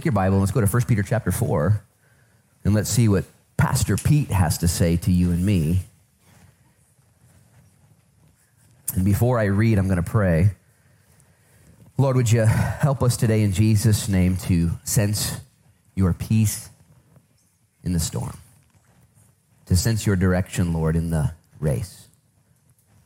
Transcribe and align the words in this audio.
take 0.00 0.06
your 0.06 0.12
Bible 0.12 0.36
and 0.36 0.40
let's 0.40 0.52
go 0.52 0.62
to 0.62 0.66
1 0.66 0.82
Peter 0.86 1.02
chapter 1.02 1.30
4 1.30 1.84
and 2.64 2.72
let's 2.72 2.88
see 2.88 3.06
what 3.06 3.26
Pastor 3.58 3.98
Pete 3.98 4.30
has 4.30 4.56
to 4.58 4.68
say 4.68 4.96
to 4.96 5.12
you 5.12 5.30
and 5.30 5.44
me. 5.44 5.80
And 8.94 9.04
before 9.04 9.38
I 9.38 9.44
read, 9.44 9.76
I'm 9.76 9.88
going 9.88 10.02
to 10.02 10.10
pray. 10.10 10.52
Lord, 11.98 12.16
would 12.16 12.32
you 12.32 12.46
help 12.46 13.02
us 13.02 13.18
today 13.18 13.42
in 13.42 13.52
Jesus' 13.52 14.08
name 14.08 14.38
to 14.38 14.70
sense 14.84 15.38
your 15.94 16.14
peace 16.14 16.70
in 17.84 17.92
the 17.92 18.00
storm, 18.00 18.38
to 19.66 19.76
sense 19.76 20.06
your 20.06 20.16
direction, 20.16 20.72
Lord, 20.72 20.96
in 20.96 21.10
the 21.10 21.34
race, 21.58 22.08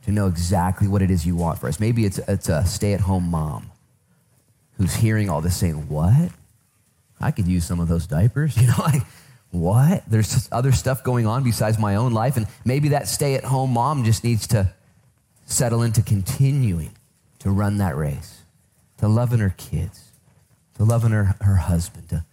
to 0.03 0.13
know 0.13 0.27
exactly 0.27 0.87
what 0.87 1.01
it 1.01 1.11
is 1.11 1.25
you 1.25 1.35
want 1.35 1.59
for 1.59 1.67
us. 1.67 1.77
Maybe 1.77 2.05
it's, 2.05 2.19
it's 2.19 2.47
a 2.47 2.65
stay 2.65 2.93
at 2.93 3.01
home 3.01 3.29
mom 3.29 3.69
who's 4.77 4.95
hearing 4.95 5.29
all 5.29 5.41
this 5.41 5.57
saying, 5.57 5.89
What? 5.89 6.31
I 7.19 7.31
could 7.31 7.47
use 7.47 7.65
some 7.65 7.79
of 7.79 7.87
those 7.87 8.07
diapers. 8.07 8.57
You 8.61 8.67
know, 8.67 8.75
like, 8.79 9.03
what? 9.51 10.03
There's 10.07 10.49
other 10.51 10.71
stuff 10.71 11.03
going 11.03 11.25
on 11.27 11.43
besides 11.43 11.79
my 11.79 11.95
own 11.95 12.11
life. 12.11 12.35
And 12.37 12.47
maybe 12.65 12.89
that 12.89 13.07
stay 13.07 13.35
at 13.35 13.43
home 13.43 13.71
mom 13.71 14.03
just 14.03 14.23
needs 14.23 14.47
to 14.47 14.73
settle 15.45 15.81
into 15.81 16.01
continuing 16.01 16.91
to 17.39 17.51
run 17.51 17.77
that 17.77 17.95
race, 17.95 18.41
to 18.97 19.07
loving 19.07 19.39
her 19.39 19.53
kids, 19.57 20.11
to 20.75 20.83
loving 20.83 21.11
her, 21.11 21.35
her 21.41 21.55
husband, 21.55 22.09
to, 22.09 22.25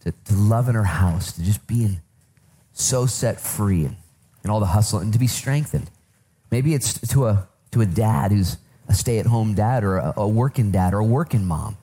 to, 0.00 0.12
to 0.12 0.34
loving 0.34 0.74
her 0.74 0.84
house, 0.84 1.32
to 1.32 1.42
just 1.42 1.66
being 1.66 2.00
so 2.72 3.06
set 3.06 3.40
free 3.40 3.84
and, 3.84 3.96
and 4.42 4.52
all 4.52 4.60
the 4.60 4.66
hustle 4.66 4.98
and 4.98 5.12
to 5.12 5.18
be 5.18 5.26
strengthened. 5.26 5.90
Maybe 6.50 6.74
it's 6.74 7.00
to 7.08 7.26
a, 7.26 7.48
to 7.72 7.80
a 7.80 7.86
dad 7.86 8.30
who's 8.30 8.58
a 8.88 8.94
stay 8.94 9.18
at 9.18 9.26
home 9.26 9.54
dad 9.54 9.82
or 9.82 9.96
a, 9.96 10.14
a 10.18 10.28
working 10.28 10.70
dad 10.70 10.94
or 10.94 10.98
a 10.98 11.04
working 11.04 11.44
mom, 11.44 11.76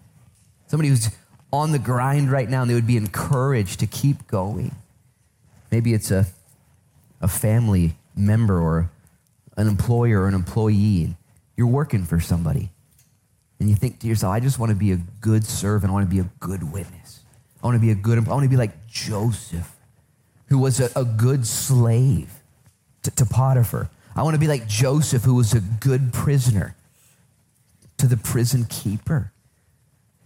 somebody 0.68 0.90
who's 0.90 1.10
on 1.54 1.72
the 1.72 1.80
grind 1.80 2.32
right 2.32 2.50
now 2.50 2.64
and 2.64 2.70
they 2.70 2.74
would 2.74 2.88
be 2.88 2.98
encouraged 2.98 3.80
to 3.80 3.86
keep 3.86 4.28
going. 4.28 4.74
Maybe 5.72 5.94
it's 5.94 6.10
a, 6.10 6.26
a 7.22 7.28
family 7.28 7.94
member 8.16 8.60
or 8.60 8.90
an 9.56 9.68
employer 9.68 10.22
or 10.22 10.28
an 10.28 10.34
employee. 10.34 11.16
You're 11.56 11.68
working 11.68 12.06
for 12.06 12.20
somebody. 12.20 12.72
And 13.60 13.70
you 13.70 13.76
think 13.76 14.00
to 14.00 14.08
yourself, 14.08 14.34
I 14.34 14.40
just 14.40 14.58
want 14.58 14.72
to 14.72 14.76
be 14.76 14.94
a 14.94 15.00
good 15.22 15.46
servant. 15.46 15.92
I 15.92 15.94
want 15.94 16.10
to 16.10 16.14
be 16.14 16.20
a 16.20 16.30
good 16.40 16.74
witness. 16.74 17.20
I 17.62 17.68
want 17.68 17.76
to 17.76 17.82
be 17.82 17.92
a 17.92 17.96
good, 17.96 18.18
I 18.18 18.32
want 18.32 18.44
to 18.44 18.50
be 18.50 18.58
like 18.58 18.88
Joseph, 18.88 19.72
who 20.48 20.58
was 20.58 20.80
a, 20.80 20.90
a 20.96 21.06
good 21.06 21.46
slave 21.46 22.34
to, 23.04 23.12
to 23.12 23.26
Potiphar. 23.28 23.92
I 24.16 24.24
want 24.24 24.34
to 24.34 24.40
be 24.40 24.48
like 24.48 24.68
Joseph, 24.68 25.22
who 25.22 25.36
was 25.36 25.54
a 25.54 25.62
good 25.62 26.14
prisoner 26.14 26.76
to 27.98 28.08
the 28.08 28.18
prison 28.18 28.66
keeper. 28.66 29.32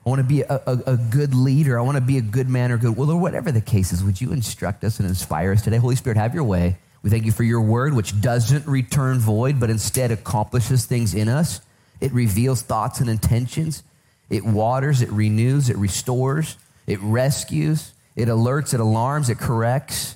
I 0.08 0.10
want 0.10 0.22
to 0.22 0.24
be 0.24 0.40
a, 0.40 0.62
a, 0.66 0.94
a, 0.94 0.96
good 0.96 1.36
leader. 1.36 1.78
I 1.78 1.82
want 1.82 1.98
to 1.98 2.02
be 2.02 2.18
a 2.18 2.22
good 2.22 2.48
man 2.48 2.72
or 2.72 2.78
good, 2.78 2.96
well, 2.96 3.12
or 3.12 3.20
whatever 3.20 3.52
the 3.52 3.60
case 3.60 3.92
is. 3.92 4.02
Would 4.06 4.22
you 4.22 4.32
instruct 4.32 4.86
us 4.86 5.02
and 5.02 5.10
inspire 5.10 5.52
us 5.52 5.64
today? 5.64 5.76
Holy 5.76 5.98
Spirit, 5.98 6.16
have 6.16 6.34
your 6.34 6.46
way. 6.46 6.78
We 7.04 7.10
thank 7.10 7.26
you 7.26 7.34
for 7.34 7.44
your 7.44 7.60
word, 7.60 7.94
which 7.94 8.22
doesn't 8.22 8.66
return 8.68 9.20
void, 9.20 9.60
but 9.60 9.70
instead 9.70 10.12
accomplishes 10.12 10.86
things 10.86 11.14
in 11.14 11.28
us. 11.28 11.60
It 12.00 12.14
reveals 12.14 12.62
thoughts 12.62 13.02
and 13.02 13.10
intentions. 13.10 13.84
It 14.30 14.46
waters, 14.46 15.02
it 15.02 15.12
renews, 15.12 15.70
it 15.70 15.76
restores, 15.76 16.56
it 16.86 17.02
rescues, 17.02 17.92
it 18.16 18.30
alerts, 18.30 18.74
it 18.74 18.80
alarms, 18.80 19.30
it 19.30 19.40
corrects. 19.40 20.16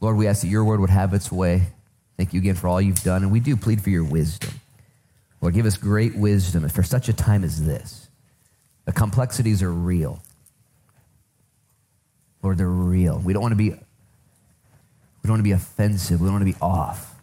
Lord, 0.00 0.18
we 0.18 0.28
ask 0.28 0.42
that 0.42 0.48
your 0.48 0.62
word 0.64 0.78
would 0.78 0.90
have 0.90 1.14
its 1.14 1.32
way. 1.32 1.62
Thank 2.16 2.32
you 2.32 2.38
again 2.38 2.54
for 2.54 2.68
all 2.68 2.80
you've 2.80 3.02
done, 3.02 3.24
and 3.24 3.32
we 3.32 3.40
do 3.40 3.56
plead 3.56 3.82
for 3.82 3.90
your 3.90 4.04
wisdom. 4.04 4.60
Lord, 5.40 5.54
give 5.54 5.66
us 5.66 5.76
great 5.76 6.14
wisdom 6.14 6.68
for 6.68 6.84
such 6.84 7.08
a 7.08 7.12
time 7.12 7.42
as 7.42 7.66
this. 7.66 8.01
The 8.84 8.92
complexities 8.92 9.62
are 9.62 9.72
real. 9.72 10.22
Lord, 12.42 12.58
they're 12.58 12.68
real. 12.68 13.18
We 13.18 13.32
don't 13.32 13.42
want 13.42 13.52
to 13.52 13.56
be 13.56 13.70
we 13.70 15.28
don't 15.28 15.34
want 15.34 15.40
to 15.40 15.44
be 15.44 15.52
offensive. 15.52 16.20
We 16.20 16.26
don't 16.26 16.34
want 16.34 16.46
to 16.46 16.52
be 16.52 16.58
off. 16.60 17.14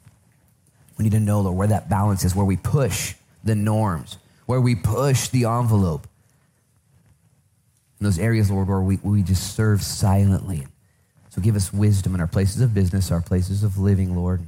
We 0.97 1.03
need 1.03 1.11
to 1.11 1.19
know, 1.19 1.41
Lord, 1.41 1.57
where 1.57 1.67
that 1.67 1.89
balance 1.89 2.23
is, 2.23 2.35
where 2.35 2.45
we 2.45 2.57
push 2.57 3.15
the 3.43 3.55
norms, 3.55 4.17
where 4.45 4.61
we 4.61 4.75
push 4.75 5.27
the 5.27 5.45
envelope. 5.45 6.07
In 7.99 8.05
those 8.05 8.19
areas, 8.19 8.49
Lord, 8.49 8.69
where 8.69 8.79
we, 8.79 8.97
we 9.03 9.21
just 9.21 9.55
serve 9.55 9.81
silently. 9.81 10.65
So 11.29 11.41
give 11.41 11.55
us 11.55 11.73
wisdom 11.73 12.15
in 12.15 12.21
our 12.21 12.27
places 12.27 12.61
of 12.61 12.73
business, 12.73 13.11
our 13.11 13.21
places 13.21 13.63
of 13.63 13.77
living, 13.77 14.15
Lord, 14.15 14.41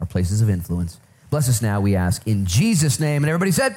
our 0.00 0.06
places 0.06 0.40
of 0.40 0.48
influence. 0.48 0.98
Bless 1.28 1.48
us 1.48 1.60
now, 1.60 1.80
we 1.80 1.94
ask, 1.96 2.26
in 2.26 2.46
Jesus' 2.46 2.98
name. 2.98 3.22
And 3.22 3.28
everybody 3.28 3.50
said, 3.50 3.76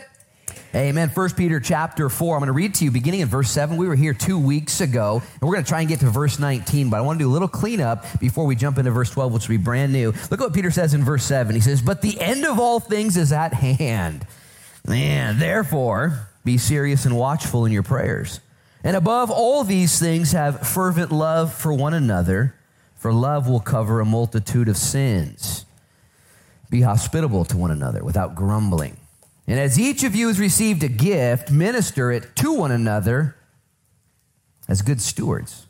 Amen. 0.76 1.10
First 1.10 1.38
Peter 1.38 1.62
chapter 1.62 2.10
4. 2.10 2.36
I'm 2.36 2.40
going 2.42 2.48
to 2.48 2.54
read 2.54 2.76
to 2.76 2.84
you 2.84 2.92
beginning 2.92 3.22
in 3.22 3.30
verse 3.30 3.50
7. 3.50 3.78
We 3.78 3.88
were 3.88 3.96
here 3.96 4.14
two 4.14 4.38
weeks 4.38 4.82
ago, 4.82 5.22
and 5.24 5.42
we're 5.42 5.54
going 5.54 5.64
to 5.64 5.70
try 5.70 5.80
and 5.80 5.88
get 5.88 6.02
to 6.02 6.10
verse 6.10 6.40
19, 6.40 6.90
but 6.90 6.98
I 6.98 7.02
want 7.02 7.20
to 7.20 7.24
do 7.24 7.30
a 7.30 7.32
little 7.32 7.48
cleanup 7.48 8.06
before 8.20 8.46
we 8.46 8.56
jump 8.56 8.78
into 8.78 8.92
verse 8.92 9.10
12, 9.10 9.34
which 9.34 9.48
will 9.48 9.58
be 9.58 9.64
brand 9.64 9.94
new. 9.94 10.14
Look 10.30 10.42
what 10.42 10.54
Peter 10.54 10.70
says 10.70 10.94
in 10.94 11.06
verse 11.06 11.24
7. 11.24 11.56
He 11.56 11.62
says, 11.62 11.82
But 11.82 12.02
the 12.02 12.20
end 12.20 12.46
of 12.46 12.60
all 12.60 12.82
things 12.82 13.16
is 13.16 13.32
at 13.32 13.54
hand. 13.54 14.28
Man, 14.86 15.40
therefore, 15.40 16.28
be 16.44 16.58
serious 16.58 17.06
and 17.06 17.16
watchful 17.16 17.66
in 17.66 17.72
your 17.72 17.84
prayers. 17.84 18.42
And 18.84 18.98
above 18.98 19.32
all 19.32 19.64
these 19.64 20.00
things, 20.00 20.34
have 20.34 20.68
fervent 20.68 21.14
love 21.14 21.54
for 21.54 21.74
one 21.74 21.94
another, 21.94 22.56
for 22.96 23.14
love 23.14 23.48
will 23.48 23.62
cover 23.62 24.02
a 24.02 24.06
multitude 24.06 24.68
of 24.68 24.76
sins. 24.76 25.66
Be 26.70 26.82
hospitable 26.82 27.46
to 27.46 27.58
one 27.58 27.72
another 27.72 28.04
without 28.04 28.36
grumbling. 28.36 28.98
And 29.48 29.60
as 29.60 29.80
each 29.80 30.04
of 30.04 30.14
you 30.14 30.28
has 30.28 30.40
received 30.40 30.84
a 30.84 30.90
gift, 30.90 31.52
minister 31.52 32.12
it 32.12 32.36
to 32.38 32.54
one 32.54 32.72
another 32.72 33.36
as 34.68 34.82
good 34.82 35.02
stewards 35.02 35.68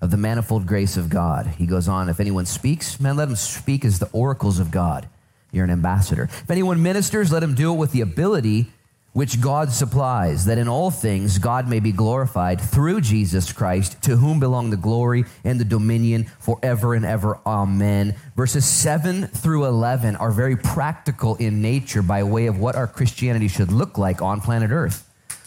of 0.00 0.10
the 0.10 0.16
manifold 0.16 0.66
grace 0.66 0.96
of 0.96 1.08
God. 1.08 1.46
He 1.58 1.66
goes 1.66 1.88
on, 1.88 2.08
if 2.08 2.20
anyone 2.20 2.46
speaks, 2.46 3.00
man, 3.00 3.16
let 3.16 3.28
him 3.28 3.36
speak 3.36 3.84
as 3.84 3.98
the 3.98 4.10
oracles 4.12 4.60
of 4.60 4.70
God. 4.70 5.08
You're 5.50 5.64
an 5.64 5.70
ambassador. 5.70 6.24
If 6.24 6.50
anyone 6.50 6.82
ministers, 6.82 7.32
let 7.32 7.42
him 7.42 7.54
do 7.54 7.72
it 7.72 7.76
with 7.76 7.92
the 7.92 8.02
ability 8.02 8.72
which 9.16 9.40
God 9.40 9.72
supplies, 9.72 10.44
that 10.44 10.58
in 10.58 10.68
all 10.68 10.90
things 10.90 11.38
God 11.38 11.70
may 11.70 11.80
be 11.80 11.90
glorified 11.90 12.60
through 12.60 13.00
Jesus 13.00 13.50
Christ, 13.50 14.02
to 14.02 14.16
whom 14.18 14.38
belong 14.38 14.68
the 14.68 14.76
glory 14.76 15.24
and 15.42 15.58
the 15.58 15.64
dominion 15.64 16.24
forever 16.38 16.92
and 16.92 17.06
ever. 17.06 17.40
Amen. 17.46 18.14
Verses 18.36 18.66
7 18.66 19.28
through 19.28 19.64
11 19.64 20.16
are 20.16 20.30
very 20.30 20.54
practical 20.54 21.34
in 21.36 21.62
nature 21.62 22.02
by 22.02 22.24
way 22.24 22.44
of 22.44 22.58
what 22.58 22.76
our 22.76 22.86
Christianity 22.86 23.48
should 23.48 23.72
look 23.72 23.96
like 23.96 24.20
on 24.20 24.42
planet 24.42 24.70
Earth. 24.70 25.05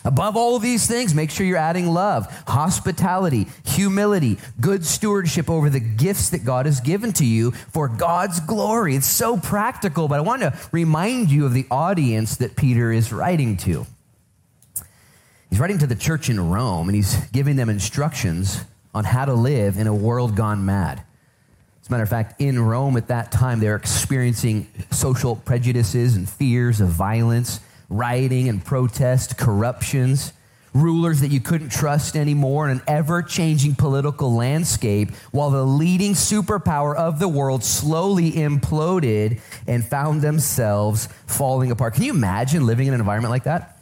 Above 0.09 0.35
all 0.35 0.57
these 0.57 0.87
things, 0.87 1.13
make 1.13 1.29
sure 1.29 1.45
you're 1.45 1.55
adding 1.55 1.85
love, 1.85 2.25
hospitality, 2.47 3.45
humility, 3.63 4.39
good 4.59 4.83
stewardship 4.83 5.51
over 5.51 5.69
the 5.69 5.79
gifts 5.79 6.31
that 6.31 6.43
God 6.43 6.65
has 6.65 6.79
given 6.81 7.13
to 7.13 7.23
you 7.23 7.51
for 7.51 7.87
God's 7.87 8.39
glory. 8.39 8.95
It's 8.95 9.05
so 9.05 9.37
practical, 9.37 10.07
but 10.07 10.17
I 10.17 10.21
want 10.21 10.41
to 10.41 10.57
remind 10.71 11.29
you 11.29 11.45
of 11.45 11.53
the 11.53 11.67
audience 11.69 12.37
that 12.37 12.55
Peter 12.55 12.91
is 12.91 13.13
writing 13.13 13.55
to. 13.57 13.85
He's 15.51 15.59
writing 15.59 15.77
to 15.77 15.85
the 15.85 15.95
church 15.95 16.27
in 16.27 16.39
Rome, 16.49 16.89
and 16.89 16.95
he's 16.95 17.15
giving 17.27 17.55
them 17.55 17.69
instructions 17.69 18.65
on 18.95 19.03
how 19.03 19.25
to 19.25 19.35
live 19.35 19.77
in 19.77 19.85
a 19.85 19.93
world 19.93 20.35
gone 20.35 20.65
mad. 20.65 21.03
As 21.83 21.87
a 21.87 21.91
matter 21.91 22.01
of 22.01 22.09
fact, 22.09 22.41
in 22.41 22.59
Rome 22.59 22.97
at 22.97 23.09
that 23.09 23.31
time, 23.31 23.59
they're 23.59 23.75
experiencing 23.75 24.67
social 24.89 25.35
prejudices 25.35 26.15
and 26.15 26.27
fears 26.27 26.81
of 26.81 26.87
violence 26.87 27.59
rioting 27.89 28.47
and 28.47 28.63
protest, 28.63 29.37
corruptions, 29.37 30.33
rulers 30.73 31.21
that 31.21 31.31
you 31.31 31.39
couldn't 31.39 31.69
trust 31.69 32.15
anymore, 32.15 32.69
and 32.69 32.79
an 32.79 32.85
ever 32.87 33.21
changing 33.21 33.75
political 33.75 34.33
landscape, 34.33 35.11
while 35.31 35.49
the 35.49 35.65
leading 35.65 36.13
superpower 36.13 36.95
of 36.95 37.19
the 37.19 37.27
world 37.27 37.63
slowly 37.63 38.31
imploded 38.31 39.41
and 39.67 39.85
found 39.85 40.21
themselves 40.21 41.09
falling 41.27 41.71
apart. 41.71 41.95
Can 41.95 42.03
you 42.03 42.13
imagine 42.13 42.65
living 42.65 42.87
in 42.87 42.93
an 42.93 42.99
environment 42.99 43.31
like 43.31 43.45
that? 43.45 43.75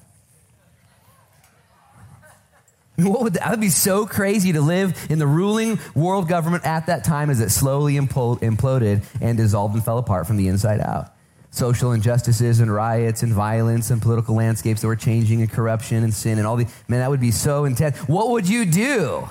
What 2.95 3.21
would 3.21 3.33
that 3.33 3.51
would 3.51 3.61
be 3.61 3.69
so 3.69 4.07
crazy 4.07 4.53
to 4.53 4.61
live 4.61 5.05
in 5.11 5.19
the 5.19 5.27
ruling 5.27 5.77
world 5.93 6.27
government 6.27 6.65
at 6.65 6.87
that 6.87 7.03
time 7.03 7.29
as 7.29 7.39
it 7.41 7.51
slowly 7.51 7.93
imploded 7.93 9.05
and 9.21 9.37
dissolved 9.37 9.75
and 9.75 9.85
fell 9.85 9.99
apart 9.99 10.25
from 10.25 10.37
the 10.37 10.47
inside 10.47 10.79
out 10.79 11.11
social 11.51 11.91
injustices 11.91 12.59
and 12.59 12.71
riots 12.71 13.23
and 13.23 13.33
violence 13.33 13.89
and 13.89 14.01
political 14.01 14.35
landscapes 14.35 14.81
that 14.81 14.87
were 14.87 14.95
changing 14.95 15.41
and 15.41 15.51
corruption 15.51 16.03
and 16.03 16.13
sin 16.13 16.37
and 16.37 16.45
all 16.45 16.55
the 16.55 16.67
man 16.87 16.99
that 16.99 17.09
would 17.09 17.21
be 17.21 17.31
so 17.31 17.65
intense. 17.65 17.97
What 18.07 18.29
would 18.29 18.47
you 18.47 18.65
do? 18.65 19.27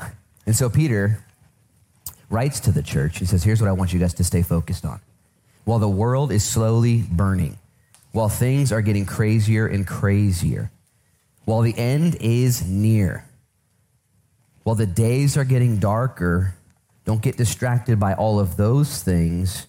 And 0.46 0.56
so 0.56 0.68
peter 0.68 1.22
writes 2.30 2.60
to 2.60 2.72
the 2.72 2.82
church. 2.82 3.18
He 3.18 3.26
says 3.26 3.44
here's 3.44 3.60
what 3.60 3.68
i 3.68 3.72
want 3.72 3.92
you 3.92 3.98
guys 3.98 4.14
to 4.14 4.24
stay 4.24 4.42
focused 4.42 4.84
on. 4.84 5.00
While 5.64 5.78
the 5.78 5.88
world 5.88 6.32
is 6.32 6.44
slowly 6.44 7.02
burning 7.10 7.58
while 8.16 8.30
things 8.30 8.72
are 8.72 8.80
getting 8.80 9.04
crazier 9.04 9.66
and 9.66 9.86
crazier 9.86 10.70
while 11.44 11.60
the 11.60 11.76
end 11.76 12.16
is 12.18 12.66
near 12.66 13.28
while 14.62 14.74
the 14.74 14.86
days 14.86 15.36
are 15.36 15.44
getting 15.44 15.78
darker 15.78 16.54
don't 17.04 17.20
get 17.20 17.36
distracted 17.36 18.00
by 18.00 18.14
all 18.14 18.40
of 18.40 18.56
those 18.56 19.02
things 19.02 19.66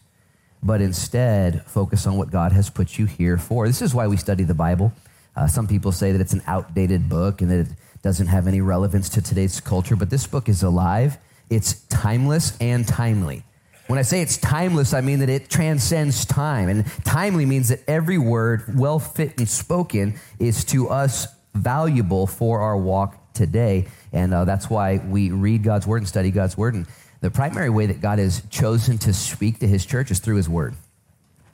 but 0.63 0.81
instead 0.81 1.63
focus 1.65 2.07
on 2.07 2.17
what 2.17 2.31
God 2.31 2.51
has 2.51 2.69
put 2.69 2.97
you 2.97 3.05
here 3.05 3.37
for. 3.37 3.67
This 3.67 3.81
is 3.81 3.93
why 3.93 4.07
we 4.07 4.17
study 4.17 4.43
the 4.43 4.53
Bible. 4.53 4.91
Uh, 5.35 5.47
some 5.47 5.67
people 5.67 5.91
say 5.91 6.11
that 6.11 6.21
it's 6.21 6.33
an 6.33 6.41
outdated 6.47 7.07
book 7.09 7.41
and 7.41 7.51
that 7.51 7.59
it 7.59 7.67
doesn't 8.01 8.27
have 8.27 8.47
any 8.47 8.61
relevance 8.61 9.09
to 9.09 9.21
today's 9.21 9.59
culture, 9.59 9.95
but 9.95 10.09
this 10.09 10.25
book 10.25 10.49
is 10.49 10.63
alive. 10.63 11.17
It's 11.49 11.81
timeless 11.87 12.57
and 12.59 12.87
timely. 12.87 13.43
When 13.87 13.97
I 13.97 14.01
say 14.01 14.21
it's 14.21 14.37
timeless, 14.37 14.93
I 14.93 15.01
mean 15.01 15.19
that 15.19 15.29
it 15.29 15.49
transcends 15.49 16.25
time. 16.25 16.67
And 16.67 16.85
timely 17.05 17.45
means 17.45 17.69
that 17.69 17.79
every 17.87 18.17
word, 18.17 18.77
well 18.77 18.99
fit 18.99 19.37
and 19.37 19.47
spoken, 19.47 20.19
is 20.39 20.65
to 20.65 20.89
us 20.89 21.27
valuable 21.53 22.27
for 22.27 22.59
our 22.59 22.75
walk 22.75 23.33
today. 23.33 23.87
And 24.11 24.33
uh, 24.33 24.43
that's 24.43 24.69
why 24.69 24.97
we 24.97 25.31
read 25.31 25.63
God's 25.63 25.87
word 25.87 25.97
and 25.97 26.07
study 26.07 26.31
God's 26.31 26.57
word. 26.57 26.73
And 26.73 26.85
the 27.21 27.31
primary 27.31 27.69
way 27.69 27.87
that 27.87 28.01
God 28.01 28.19
has 28.19 28.43
chosen 28.49 28.97
to 28.99 29.13
speak 29.13 29.59
to 29.59 29.67
his 29.67 29.85
church 29.85 30.11
is 30.11 30.19
through 30.19 30.35
his 30.35 30.47
word. 30.47 30.75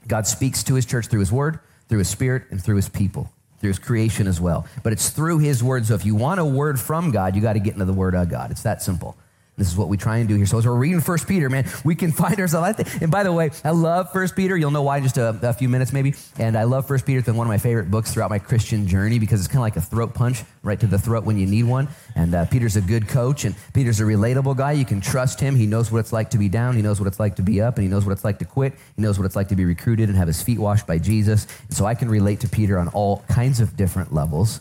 God 0.06 0.26
speaks 0.26 0.62
to 0.64 0.74
his 0.74 0.84
church 0.84 1.06
through 1.06 1.20
his 1.20 1.32
word, 1.32 1.58
through 1.88 2.00
his 2.00 2.08
spirit, 2.08 2.44
and 2.50 2.62
through 2.62 2.76
his 2.76 2.88
people, 2.88 3.30
through 3.60 3.70
his 3.70 3.78
creation 3.78 4.26
as 4.26 4.40
well. 4.40 4.66
But 4.82 4.92
it's 4.92 5.10
through 5.10 5.38
his 5.38 5.62
word. 5.62 5.86
So 5.86 5.94
if 5.94 6.04
you 6.04 6.14
want 6.14 6.40
a 6.40 6.44
word 6.44 6.78
from 6.78 7.10
God, 7.10 7.34
you 7.34 7.40
got 7.40 7.54
to 7.54 7.60
get 7.60 7.72
into 7.72 7.86
the 7.86 7.92
word 7.92 8.14
of 8.14 8.28
God. 8.28 8.50
It's 8.50 8.62
that 8.62 8.82
simple. 8.82 9.16
This 9.56 9.70
is 9.70 9.76
what 9.76 9.88
we 9.88 9.96
try 9.96 10.18
and 10.18 10.28
do 10.28 10.34
here. 10.34 10.46
So 10.46 10.58
as 10.58 10.66
we're 10.66 10.74
reading 10.74 11.00
First 11.00 11.28
Peter, 11.28 11.48
man, 11.48 11.64
we 11.84 11.94
can 11.94 12.10
find 12.12 12.38
ourselves. 12.40 12.80
And 13.00 13.10
by 13.10 13.22
the 13.22 13.32
way, 13.32 13.50
I 13.62 13.70
love 13.70 14.12
First 14.12 14.34
Peter. 14.34 14.56
You'll 14.56 14.72
know 14.72 14.82
why 14.82 14.96
in 14.96 15.04
just 15.04 15.16
a, 15.16 15.38
a, 15.42 15.52
few 15.52 15.68
minutes, 15.68 15.92
maybe. 15.92 16.14
And 16.38 16.56
I 16.56 16.64
love 16.64 16.88
First 16.88 17.06
Peter. 17.06 17.20
It's 17.20 17.26
been 17.26 17.36
one 17.36 17.46
of 17.46 17.50
my 17.50 17.58
favorite 17.58 17.88
books 17.90 18.12
throughout 18.12 18.30
my 18.30 18.40
Christian 18.40 18.88
journey 18.88 19.20
because 19.20 19.38
it's 19.38 19.48
kind 19.48 19.58
of 19.58 19.62
like 19.62 19.76
a 19.76 19.80
throat 19.80 20.12
punch 20.12 20.42
right 20.64 20.78
to 20.80 20.88
the 20.88 20.98
throat 20.98 21.24
when 21.24 21.38
you 21.38 21.46
need 21.46 21.64
one. 21.64 21.88
And 22.16 22.34
uh, 22.34 22.46
Peter's 22.46 22.74
a 22.74 22.80
good 22.80 23.06
coach, 23.06 23.44
and 23.44 23.54
Peter's 23.72 24.00
a 24.00 24.04
relatable 24.04 24.56
guy. 24.56 24.72
You 24.72 24.84
can 24.84 25.00
trust 25.00 25.38
him. 25.38 25.54
He 25.54 25.66
knows 25.66 25.92
what 25.92 26.00
it's 26.00 26.12
like 26.12 26.30
to 26.30 26.38
be 26.38 26.48
down. 26.48 26.74
He 26.74 26.82
knows 26.82 26.98
what 26.98 27.06
it's 27.06 27.20
like 27.20 27.36
to 27.36 27.42
be 27.42 27.60
up, 27.60 27.76
and 27.76 27.84
he 27.84 27.88
knows 27.88 28.04
what 28.04 28.12
it's 28.12 28.24
like 28.24 28.40
to 28.40 28.44
quit. 28.44 28.74
He 28.96 29.02
knows 29.02 29.18
what 29.18 29.24
it's 29.24 29.36
like 29.36 29.48
to 29.48 29.56
be 29.56 29.64
recruited 29.64 30.08
and 30.08 30.18
have 30.18 30.26
his 30.26 30.42
feet 30.42 30.58
washed 30.58 30.86
by 30.86 30.98
Jesus. 30.98 31.46
And 31.68 31.76
so 31.76 31.84
I 31.84 31.94
can 31.94 32.08
relate 32.08 32.40
to 32.40 32.48
Peter 32.48 32.78
on 32.78 32.88
all 32.88 33.22
kinds 33.28 33.60
of 33.60 33.76
different 33.76 34.12
levels. 34.12 34.60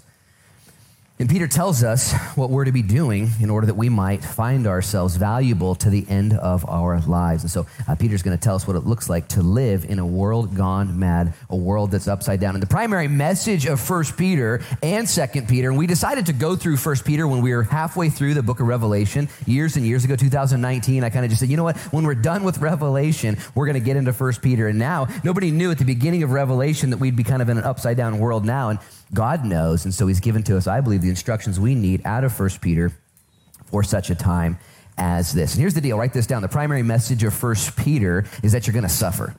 And 1.20 1.30
Peter 1.30 1.48
tells 1.48 1.84
us 1.84 2.12
what 2.36 2.50
we're 2.50 2.66
to 2.66 2.72
be 2.72 2.82
doing 2.82 3.30
in 3.40 3.52
order 3.52 3.68
that 3.68 3.76
we 3.76 3.88
might 3.88 4.24
find 4.24 4.66
ourselves 4.66 5.16
valuable 5.16 5.76
to 5.76 5.92
the 5.92 6.04
end 6.10 6.34
of 6.34 6.68
our 6.68 7.00
lives. 7.02 7.44
And 7.44 7.52
so 7.52 7.68
uh, 7.88 7.94
Peter's 7.94 8.24
going 8.24 8.36
to 8.36 8.44
tell 8.44 8.56
us 8.56 8.66
what 8.66 8.76
it 8.76 8.88
looks 8.88 9.12
like 9.12 9.28
to 9.30 9.44
live 9.44 9.86
in 9.86 10.00
a 10.00 10.06
world 10.06 10.56
gone 10.56 10.98
mad, 10.98 11.36
a 11.52 11.56
world 11.56 11.92
that's 11.92 12.08
upside 12.08 12.40
down. 12.40 12.56
And 12.56 12.64
the 12.64 12.68
primary 12.68 13.08
message 13.08 13.68
of 13.68 13.80
First 13.80 14.18
Peter 14.18 14.62
and 14.82 15.08
Second 15.08 15.48
Peter, 15.48 15.70
and 15.70 15.78
we 15.78 15.86
decided 15.86 16.26
to 16.26 16.34
go 16.34 16.56
through 16.56 16.78
First 16.78 17.06
Peter 17.06 17.28
when 17.28 17.44
we 17.44 17.54
were 17.54 17.62
halfway 17.62 18.10
through 18.10 18.34
the 18.34 18.44
book 18.44 18.60
of 18.60 18.66
Revelation 18.66 19.30
years 19.46 19.76
and 19.76 19.86
years 19.86 20.04
ago, 20.06 20.16
2019. 20.16 21.04
I 21.04 21.12
kind 21.12 21.26
of 21.26 21.30
just 21.30 21.42
said, 21.42 21.50
you 21.50 21.58
know 21.58 21.64
what? 21.64 21.78
When 21.94 22.06
we're 22.06 22.16
done 22.16 22.44
with 22.44 22.58
Revelation, 22.58 23.38
we're 23.54 23.68
going 23.68 23.80
to 23.80 23.86
get 23.86 23.98
into 23.98 24.14
First 24.14 24.42
Peter. 24.42 24.68
And 24.68 24.80
now 24.80 25.08
nobody 25.24 25.52
knew 25.52 25.70
at 25.70 25.78
the 25.78 25.86
beginning 25.86 26.24
of 26.24 26.32
Revelation 26.32 26.90
that 26.90 26.98
we'd 26.98 27.16
be 27.16 27.24
kind 27.24 27.44
of 27.44 27.50
in 27.50 27.60
an 27.60 27.64
upside 27.64 27.98
down 27.98 28.18
world 28.18 28.46
now. 28.46 28.70
And 28.70 28.80
God 29.14 29.46
knows, 29.46 29.86
and 29.86 29.94
so 29.94 30.08
He's 30.08 30.20
given 30.20 30.42
to 30.44 30.58
us, 30.58 30.66
I 30.66 30.82
believe, 30.82 31.03
the 31.04 31.10
instructions 31.10 31.60
we 31.60 31.76
need 31.76 32.02
out 32.06 32.24
of 32.24 32.38
1 32.38 32.50
Peter 32.62 32.92
for 33.66 33.84
such 33.84 34.10
a 34.10 34.16
time 34.16 34.58
as 34.98 35.34
this. 35.34 35.54
And 35.54 35.62
here's 35.62 35.74
the 35.74 35.82
deal 35.82 35.98
write 35.98 36.14
this 36.14 36.28
down. 36.28 36.42
The 36.42 36.48
primary 36.48 36.84
message 36.84 37.24
of 37.24 37.44
1 37.44 37.56
Peter 37.78 38.26
is 38.42 38.54
that 38.54 38.66
you're 38.66 38.74
going 38.74 38.84
to 38.84 38.90
suffer. 38.90 39.36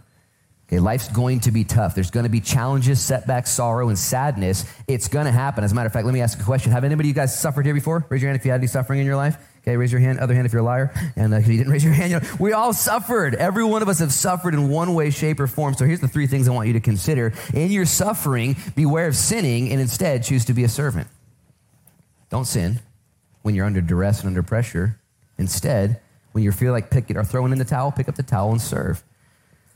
Okay, 0.69 0.81
life's 0.81 1.09
going 1.09 1.41
to 1.41 1.51
be 1.51 1.63
tough. 1.63 1.95
There's 1.95 2.11
going 2.11 2.25
to 2.25 2.31
be 2.31 2.41
challenges, 2.41 2.99
setbacks, 2.99 3.51
sorrow, 3.51 3.91
and 3.91 3.99
sadness. 3.99 4.65
It's 4.89 5.09
going 5.09 5.27
to 5.27 5.33
happen. 5.33 5.63
As 5.63 5.73
a 5.73 5.75
matter 5.75 5.87
of 5.87 5.93
fact, 5.93 6.07
let 6.07 6.15
me 6.15 6.23
ask 6.23 6.41
a 6.41 6.43
question. 6.43 6.73
Have 6.73 6.85
anybody 6.85 7.09
you 7.09 7.15
guys 7.15 7.39
suffered 7.39 7.67
here 7.67 7.75
before? 7.75 8.07
Raise 8.09 8.23
your 8.23 8.31
hand 8.31 8.41
if 8.41 8.47
you 8.47 8.51
had 8.51 8.61
any 8.61 8.67
suffering 8.67 8.99
in 8.99 9.07
your 9.07 9.17
life. 9.17 9.37
Okay, 9.61 9.77
raise 9.77 9.93
your 9.93 10.01
hand. 10.01 10.21
Other 10.21 10.35
hand 10.35 10.47
if 10.47 10.53
you're 10.53 10.63
a 10.63 10.65
liar. 10.65 10.93
And 11.17 11.35
uh, 11.35 11.37
if 11.37 11.49
you 11.49 11.59
didn't 11.59 11.73
raise 11.73 11.85
your 11.85 11.93
hand, 11.93 12.13
you 12.13 12.21
know, 12.21 12.27
we 12.41 12.53
all 12.53 12.73
suffered. 12.73 13.35
Every 13.35 13.65
one 13.65 13.83
of 13.83 13.89
us 13.89 13.99
have 13.99 14.13
suffered 14.13 14.55
in 14.55 14.69
one 14.71 14.95
way, 14.95 15.11
shape, 15.11 15.39
or 15.39 15.47
form. 15.47 15.75
So 15.75 15.85
here's 15.85 16.01
the 16.01 16.09
three 16.09 16.27
things 16.27 16.49
I 16.49 16.53
want 16.53 16.67
you 16.67 16.75
to 16.75 16.81
consider. 16.81 17.35
In 17.53 17.71
your 17.71 17.87
suffering, 17.87 18.57
beware 18.75 19.07
of 19.07 19.17
sinning 19.17 19.71
and 19.71 19.81
instead 19.81 20.25
choose 20.25 20.47
to 20.47 20.55
be 20.55 20.65
a 20.65 20.69
servant. 20.69 21.09
Don't 22.35 22.47
sin 22.47 22.81
when 23.43 23.55
you're 23.55 23.65
under 23.65 23.81
duress 23.81 24.19
and 24.19 24.27
under 24.27 24.43
pressure. 24.43 24.99
Instead, 25.39 26.01
when 26.33 26.43
you 26.43 26.51
feel 26.51 26.73
like 26.73 26.91
picking 26.91 27.17
or 27.17 27.23
throwing 27.23 27.53
in 27.53 27.59
the 27.59 27.65
towel, 27.65 27.93
pick 27.93 28.09
up 28.09 28.17
the 28.17 28.25
towel 28.25 28.51
and 28.51 28.61
serve. 28.61 29.05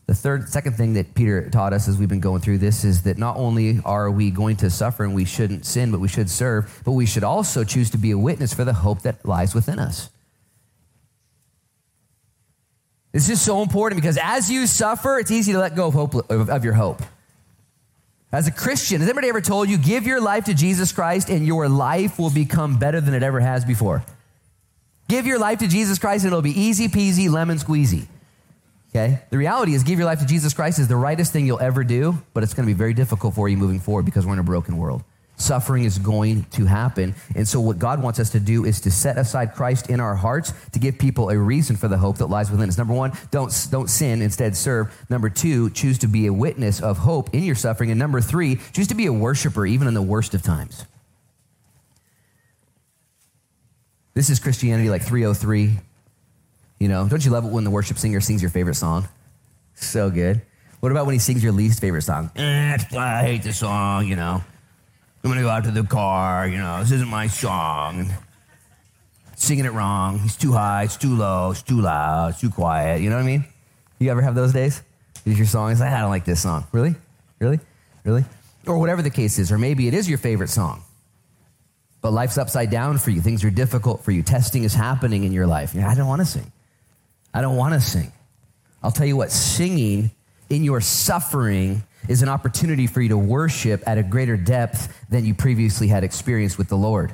The 0.07 0.15
third, 0.17 0.49
second 0.49 0.73
thing 0.73 0.95
that 0.95 1.15
Peter 1.15 1.49
taught 1.51 1.73
us 1.73 1.87
as 1.87 1.99
we've 1.99 2.09
been 2.09 2.19
going 2.19 2.41
through 2.41 2.59
this 2.59 2.83
is 2.83 3.05
that 3.05 3.17
not 3.17 3.37
only 3.37 3.81
are 3.85 4.11
we 4.11 4.33
going 4.33 4.57
to 4.57 4.71
suffer 4.71 5.05
and 5.05 5.15
we 5.15 5.25
shouldn't 5.25 5.67
sin, 5.67 5.93
but 5.93 6.01
we 6.01 6.09
should 6.09 6.29
serve, 6.29 6.83
but 6.85 6.95
we 6.95 7.07
should 7.07 7.23
also 7.23 7.63
choose 7.63 7.91
to 7.91 7.97
be 7.97 8.11
a 8.11 8.19
witness 8.19 8.53
for 8.53 8.65
the 8.65 8.73
hope 8.73 9.03
that 9.03 9.25
lies 9.25 9.55
within 9.55 9.79
us. 9.79 10.11
This 13.13 13.29
is 13.29 13.41
so 13.41 13.63
important 13.63 14.03
because 14.03 14.19
as 14.21 14.51
you 14.51 14.67
suffer, 14.67 15.21
it's 15.21 15.31
easy 15.31 15.53
to 15.53 15.61
let 15.61 15.77
go 15.77 15.87
of, 15.87 15.95
hope, 15.95 16.29
of 16.29 16.65
your 16.65 16.75
hope. 16.75 17.03
As 18.31 18.47
a 18.47 18.51
Christian, 18.51 19.01
has 19.01 19.09
anybody 19.09 19.29
ever 19.29 19.41
told 19.41 19.71
you, 19.71 19.79
give 19.79 20.07
your 20.07 20.21
life 20.21 20.45
to 20.45 20.55
Jesus 20.55 20.93
Christ 20.93 21.31
and 21.31 21.47
your 21.47 21.69
life 21.69 22.19
will 22.19 22.31
become 22.31 22.79
better 22.79 23.01
than 23.01 23.15
it 23.15 23.23
ever 23.23 23.41
has 23.41 23.65
before? 23.65 24.05
Give 25.09 25.27
your 25.27 25.39
life 25.39 25.61
to 25.61 25.69
Jesus 25.69 25.99
Christ 25.99 26.25
and 26.25 26.33
it'll 26.33 26.43
be 26.43 26.59
easy 26.59 26.89
peasy, 26.89 27.31
lemon 27.31 27.57
squeezy. 27.57 28.07
Okay? 28.91 29.21
The 29.31 29.39
reality 29.39 29.73
is, 29.73 29.83
give 29.83 29.99
your 29.99 30.07
life 30.07 30.21
to 30.21 30.27
Jesus 30.27 30.53
Christ 30.53 30.79
is 30.79 30.89
the 30.89 30.97
rightest 30.97 31.33
thing 31.33 31.47
you'll 31.47 31.61
ever 31.61 31.85
do, 31.85 32.19
but 32.35 32.43
it's 32.43 32.53
going 32.53 32.67
to 32.67 32.73
be 32.73 32.77
very 32.77 32.93
difficult 32.93 33.35
for 33.35 33.49
you 33.49 33.57
moving 33.57 33.81
forward 33.81 34.05
because 34.05 34.27
we're 34.27 34.35
in 34.35 34.39
a 34.39 34.45
broken 34.45 34.77
world. 34.77 35.03
Suffering 35.38 35.85
is 35.85 35.99
going 35.99 36.44
to 36.50 36.67
happen. 36.67 37.14
And 37.37 37.46
so, 37.46 37.61
what 37.61 37.79
God 37.79 38.02
wants 38.02 38.19
us 38.19 38.31
to 38.31 38.40
do 38.40 38.64
is 38.64 38.81
to 38.82 38.90
set 38.90 39.17
aside 39.17 39.55
Christ 39.55 39.88
in 39.88 40.00
our 40.00 40.17
hearts 40.17 40.52
to 40.73 40.81
give 40.81 40.99
people 40.99 41.31
a 41.31 41.38
reason 41.38 41.76
for 41.76 41.87
the 41.87 41.96
hope 41.96 42.19
that 42.19 42.26
lies 42.26 42.50
within 42.50 42.69
us. 42.69 42.76
Number 42.76 42.93
one, 42.93 43.12
don't, 43.31 43.55
don't 43.70 43.88
sin, 43.88 44.20
instead 44.20 44.56
serve. 44.56 44.93
Number 45.08 45.31
two, 45.31 45.70
choose 45.70 45.96
to 45.99 46.08
be 46.08 46.26
a 46.26 46.32
witness 46.32 46.82
of 46.82 46.99
hope 46.99 47.32
in 47.32 47.44
your 47.44 47.55
suffering. 47.55 47.90
And 47.90 47.99
number 48.00 48.20
three, 48.20 48.58
choose 48.73 48.88
to 48.88 48.96
be 48.96 49.06
a 49.06 49.12
worshiper 49.12 49.64
even 49.64 49.87
in 49.87 49.94
the 49.94 50.02
worst 50.02 50.35
of 50.35 50.43
times. 50.43 50.85
This 54.14 54.31
is 54.31 54.40
Christianity 54.40 54.90
like 54.90 55.02
303. 55.02 55.79
You 56.81 56.88
know, 56.88 57.08
don't 57.08 57.25
you 57.25 57.31
love 57.31 57.44
it 57.44 57.52
when 57.52 57.62
the 57.62 57.70
worship 57.70 57.99
singer 57.99 58.20
sings 58.20 58.43
your 58.43 58.50
favorite 58.50 58.75
song? 58.75 59.08
So 59.76 60.11
good. 60.11 60.43
What 60.81 60.90
about 60.90 61.06
when 61.06 61.12
he 61.12 61.20
sings 61.20 61.44
your 61.44 61.52
least 61.52 61.81
favorite 61.81 62.02
song? 62.02 62.32
Eh, 62.35 62.76
I 62.96 63.23
hate 63.23 63.44
this 63.44 63.58
song, 63.58 64.08
you 64.08 64.17
know. 64.17 64.43
I'm 65.23 65.31
gonna 65.31 65.43
go 65.43 65.49
out 65.49 65.65
to 65.65 65.70
the 65.70 65.82
car, 65.82 66.47
you 66.49 66.59
know, 66.59 66.81
this 66.81 66.93
isn't 66.93 67.09
my 67.09 67.26
song. 67.26 68.11
Singing 69.37 69.65
it 69.65 69.73
wrong. 69.73 70.20
It's 70.25 70.37
too 70.37 70.53
high, 70.53 70.85
it's 70.85 70.97
too 70.97 71.15
low, 71.15 71.50
it's 71.50 71.62
too 71.62 71.81
loud, 71.81 72.31
it's 72.31 72.41
too 72.41 72.50
quiet. 72.50 73.00
You 73.00 73.11
know 73.11 73.17
what 73.17 73.23
I 73.23 73.26
mean? 73.26 73.44
You 73.99 74.11
ever 74.11 74.23
have 74.23 74.35
those 74.35 74.53
days? 74.53 74.82
Is 75.25 75.37
your 75.38 75.47
song? 75.47 75.70
It's 75.70 75.81
like, 75.81 75.93
I 75.93 76.00
don't 76.00 76.11
like 76.11 76.25
this 76.25 76.43
song. 76.43 76.66
Really? 76.73 76.95
Really? 77.38 77.61
Really? 78.04 78.25
Or 78.66 78.78
whatever 78.78 79.02
the 79.02 79.11
case 79.11 79.38
is, 79.38 79.52
or 79.52 79.59
maybe 79.59 79.87
it 79.88 79.95
is 79.95 80.09
your 80.09 80.19
favorite 80.19 80.50
song. 80.50 80.83
But 82.00 82.12
life's 82.12 82.38
upside 82.38 82.71
down 82.71 82.99
for 82.99 83.11
you. 83.11 83.21
Things 83.21 83.45
are 83.45 83.50
difficult 83.50 84.04
for 84.04 84.12
you. 84.12 84.23
Testing 84.23 84.64
is 84.64 84.75
happening 84.75 85.25
in 85.25 85.33
your 85.33 85.47
life. 85.47 85.76
I 85.76 85.95
don't 85.95 86.07
want 86.07 86.21
to 86.21 86.26
sing. 86.26 86.50
I 87.35 87.40
don't 87.40 87.57
want 87.57 87.75
to 87.75 87.81
sing. 87.81 88.12
I'll 88.83 88.93
tell 88.93 89.07
you 89.07 89.16
what, 89.16 89.33
singing 89.33 90.11
in 90.49 90.64
your 90.64 90.81
suffering 90.81 91.83
is 92.09 92.23
an 92.23 92.29
opportunity 92.29 92.87
for 92.87 93.00
you 93.00 93.11
to 93.11 93.19
worship 93.19 93.83
at 93.87 93.99
a 93.99 94.03
greater 94.03 94.37
depth 94.37 94.93
than 95.11 95.25
you 95.25 95.35
previously 95.35 95.88
had 95.88 96.03
experienced 96.03 96.59
with 96.59 96.69
the 96.69 96.77
Lord. 96.77 97.12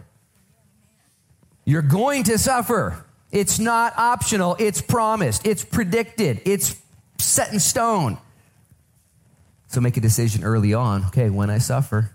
You're 1.64 1.82
going 1.82 2.24
to 2.24 2.38
suffer. 2.38 3.04
It's 3.32 3.58
not 3.58 3.98
optional, 3.98 4.56
it's 4.60 4.80
promised, 4.80 5.44
it's 5.44 5.64
predicted, 5.64 6.40
it's 6.44 6.80
set 7.18 7.52
in 7.52 7.58
stone. 7.58 8.16
So 9.66 9.80
make 9.80 9.96
a 9.96 10.00
decision 10.00 10.44
early 10.44 10.72
on. 10.72 11.06
Okay, 11.06 11.30
when 11.30 11.50
I 11.50 11.58
suffer, 11.58 12.10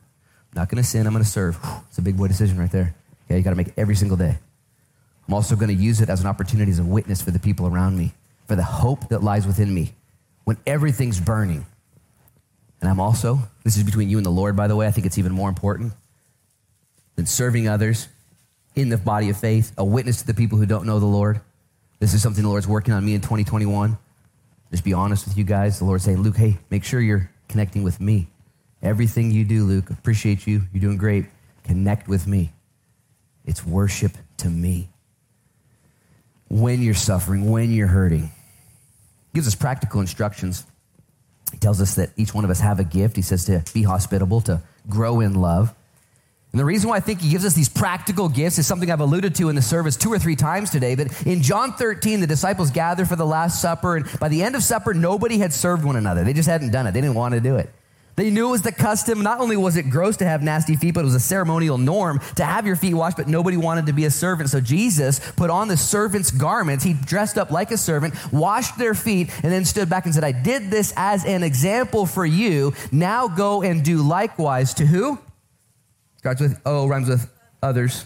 I'm 0.53 0.55
not 0.55 0.69
going 0.69 0.81
to 0.81 0.87
sin, 0.87 1.05
I'm 1.05 1.11
going 1.11 1.25
to 1.25 1.29
serve. 1.29 1.59
It's 1.89 1.97
a 1.97 2.01
big 2.01 2.15
boy 2.15 2.29
decision 2.29 2.57
right 2.57 2.71
there. 2.71 2.95
Okay, 3.25 3.37
you 3.37 3.43
got 3.43 3.49
to 3.49 3.57
make 3.57 3.67
it 3.67 3.73
every 3.75 3.95
single 3.95 4.15
day. 4.15 4.37
I'm 5.27 5.33
also 5.33 5.57
going 5.57 5.67
to 5.67 5.75
use 5.75 5.99
it 5.99 6.09
as 6.09 6.21
an 6.21 6.27
opportunity 6.27 6.71
as 6.71 6.79
a 6.79 6.83
witness 6.83 7.21
for 7.21 7.31
the 7.31 7.39
people 7.39 7.67
around 7.67 7.97
me, 7.97 8.13
for 8.47 8.55
the 8.55 8.63
hope 8.63 9.09
that 9.09 9.21
lies 9.21 9.45
within 9.45 9.73
me 9.73 9.93
when 10.45 10.57
everything's 10.65 11.19
burning. 11.19 11.65
And 12.81 12.89
I'm 12.89 12.99
also, 12.99 13.39
this 13.63 13.77
is 13.77 13.83
between 13.83 14.09
you 14.09 14.17
and 14.17 14.25
the 14.25 14.31
Lord, 14.31 14.55
by 14.55 14.67
the 14.67 14.75
way, 14.75 14.87
I 14.87 14.91
think 14.91 15.05
it's 15.05 15.17
even 15.17 15.33
more 15.33 15.49
important 15.49 15.93
than 17.15 17.25
serving 17.25 17.67
others 17.67 18.07
in 18.75 18.89
the 18.89 18.97
body 18.97 19.29
of 19.29 19.37
faith, 19.37 19.73
a 19.77 19.83
witness 19.83 20.21
to 20.21 20.27
the 20.27 20.33
people 20.33 20.57
who 20.57 20.65
don't 20.65 20.85
know 20.85 20.99
the 20.99 21.05
Lord. 21.05 21.41
This 21.99 22.13
is 22.13 22.21
something 22.21 22.43
the 22.43 22.49
Lord's 22.49 22.67
working 22.67 22.93
on 22.93 23.03
me 23.05 23.13
in 23.13 23.21
2021. 23.21 23.97
Just 24.71 24.83
be 24.83 24.93
honest 24.93 25.27
with 25.27 25.37
you 25.37 25.43
guys. 25.43 25.79
The 25.79 25.85
Lord's 25.85 26.03
saying, 26.03 26.21
Luke, 26.21 26.37
hey, 26.37 26.57
make 26.69 26.83
sure 26.83 27.01
you're 27.01 27.29
connecting 27.49 27.83
with 27.83 27.99
me. 27.99 28.27
Everything 28.81 29.31
you 29.31 29.43
do, 29.43 29.65
Luke, 29.65 29.89
appreciate 29.89 30.47
you. 30.47 30.61
You're 30.71 30.81
doing 30.81 30.97
great. 30.97 31.25
Connect 31.63 32.07
with 32.07 32.27
me. 32.27 32.53
It's 33.45 33.65
worship 33.65 34.13
to 34.37 34.47
me 34.47 34.89
when 36.47 36.81
you're 36.81 36.93
suffering, 36.93 37.51
when 37.51 37.71
you're 37.71 37.87
hurting. 37.87 38.31
Gives 39.33 39.47
us 39.47 39.55
practical 39.55 39.99
instructions. 40.01 40.65
He 41.51 41.57
tells 41.57 41.81
us 41.81 41.95
that 41.95 42.11
each 42.15 42.33
one 42.33 42.43
of 42.43 42.49
us 42.49 42.59
have 42.59 42.79
a 42.79 42.83
gift. 42.83 43.15
He 43.15 43.21
says 43.21 43.45
to 43.45 43.63
be 43.73 43.83
hospitable, 43.83 44.41
to 44.41 44.61
grow 44.87 45.19
in 45.19 45.35
love. 45.35 45.73
And 46.51 46.59
the 46.59 46.65
reason 46.65 46.89
why 46.89 46.97
I 46.97 46.99
think 46.99 47.21
he 47.21 47.29
gives 47.29 47.45
us 47.45 47.53
these 47.53 47.69
practical 47.69 48.27
gifts 48.27 48.57
is 48.57 48.65
something 48.65 48.89
I've 48.89 49.01
alluded 49.01 49.35
to 49.35 49.49
in 49.49 49.55
the 49.55 49.61
service 49.61 49.95
two 49.95 50.11
or 50.11 50.17
three 50.17 50.35
times 50.35 50.71
today. 50.71 50.95
But 50.95 51.27
in 51.27 51.43
John 51.43 51.73
13, 51.73 52.21
the 52.21 52.27
disciples 52.27 52.71
gathered 52.71 53.07
for 53.07 53.15
the 53.15 53.25
Last 53.25 53.61
Supper, 53.61 53.97
and 53.97 54.19
by 54.19 54.29
the 54.29 54.41
end 54.41 54.55
of 54.55 54.63
supper, 54.63 54.95
nobody 54.95 55.37
had 55.37 55.53
served 55.53 55.83
one 55.83 55.95
another. 55.95 56.23
They 56.23 56.33
just 56.33 56.49
hadn't 56.49 56.71
done 56.71 56.87
it, 56.87 56.93
they 56.93 57.01
didn't 57.01 57.15
want 57.15 57.35
to 57.35 57.39
do 57.39 57.57
it. 57.57 57.69
They 58.19 58.31
knew 58.31 58.49
it 58.49 58.51
was 58.51 58.63
the 58.63 58.73
custom. 58.73 59.23
Not 59.23 59.39
only 59.39 59.55
was 59.55 59.77
it 59.77 59.83
gross 59.83 60.17
to 60.17 60.25
have 60.25 60.43
nasty 60.43 60.75
feet, 60.75 60.93
but 60.93 60.99
it 60.99 61.05
was 61.05 61.15
a 61.15 61.21
ceremonial 61.21 61.77
norm 61.77 62.19
to 62.35 62.43
have 62.43 62.67
your 62.67 62.75
feet 62.75 62.93
washed, 62.93 63.15
but 63.15 63.29
nobody 63.29 63.55
wanted 63.55 63.85
to 63.85 63.93
be 63.93 64.03
a 64.03 64.11
servant. 64.11 64.49
So 64.49 64.59
Jesus 64.59 65.21
put 65.37 65.49
on 65.49 65.69
the 65.69 65.77
servant's 65.77 66.29
garments. 66.29 66.83
He 66.83 66.93
dressed 66.93 67.37
up 67.37 67.49
like 67.49 67.71
a 67.71 67.77
servant, 67.77 68.13
washed 68.33 68.77
their 68.77 68.93
feet, 68.93 69.29
and 69.41 69.49
then 69.49 69.63
stood 69.63 69.89
back 69.89 70.03
and 70.03 70.13
said, 70.13 70.25
I 70.25 70.33
did 70.33 70.69
this 70.69 70.91
as 70.97 71.23
an 71.23 71.43
example 71.43 72.05
for 72.05 72.25
you. 72.25 72.73
Now 72.91 73.29
go 73.29 73.61
and 73.61 73.85
do 73.85 74.01
likewise 74.01 74.73
to 74.73 74.85
who? 74.85 75.17
Starts 76.17 76.41
with 76.41 76.59
O, 76.65 76.89
rhymes 76.89 77.07
with 77.07 77.31
others. 77.63 78.05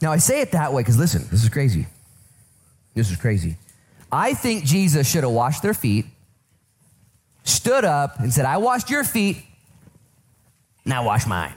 Now 0.00 0.10
I 0.10 0.16
say 0.16 0.40
it 0.40 0.52
that 0.52 0.72
way 0.72 0.80
because 0.80 0.98
listen, 0.98 1.26
this 1.30 1.42
is 1.42 1.50
crazy. 1.50 1.86
This 2.94 3.10
is 3.10 3.18
crazy. 3.18 3.58
I 4.10 4.32
think 4.32 4.64
Jesus 4.64 5.06
should 5.06 5.22
have 5.22 5.34
washed 5.34 5.62
their 5.62 5.74
feet, 5.74 6.06
stood 7.44 7.84
up, 7.84 8.20
and 8.20 8.32
said, 8.32 8.44
I 8.44 8.58
washed 8.58 8.90
your 8.90 9.04
feet, 9.04 9.38
now 10.84 11.04
wash 11.04 11.26
mine. 11.26 11.54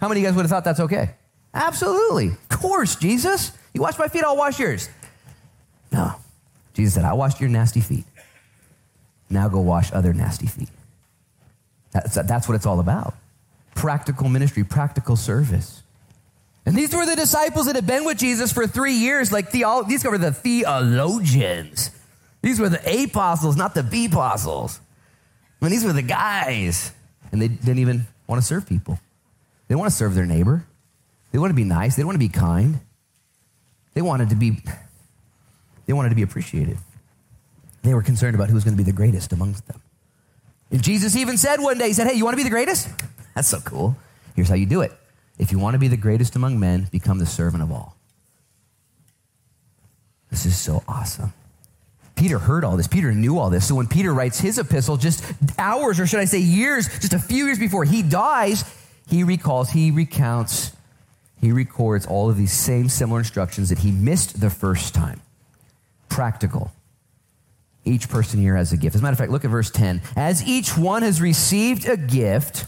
How 0.00 0.08
many 0.08 0.20
of 0.20 0.22
you 0.22 0.28
guys 0.28 0.36
would 0.36 0.42
have 0.42 0.50
thought 0.50 0.64
that's 0.64 0.80
okay? 0.80 1.14
Absolutely. 1.52 2.28
Of 2.28 2.48
course, 2.48 2.96
Jesus. 2.96 3.52
You 3.72 3.80
wash 3.80 3.98
my 3.98 4.08
feet, 4.08 4.24
I'll 4.24 4.36
wash 4.36 4.58
yours. 4.58 4.88
No. 5.92 6.14
Jesus 6.74 6.94
said, 6.94 7.04
I 7.04 7.12
washed 7.12 7.40
your 7.40 7.48
nasty 7.48 7.80
feet. 7.80 8.04
Now 9.30 9.48
go 9.48 9.60
wash 9.60 9.92
other 9.92 10.12
nasty 10.12 10.46
feet. 10.46 10.68
That's, 11.92 12.14
that's 12.14 12.48
what 12.48 12.54
it's 12.54 12.66
all 12.66 12.80
about. 12.80 13.14
Practical 13.74 14.28
ministry, 14.28 14.64
practical 14.64 15.16
service. 15.16 15.82
And 16.66 16.74
these 16.74 16.94
were 16.94 17.06
the 17.06 17.16
disciples 17.16 17.66
that 17.66 17.76
had 17.76 17.86
been 17.86 18.04
with 18.04 18.18
Jesus 18.18 18.52
for 18.52 18.66
three 18.66 18.94
years. 18.94 19.30
Like 19.30 19.50
theolo- 19.50 19.86
these 19.86 20.04
were 20.04 20.18
the 20.18 20.32
theologians. 20.32 21.90
These 22.44 22.60
were 22.60 22.68
the 22.68 23.04
apostles, 23.04 23.56
not 23.56 23.74
the 23.74 23.82
B 23.82 24.04
apostles. 24.04 24.78
I 25.60 25.64
mean, 25.64 25.72
these 25.72 25.82
were 25.82 25.94
the 25.94 26.02
guys. 26.02 26.92
And 27.32 27.40
they 27.40 27.48
didn't 27.48 27.78
even 27.78 28.06
want 28.26 28.42
to 28.42 28.46
serve 28.46 28.68
people. 28.68 29.00
They 29.66 29.74
want 29.74 29.90
to 29.90 29.96
serve 29.96 30.14
their 30.14 30.26
neighbor. 30.26 30.66
They 31.32 31.38
want 31.38 31.52
to 31.52 31.54
be 31.54 31.64
nice. 31.64 31.96
They 31.96 32.04
want 32.04 32.16
to 32.16 32.18
be 32.18 32.28
kind. 32.28 32.80
They 33.94 34.02
wanted 34.02 34.28
to 34.28 34.36
be, 34.36 34.58
they 35.86 35.94
wanted 35.94 36.10
to 36.10 36.14
be 36.14 36.20
appreciated. 36.20 36.76
They 37.82 37.94
were 37.94 38.02
concerned 38.02 38.34
about 38.34 38.50
who 38.50 38.54
was 38.56 38.64
going 38.64 38.76
to 38.76 38.82
be 38.82 38.84
the 38.84 38.94
greatest 38.94 39.32
amongst 39.32 39.66
them. 39.66 39.80
And 40.70 40.82
Jesus 40.82 41.16
even 41.16 41.38
said 41.38 41.60
one 41.60 41.78
day, 41.78 41.86
He 41.86 41.92
said, 41.94 42.08
Hey, 42.08 42.14
you 42.14 42.24
want 42.24 42.34
to 42.34 42.36
be 42.36 42.44
the 42.44 42.50
greatest? 42.50 42.90
That's 43.34 43.48
so 43.48 43.60
cool. 43.60 43.96
Here's 44.36 44.50
how 44.50 44.54
you 44.54 44.66
do 44.66 44.82
it 44.82 44.92
if 45.38 45.50
you 45.50 45.58
want 45.58 45.76
to 45.76 45.78
be 45.78 45.88
the 45.88 45.96
greatest 45.96 46.36
among 46.36 46.60
men, 46.60 46.88
become 46.92 47.18
the 47.18 47.26
servant 47.26 47.62
of 47.62 47.72
all. 47.72 47.96
This 50.30 50.44
is 50.44 50.58
so 50.58 50.84
awesome. 50.86 51.32
Peter 52.24 52.38
heard 52.38 52.64
all 52.64 52.78
this. 52.78 52.86
Peter 52.86 53.12
knew 53.12 53.38
all 53.38 53.50
this. 53.50 53.68
So 53.68 53.74
when 53.74 53.86
Peter 53.86 54.14
writes 54.14 54.40
his 54.40 54.58
epistle, 54.58 54.96
just 54.96 55.22
hours, 55.58 56.00
or 56.00 56.06
should 56.06 56.20
I 56.20 56.24
say 56.24 56.38
years, 56.38 56.86
just 57.00 57.12
a 57.12 57.18
few 57.18 57.44
years 57.44 57.58
before 57.58 57.84
he 57.84 58.00
dies, 58.00 58.64
he 59.10 59.24
recalls, 59.24 59.68
he 59.68 59.90
recounts, 59.90 60.74
he 61.42 61.52
records 61.52 62.06
all 62.06 62.30
of 62.30 62.38
these 62.38 62.54
same 62.54 62.88
similar 62.88 63.18
instructions 63.18 63.68
that 63.68 63.80
he 63.80 63.90
missed 63.90 64.40
the 64.40 64.48
first 64.48 64.94
time. 64.94 65.20
Practical. 66.08 66.72
Each 67.84 68.08
person 68.08 68.40
here 68.40 68.56
has 68.56 68.72
a 68.72 68.78
gift. 68.78 68.94
As 68.94 69.02
a 69.02 69.04
matter 69.04 69.12
of 69.12 69.18
fact, 69.18 69.30
look 69.30 69.44
at 69.44 69.50
verse 69.50 69.70
10. 69.70 70.00
As 70.16 70.42
each 70.48 70.78
one 70.78 71.02
has 71.02 71.20
received 71.20 71.86
a 71.86 71.98
gift, 71.98 72.64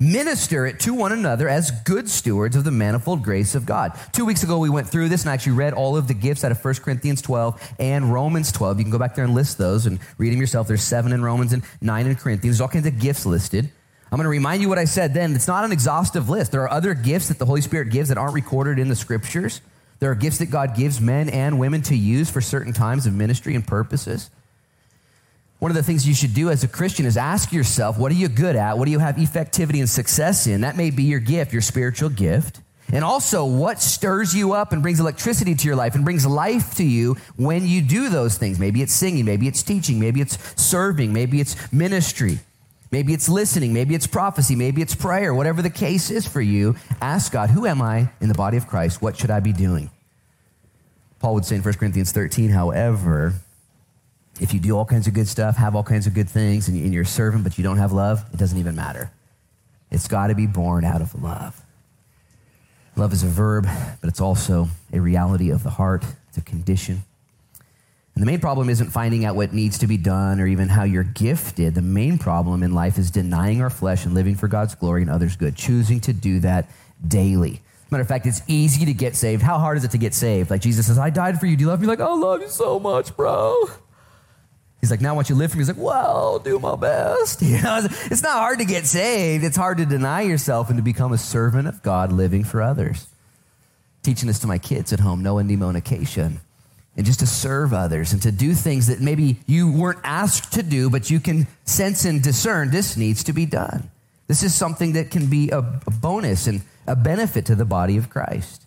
minister 0.00 0.66
it 0.66 0.80
to 0.80 0.94
one 0.94 1.12
another 1.12 1.48
as 1.48 1.70
good 1.84 2.08
stewards 2.08 2.56
of 2.56 2.64
the 2.64 2.70
manifold 2.70 3.22
grace 3.22 3.54
of 3.54 3.66
God. 3.66 3.92
Two 4.12 4.24
weeks 4.24 4.42
ago, 4.42 4.58
we 4.58 4.70
went 4.70 4.88
through 4.88 5.10
this 5.10 5.22
and 5.22 5.30
actually 5.30 5.52
read 5.52 5.74
all 5.74 5.96
of 5.96 6.08
the 6.08 6.14
gifts 6.14 6.42
out 6.42 6.50
of 6.50 6.64
1 6.64 6.74
Corinthians 6.76 7.20
12 7.20 7.74
and 7.78 8.12
Romans 8.12 8.50
12. 8.50 8.78
You 8.78 8.84
can 8.84 8.90
go 8.90 8.98
back 8.98 9.14
there 9.14 9.24
and 9.24 9.34
list 9.34 9.58
those 9.58 9.84
and 9.84 10.00
read 10.16 10.32
them 10.32 10.40
yourself. 10.40 10.66
There's 10.66 10.82
seven 10.82 11.12
in 11.12 11.22
Romans 11.22 11.52
and 11.52 11.62
nine 11.82 12.06
in 12.06 12.16
Corinthians. 12.16 12.56
There's 12.56 12.62
all 12.62 12.68
kinds 12.68 12.86
of 12.86 12.98
gifts 12.98 13.26
listed. 13.26 13.70
I'm 14.10 14.16
going 14.16 14.24
to 14.24 14.30
remind 14.30 14.62
you 14.62 14.68
what 14.68 14.78
I 14.78 14.86
said 14.86 15.14
then. 15.14 15.34
It's 15.36 15.46
not 15.46 15.64
an 15.64 15.70
exhaustive 15.70 16.28
list. 16.28 16.50
There 16.50 16.62
are 16.62 16.70
other 16.70 16.94
gifts 16.94 17.28
that 17.28 17.38
the 17.38 17.46
Holy 17.46 17.60
Spirit 17.60 17.90
gives 17.90 18.08
that 18.08 18.18
aren't 18.18 18.34
recorded 18.34 18.78
in 18.78 18.88
the 18.88 18.96
scriptures. 18.96 19.60
There 20.00 20.10
are 20.10 20.14
gifts 20.16 20.38
that 20.38 20.46
God 20.46 20.74
gives 20.74 21.00
men 21.00 21.28
and 21.28 21.58
women 21.58 21.82
to 21.82 21.94
use 21.94 22.30
for 22.30 22.40
certain 22.40 22.72
times 22.72 23.06
of 23.06 23.12
ministry 23.12 23.54
and 23.54 23.64
purposes. 23.64 24.30
One 25.60 25.70
of 25.70 25.76
the 25.76 25.82
things 25.82 26.08
you 26.08 26.14
should 26.14 26.32
do 26.32 26.48
as 26.48 26.64
a 26.64 26.68
Christian 26.68 27.04
is 27.04 27.18
ask 27.18 27.52
yourself, 27.52 27.98
what 27.98 28.10
are 28.10 28.14
you 28.14 28.28
good 28.28 28.56
at? 28.56 28.78
What 28.78 28.86
do 28.86 28.90
you 28.90 28.98
have 28.98 29.16
effectivity 29.16 29.78
and 29.78 29.88
success 29.88 30.46
in? 30.46 30.62
That 30.62 30.74
may 30.74 30.90
be 30.90 31.02
your 31.02 31.20
gift, 31.20 31.52
your 31.52 31.60
spiritual 31.60 32.08
gift. 32.08 32.60
And 32.92 33.04
also, 33.04 33.44
what 33.44 33.80
stirs 33.80 34.34
you 34.34 34.54
up 34.54 34.72
and 34.72 34.80
brings 34.80 35.00
electricity 35.00 35.54
to 35.54 35.66
your 35.66 35.76
life 35.76 35.94
and 35.94 36.02
brings 36.02 36.26
life 36.26 36.76
to 36.76 36.82
you 36.82 37.18
when 37.36 37.66
you 37.66 37.82
do 37.82 38.08
those 38.08 38.38
things? 38.38 38.58
Maybe 38.58 38.80
it's 38.80 38.94
singing, 38.94 39.26
maybe 39.26 39.46
it's 39.46 39.62
teaching, 39.62 40.00
maybe 40.00 40.22
it's 40.22 40.38
serving, 40.60 41.12
maybe 41.12 41.42
it's 41.42 41.70
ministry, 41.70 42.38
maybe 42.90 43.12
it's 43.12 43.28
listening, 43.28 43.74
maybe 43.74 43.94
it's 43.94 44.06
prophecy, 44.06 44.56
maybe 44.56 44.80
it's 44.80 44.94
prayer. 44.94 45.34
Whatever 45.34 45.60
the 45.60 45.70
case 45.70 46.10
is 46.10 46.26
for 46.26 46.40
you, 46.40 46.74
ask 47.02 47.32
God, 47.32 47.50
who 47.50 47.66
am 47.66 47.82
I 47.82 48.10
in 48.22 48.28
the 48.28 48.34
body 48.34 48.56
of 48.56 48.66
Christ? 48.66 49.02
What 49.02 49.18
should 49.18 49.30
I 49.30 49.40
be 49.40 49.52
doing? 49.52 49.90
Paul 51.20 51.34
would 51.34 51.44
say 51.44 51.56
in 51.56 51.62
1 51.62 51.74
Corinthians 51.74 52.12
13, 52.12 52.48
however, 52.48 53.34
if 54.40 54.54
you 54.54 54.60
do 54.60 54.76
all 54.76 54.84
kinds 54.84 55.06
of 55.06 55.14
good 55.14 55.28
stuff, 55.28 55.56
have 55.56 55.76
all 55.76 55.82
kinds 55.82 56.06
of 56.06 56.14
good 56.14 56.28
things, 56.28 56.68
and 56.68 56.94
you're 56.94 57.04
serving, 57.04 57.42
but 57.42 57.58
you 57.58 57.64
don't 57.64 57.76
have 57.76 57.92
love, 57.92 58.24
it 58.32 58.38
doesn't 58.38 58.58
even 58.58 58.74
matter. 58.74 59.10
It's 59.90 60.08
got 60.08 60.28
to 60.28 60.34
be 60.34 60.46
born 60.46 60.84
out 60.84 61.02
of 61.02 61.20
love. 61.22 61.62
Love 62.96 63.12
is 63.12 63.22
a 63.22 63.28
verb, 63.28 63.66
but 64.00 64.08
it's 64.08 64.20
also 64.20 64.68
a 64.92 65.00
reality 65.00 65.50
of 65.50 65.62
the 65.62 65.70
heart, 65.70 66.04
it's 66.28 66.38
a 66.38 66.42
condition. 66.42 67.02
And 68.14 68.22
the 68.22 68.26
main 68.26 68.40
problem 68.40 68.68
isn't 68.68 68.90
finding 68.90 69.24
out 69.24 69.36
what 69.36 69.52
needs 69.52 69.78
to 69.78 69.86
be 69.86 69.96
done 69.96 70.40
or 70.40 70.46
even 70.46 70.68
how 70.68 70.84
you're 70.84 71.04
gifted. 71.04 71.74
The 71.74 71.82
main 71.82 72.18
problem 72.18 72.62
in 72.62 72.74
life 72.74 72.98
is 72.98 73.10
denying 73.10 73.62
our 73.62 73.70
flesh 73.70 74.04
and 74.04 74.14
living 74.14 74.34
for 74.34 74.48
God's 74.48 74.74
glory 74.74 75.02
and 75.02 75.10
others' 75.10 75.36
good, 75.36 75.54
choosing 75.54 76.00
to 76.00 76.12
do 76.12 76.40
that 76.40 76.68
daily. 77.06 77.60
Matter 77.90 78.02
of 78.02 78.08
fact, 78.08 78.26
it's 78.26 78.42
easy 78.46 78.84
to 78.86 78.92
get 78.92 79.16
saved. 79.16 79.42
How 79.42 79.58
hard 79.58 79.76
is 79.76 79.84
it 79.84 79.90
to 79.92 79.98
get 79.98 80.14
saved? 80.14 80.50
Like 80.50 80.60
Jesus 80.60 80.86
says, 80.86 80.98
I 80.98 81.10
died 81.10 81.40
for 81.40 81.46
you. 81.46 81.56
Do 81.56 81.62
you 81.62 81.68
love 81.68 81.80
me? 81.80 81.86
Like, 81.86 82.00
I 82.00 82.12
love 82.12 82.40
you 82.40 82.48
so 82.48 82.78
much, 82.78 83.16
bro. 83.16 83.56
He's 84.80 84.90
like, 84.90 85.00
now 85.00 85.10
I 85.10 85.12
want 85.12 85.28
you 85.28 85.34
to 85.34 85.38
live 85.38 85.50
for 85.50 85.58
me. 85.58 85.60
He's 85.60 85.68
like, 85.68 85.76
well, 85.76 86.16
I'll 86.16 86.38
do 86.38 86.58
my 86.58 86.74
best. 86.76 87.42
You 87.50 87.60
know, 87.60 87.80
it's 87.82 88.22
not 88.22 88.38
hard 88.38 88.60
to 88.60 88.64
get 88.64 88.86
saved. 88.86 89.44
It's 89.44 89.56
hard 89.56 89.78
to 89.78 89.86
deny 89.86 90.22
yourself 90.22 90.68
and 90.68 90.78
to 90.78 90.82
become 90.82 91.12
a 91.12 91.18
servant 91.18 91.66
of 91.68 91.82
God 91.82 92.12
living 92.12 92.44
for 92.44 92.62
others. 92.62 93.08
Teaching 94.02 94.28
this 94.28 94.38
to 94.38 94.46
my 94.46 94.58
kids 94.58 94.92
at 94.92 95.00
home, 95.00 95.22
no 95.22 95.34
endemonication. 95.34 96.36
And 96.96 97.04
just 97.04 97.20
to 97.20 97.26
serve 97.26 97.72
others 97.72 98.12
and 98.12 98.22
to 98.22 98.32
do 98.32 98.54
things 98.54 98.86
that 98.86 99.00
maybe 99.00 99.38
you 99.46 99.72
weren't 99.72 99.98
asked 100.04 100.52
to 100.54 100.62
do, 100.62 100.88
but 100.88 101.10
you 101.10 101.20
can 101.20 101.46
sense 101.64 102.04
and 102.04 102.22
discern 102.22 102.70
this 102.70 102.96
needs 102.96 103.24
to 103.24 103.32
be 103.32 103.46
done. 103.46 103.90
This 104.28 104.42
is 104.42 104.54
something 104.54 104.92
that 104.92 105.10
can 105.10 105.26
be 105.26 105.50
a 105.50 105.60
bonus 105.60 106.46
and 106.46 106.62
a 106.86 106.94
benefit 106.94 107.46
to 107.46 107.54
the 107.54 107.64
body 107.64 107.96
of 107.96 108.10
Christ. 108.10 108.59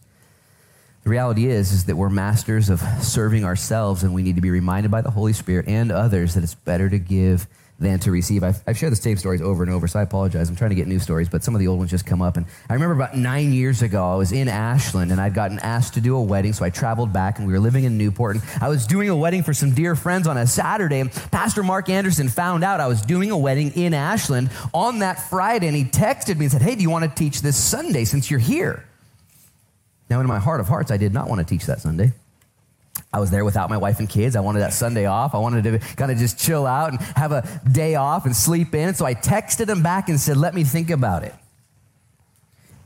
The 1.04 1.10
reality 1.10 1.48
is, 1.48 1.74
is 1.74 1.86
that 1.86 1.98
we're 1.98 2.10
masters 2.10 2.70
of 2.70 2.80
serving 3.02 3.44
ourselves, 3.44 4.04
and 4.04 4.14
we 4.14 4.24
need 4.24 4.36
to 4.38 4.42
be 4.42 4.52
reminded 4.52 4.90
by 4.90 5.02
the 5.02 5.12
Holy 5.12 5.34
Spirit 5.34 5.68
and 5.68 5.92
others 5.92 6.34
that 6.36 6.44
it's 6.44 6.56
better 6.56 6.90
to 6.90 6.98
give 6.98 7.46
than 7.78 8.00
to 8.00 8.12
receive. 8.12 8.42
I've, 8.42 8.64
I've, 8.66 8.78
shared 8.78 8.94
the 8.94 8.98
same 8.98 9.18
stories 9.18 9.42
over 9.42 9.64
and 9.64 9.72
over, 9.72 9.86
so 9.88 10.00
I 10.00 10.04
apologize. 10.04 10.48
I'm 10.48 10.56
trying 10.56 10.70
to 10.70 10.76
get 10.76 10.88
new 10.88 11.00
stories, 11.00 11.28
but 11.28 11.44
some 11.44 11.56
of 11.56 11.60
the 11.60 11.68
old 11.68 11.80
ones 11.80 11.92
just 11.92 12.06
come 12.06 12.22
up. 12.22 12.38
And 12.38 12.46
I 12.70 12.74
remember 12.74 12.96
about 12.96 13.18
nine 13.18 13.52
years 13.52 13.82
ago, 13.82 14.14
I 14.14 14.16
was 14.16 14.32
in 14.32 14.48
Ashland, 14.48 15.12
and 15.12 15.20
I'd 15.20 15.34
gotten 15.34 15.60
asked 15.60 15.96
to 15.96 16.02
do 16.02 16.16
a 16.16 16.22
wedding, 16.22 16.54
so 16.54 16.64
I 16.64 16.70
traveled 16.70 17.12
back, 17.12 17.38
and 17.38 17.48
we 17.48 17.52
were 17.52 17.60
living 17.60 17.84
in 17.84 17.98
Newport. 17.98 18.38
And 18.38 18.46
I 18.62 18.70
was 18.70 18.88
doing 18.88 19.10
a 19.10 19.16
wedding 19.16 19.44
for 19.44 19.54
some 19.54 19.74
dear 19.74 19.98
friends 19.98 20.26
on 20.26 20.38
a 20.38 20.48
Saturday, 20.48 21.02
and 21.02 21.12
Pastor 21.12 21.64
Mark 21.64 21.90
Anderson 21.90 22.30
found 22.30 22.64
out 22.64 22.80
I 22.80 22.88
was 22.88 23.02
doing 23.02 23.30
a 23.30 23.38
wedding 23.38 23.72
in 23.76 23.94
Ashland 23.94 24.52
on 24.74 25.00
that 25.00 25.30
Friday, 25.30 25.68
and 25.68 25.76
he 25.76 25.84
texted 25.84 26.38
me 26.38 26.46
and 26.46 26.52
said, 26.54 26.62
Hey, 26.62 26.76
do 26.76 26.82
you 26.82 26.90
want 26.90 27.04
to 27.04 27.12
teach 27.14 27.42
this 27.42 27.58
Sunday 27.58 28.06
since 28.06 28.32
you're 28.32 28.40
here? 28.40 28.86
Now, 30.14 30.20
in 30.20 30.28
my 30.28 30.38
heart 30.38 30.60
of 30.60 30.68
hearts, 30.68 30.92
I 30.92 30.98
did 30.98 31.12
not 31.12 31.28
want 31.28 31.40
to 31.40 31.44
teach 31.44 31.66
that 31.66 31.82
Sunday. 31.82 32.14
I 33.12 33.20
was 33.20 33.32
there 33.32 33.44
without 33.44 33.68
my 33.72 33.78
wife 33.78 33.98
and 33.98 34.08
kids. 34.08 34.36
I 34.36 34.42
wanted 34.42 34.60
that 34.60 34.72
Sunday 34.72 35.08
off. 35.08 35.34
I 35.34 35.40
wanted 35.40 35.64
to 35.64 35.80
kind 35.96 36.12
of 36.12 36.20
just 36.20 36.38
chill 36.38 36.68
out 36.68 36.92
and 36.92 37.02
have 37.02 37.32
a 37.32 37.50
day 37.72 37.96
off 37.96 38.28
and 38.28 38.36
sleep 38.36 38.76
in. 38.76 38.94
So 38.94 39.08
I 39.08 39.16
texted 39.16 39.68
him 39.68 39.82
back 39.82 40.10
and 40.10 40.20
said, 40.20 40.38
Let 40.38 40.54
me 40.54 40.64
think 40.66 40.92
about 40.92 41.24
it. 41.24 41.34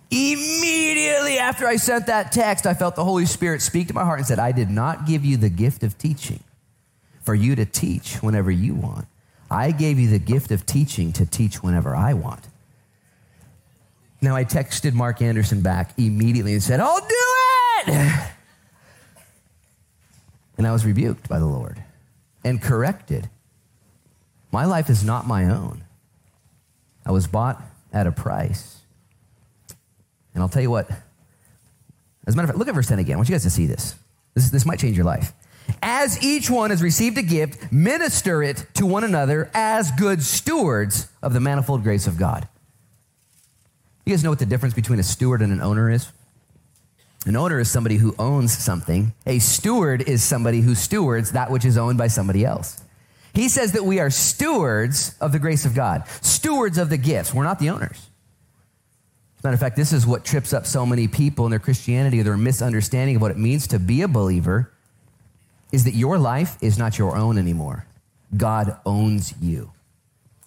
Immediately 0.10 1.38
after 1.38 1.68
I 1.68 1.76
sent 1.76 2.06
that 2.06 2.32
text, 2.32 2.66
I 2.66 2.74
felt 2.74 2.96
the 2.96 3.04
Holy 3.04 3.26
Spirit 3.26 3.62
speak 3.62 3.90
to 3.90 3.94
my 3.94 4.06
heart 4.06 4.20
and 4.20 4.26
said, 4.26 4.40
I 4.40 4.54
did 4.54 4.70
not 4.70 5.06
give 5.06 5.26
you 5.26 5.36
the 5.36 5.50
gift 5.50 5.84
of 5.84 5.98
teaching 5.98 6.40
for 7.24 7.36
you 7.36 7.58
to 7.58 7.66
teach 7.66 8.24
whenever 8.24 8.52
you 8.52 8.74
want. 8.74 9.06
I 9.52 9.72
gave 9.72 10.00
you 10.00 10.08
the 10.08 10.18
gift 10.18 10.52
of 10.52 10.66
teaching 10.66 11.12
to 11.12 11.26
teach 11.26 11.62
whenever 11.62 11.94
I 11.94 12.14
want. 12.14 12.48
Now, 14.22 14.36
I 14.36 14.46
texted 14.46 14.94
Mark 14.94 15.22
Anderson 15.22 15.62
back 15.62 15.94
immediately 15.98 16.54
and 16.54 16.64
said, 16.64 16.80
I'll 16.80 17.00
do 17.00 17.16
it. 17.88 18.32
And 20.58 20.66
I 20.66 20.72
was 20.72 20.86
rebuked 20.86 21.30
by 21.30 21.38
the 21.38 21.46
Lord 21.46 21.84
and 22.44 22.62
corrected. 22.62 23.30
My 24.52 24.66
life 24.66 24.90
is 24.90 25.04
not 25.04 25.28
my 25.28 25.46
own. 25.46 25.84
I 27.06 27.12
was 27.12 27.28
bought 27.28 27.62
at 27.94 28.08
a 28.08 28.12
price. 28.12 28.80
And 30.34 30.42
I'll 30.42 30.50
tell 30.50 30.62
you 30.62 30.72
what, 30.72 30.90
as 32.26 32.34
a 32.34 32.38
matter 32.38 32.46
of 32.46 32.50
fact, 32.50 32.60
look 32.60 32.68
at 32.68 32.74
verse 32.74 32.88
10 32.88 33.00
again. 33.00 33.14
I 33.14 33.18
want 33.18 33.30
you 33.30 33.36
guys 33.36 33.44
to 33.44 33.50
see 33.50 33.68
this. 33.68 33.96
This, 34.34 34.50
this 34.50 34.66
might 34.66 34.80
change 34.80 34.98
your 34.98 35.06
life. 35.06 35.32
As 35.82 36.22
each 36.24 36.50
one 36.50 36.70
has 36.70 36.82
received 36.82 37.18
a 37.18 37.24
gift, 37.24 37.72
minister 37.72 38.42
it 38.42 38.66
to 38.76 38.86
one 38.86 39.04
another 39.04 39.50
as 39.54 39.92
good 39.92 40.24
stewards 40.24 41.08
of 41.22 41.34
the 41.34 41.40
manifold 41.40 41.84
grace 41.84 42.08
of 42.08 42.18
God. 42.18 42.48
You 44.08 44.14
guys 44.14 44.24
know 44.24 44.30
what 44.30 44.40
the 44.40 44.46
difference 44.46 44.74
between 44.74 45.00
a 45.00 45.04
steward 45.04 45.42
and 45.42 45.52
an 45.52 45.60
owner 45.60 45.92
is? 45.92 46.10
An 47.26 47.36
owner 47.36 47.60
is 47.60 47.70
somebody 47.70 47.98
who 47.98 48.16
owns 48.18 48.58
something. 48.58 49.14
A 49.26 49.40
steward 49.40 50.02
is 50.02 50.24
somebody 50.24 50.62
who 50.62 50.76
stewards 50.76 51.34
that 51.34 51.52
which 51.52 51.66
is 51.66 51.78
owned 51.78 51.98
by 51.98 52.08
somebody 52.08 52.46
else. 52.46 52.82
He 53.34 53.50
says 53.50 53.74
that 53.74 53.84
we 53.84 54.00
are 54.00 54.10
stewards 54.10 55.14
of 55.20 55.34
the 55.34 55.40
grace 55.40 55.66
of 55.66 55.76
God, 55.76 56.08
stewards 56.22 56.78
of 56.78 56.90
the 56.90 56.96
gifts. 56.96 57.34
We're 57.34 57.44
not 57.44 57.60
the 57.60 57.70
owners. 57.70 57.98
As 57.98 59.44
a 59.44 59.48
matter 59.48 59.56
of 59.56 59.60
fact, 59.60 59.76
this 59.76 59.92
is 59.92 60.08
what 60.08 60.24
trips 60.24 60.54
up 60.54 60.66
so 60.66 60.86
many 60.86 61.10
people 61.10 61.44
in 61.44 61.50
their 61.50 61.60
Christianity 61.60 62.22
or 62.22 62.24
their 62.24 62.38
misunderstanding 62.38 63.18
of 63.18 63.22
what 63.22 63.32
it 63.32 63.38
means 63.38 63.68
to 63.68 63.78
be 63.78 64.04
a 64.04 64.08
believer 64.08 64.72
is 65.74 65.84
that 65.84 65.96
your 65.96 66.18
life 66.18 66.58
is 66.62 66.78
not 66.78 66.98
your 66.98 67.18
own 67.18 67.38
anymore. 67.38 67.86
God 68.38 68.78
owns 68.86 69.34
you. 69.42 69.74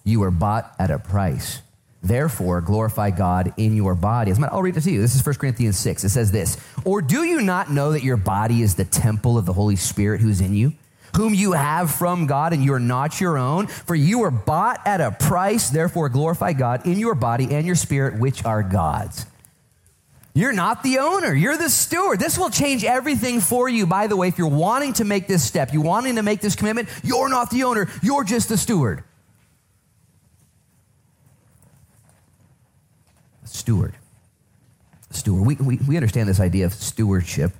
You 0.03 0.23
are 0.23 0.31
bought 0.31 0.73
at 0.79 0.89
a 0.89 0.97
price. 0.97 1.61
Therefore, 2.03 2.61
glorify 2.61 3.11
God 3.11 3.53
in 3.57 3.75
your 3.75 3.93
body. 3.93 4.31
As 4.31 4.41
I'll 4.41 4.63
read 4.63 4.75
it 4.75 4.81
to 4.81 4.91
you. 4.91 5.01
This 5.01 5.15
is 5.15 5.25
1 5.25 5.35
Corinthians 5.35 5.77
6. 5.77 6.03
It 6.03 6.09
says 6.09 6.31
this 6.31 6.57
Or 6.83 7.01
do 7.01 7.23
you 7.23 7.41
not 7.41 7.71
know 7.71 7.91
that 7.91 8.03
your 8.03 8.17
body 8.17 8.61
is 8.61 8.75
the 8.75 8.85
temple 8.85 9.37
of 9.37 9.45
the 9.45 9.53
Holy 9.53 9.75
Spirit 9.75 10.19
who's 10.19 10.41
in 10.41 10.55
you, 10.55 10.73
whom 11.15 11.35
you 11.35 11.51
have 11.51 11.91
from 11.91 12.25
God, 12.25 12.53
and 12.53 12.63
you're 12.63 12.79
not 12.79 13.21
your 13.21 13.37
own? 13.37 13.67
For 13.67 13.93
you 13.93 14.19
were 14.19 14.31
bought 14.31 14.81
at 14.85 14.99
a 14.99 15.11
price. 15.11 15.69
Therefore, 15.69 16.09
glorify 16.09 16.53
God 16.53 16.87
in 16.87 16.97
your 16.97 17.13
body 17.13 17.53
and 17.53 17.67
your 17.67 17.75
spirit, 17.75 18.19
which 18.19 18.43
are 18.45 18.63
God's. 18.63 19.27
You're 20.33 20.53
not 20.53 20.81
the 20.81 20.99
owner, 20.99 21.33
you're 21.33 21.57
the 21.57 21.69
steward. 21.69 22.19
This 22.19 22.37
will 22.37 22.49
change 22.49 22.85
everything 22.85 23.41
for 23.41 23.67
you. 23.67 23.85
By 23.85 24.07
the 24.07 24.15
way, 24.15 24.29
if 24.29 24.37
you're 24.37 24.47
wanting 24.47 24.93
to 24.93 25.03
make 25.03 25.27
this 25.27 25.43
step, 25.43 25.73
you're 25.73 25.83
wanting 25.83 26.15
to 26.15 26.23
make 26.23 26.39
this 26.39 26.55
commitment, 26.55 26.87
you're 27.03 27.27
not 27.27 27.51
the 27.51 27.63
owner, 27.63 27.89
you're 28.01 28.23
just 28.23 28.47
the 28.47 28.57
steward. 28.57 29.03
Steward. 33.51 33.93
Steward. 35.09 35.45
We, 35.45 35.55
we, 35.55 35.77
we 35.87 35.97
understand 35.97 36.29
this 36.29 36.39
idea 36.39 36.65
of 36.65 36.73
stewardship. 36.73 37.51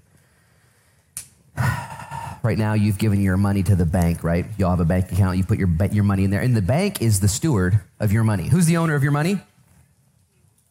right 1.57 2.57
now, 2.57 2.73
you've 2.73 2.97
given 2.97 3.21
your 3.21 3.37
money 3.37 3.61
to 3.63 3.75
the 3.75 3.85
bank, 3.85 4.23
right? 4.23 4.45
You 4.57 4.65
all 4.65 4.71
have 4.71 4.79
a 4.79 4.85
bank 4.85 5.11
account, 5.11 5.37
you 5.37 5.43
put 5.43 5.59
your, 5.59 5.69
your 5.91 6.03
money 6.03 6.23
in 6.23 6.31
there, 6.31 6.41
and 6.41 6.55
the 6.55 6.61
bank 6.61 7.01
is 7.01 7.19
the 7.19 7.27
steward 7.27 7.79
of 7.99 8.11
your 8.11 8.23
money. 8.23 8.47
Who's 8.47 8.65
the 8.65 8.77
owner 8.77 8.95
of 8.95 9.03
your 9.03 9.11
money? 9.11 9.39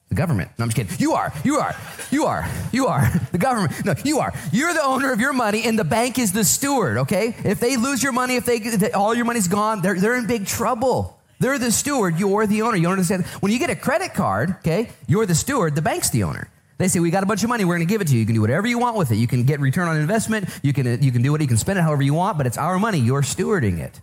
The 0.08 0.14
government. 0.16 0.50
No, 0.58 0.64
I'm 0.64 0.70
just 0.70 0.76
kidding. 0.76 0.96
You 0.98 1.12
are. 1.12 1.32
You 1.44 1.58
are. 1.58 1.76
You 2.10 2.24
are. 2.24 2.48
You 2.72 2.86
are. 2.88 3.08
The 3.30 3.38
government. 3.38 3.84
No, 3.84 3.94
you 4.04 4.18
are. 4.18 4.32
You're 4.52 4.72
the 4.72 4.82
owner 4.82 5.12
of 5.12 5.20
your 5.20 5.32
money, 5.32 5.62
and 5.64 5.78
the 5.78 5.84
bank 5.84 6.18
is 6.18 6.32
the 6.32 6.44
steward, 6.44 6.96
okay? 6.98 7.36
If 7.44 7.60
they 7.60 7.76
lose 7.76 8.02
your 8.02 8.12
money, 8.12 8.34
if 8.36 8.44
they, 8.44 8.90
all 8.90 9.14
your 9.14 9.26
money's 9.26 9.46
gone, 9.46 9.82
they're, 9.82 10.00
they're 10.00 10.16
in 10.16 10.26
big 10.26 10.46
trouble. 10.46 11.19
They're 11.40 11.58
the 11.58 11.72
steward. 11.72 12.18
You're 12.18 12.46
the 12.46 12.62
owner. 12.62 12.76
You 12.76 12.88
understand? 12.88 13.26
When 13.40 13.50
you 13.50 13.58
get 13.58 13.70
a 13.70 13.74
credit 13.74 14.14
card, 14.14 14.50
okay, 14.60 14.90
you're 15.08 15.26
the 15.26 15.34
steward. 15.34 15.74
The 15.74 15.82
bank's 15.82 16.10
the 16.10 16.22
owner. 16.22 16.48
They 16.78 16.88
say, 16.88 17.00
we 17.00 17.10
got 17.10 17.22
a 17.22 17.26
bunch 17.26 17.42
of 17.42 17.48
money. 17.48 17.64
We're 17.64 17.76
going 17.76 17.86
to 17.86 17.92
give 17.92 18.00
it 18.00 18.06
to 18.08 18.14
you. 18.14 18.20
You 18.20 18.26
can 18.26 18.34
do 18.34 18.40
whatever 18.40 18.66
you 18.66 18.78
want 18.78 18.96
with 18.96 19.10
it. 19.10 19.16
You 19.16 19.26
can 19.26 19.42
get 19.44 19.60
return 19.60 19.88
on 19.88 19.96
investment. 19.96 20.48
You 20.62 20.72
can, 20.72 21.02
you 21.02 21.12
can 21.12 21.20
do 21.20 21.34
it. 21.34 21.40
You 21.40 21.48
can 21.48 21.56
spend 21.56 21.78
it 21.78 21.82
however 21.82 22.02
you 22.02 22.14
want, 22.14 22.38
but 22.38 22.46
it's 22.46 22.56
our 22.56 22.78
money. 22.78 22.98
You're 22.98 23.22
stewarding 23.22 23.78
it. 23.80 24.00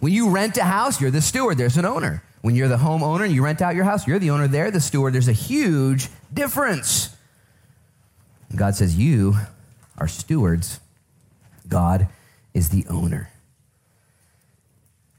When 0.00 0.12
you 0.12 0.30
rent 0.30 0.56
a 0.56 0.64
house, 0.64 1.00
you're 1.00 1.10
the 1.10 1.22
steward. 1.22 1.58
There's 1.58 1.76
an 1.76 1.84
owner. 1.84 2.22
When 2.40 2.54
you're 2.54 2.68
the 2.68 2.76
homeowner 2.76 3.24
and 3.24 3.34
you 3.34 3.44
rent 3.44 3.62
out 3.62 3.74
your 3.74 3.84
house, 3.84 4.06
you're 4.06 4.18
the 4.18 4.30
owner, 4.30 4.46
they're 4.46 4.70
the 4.70 4.80
steward. 4.80 5.12
There's 5.12 5.28
a 5.28 5.32
huge 5.32 6.08
difference. 6.32 7.16
God 8.54 8.74
says, 8.76 8.96
You 8.96 9.36
are 9.96 10.08
stewards, 10.08 10.80
God 11.68 12.08
is 12.54 12.68
the 12.68 12.86
owner. 12.88 13.30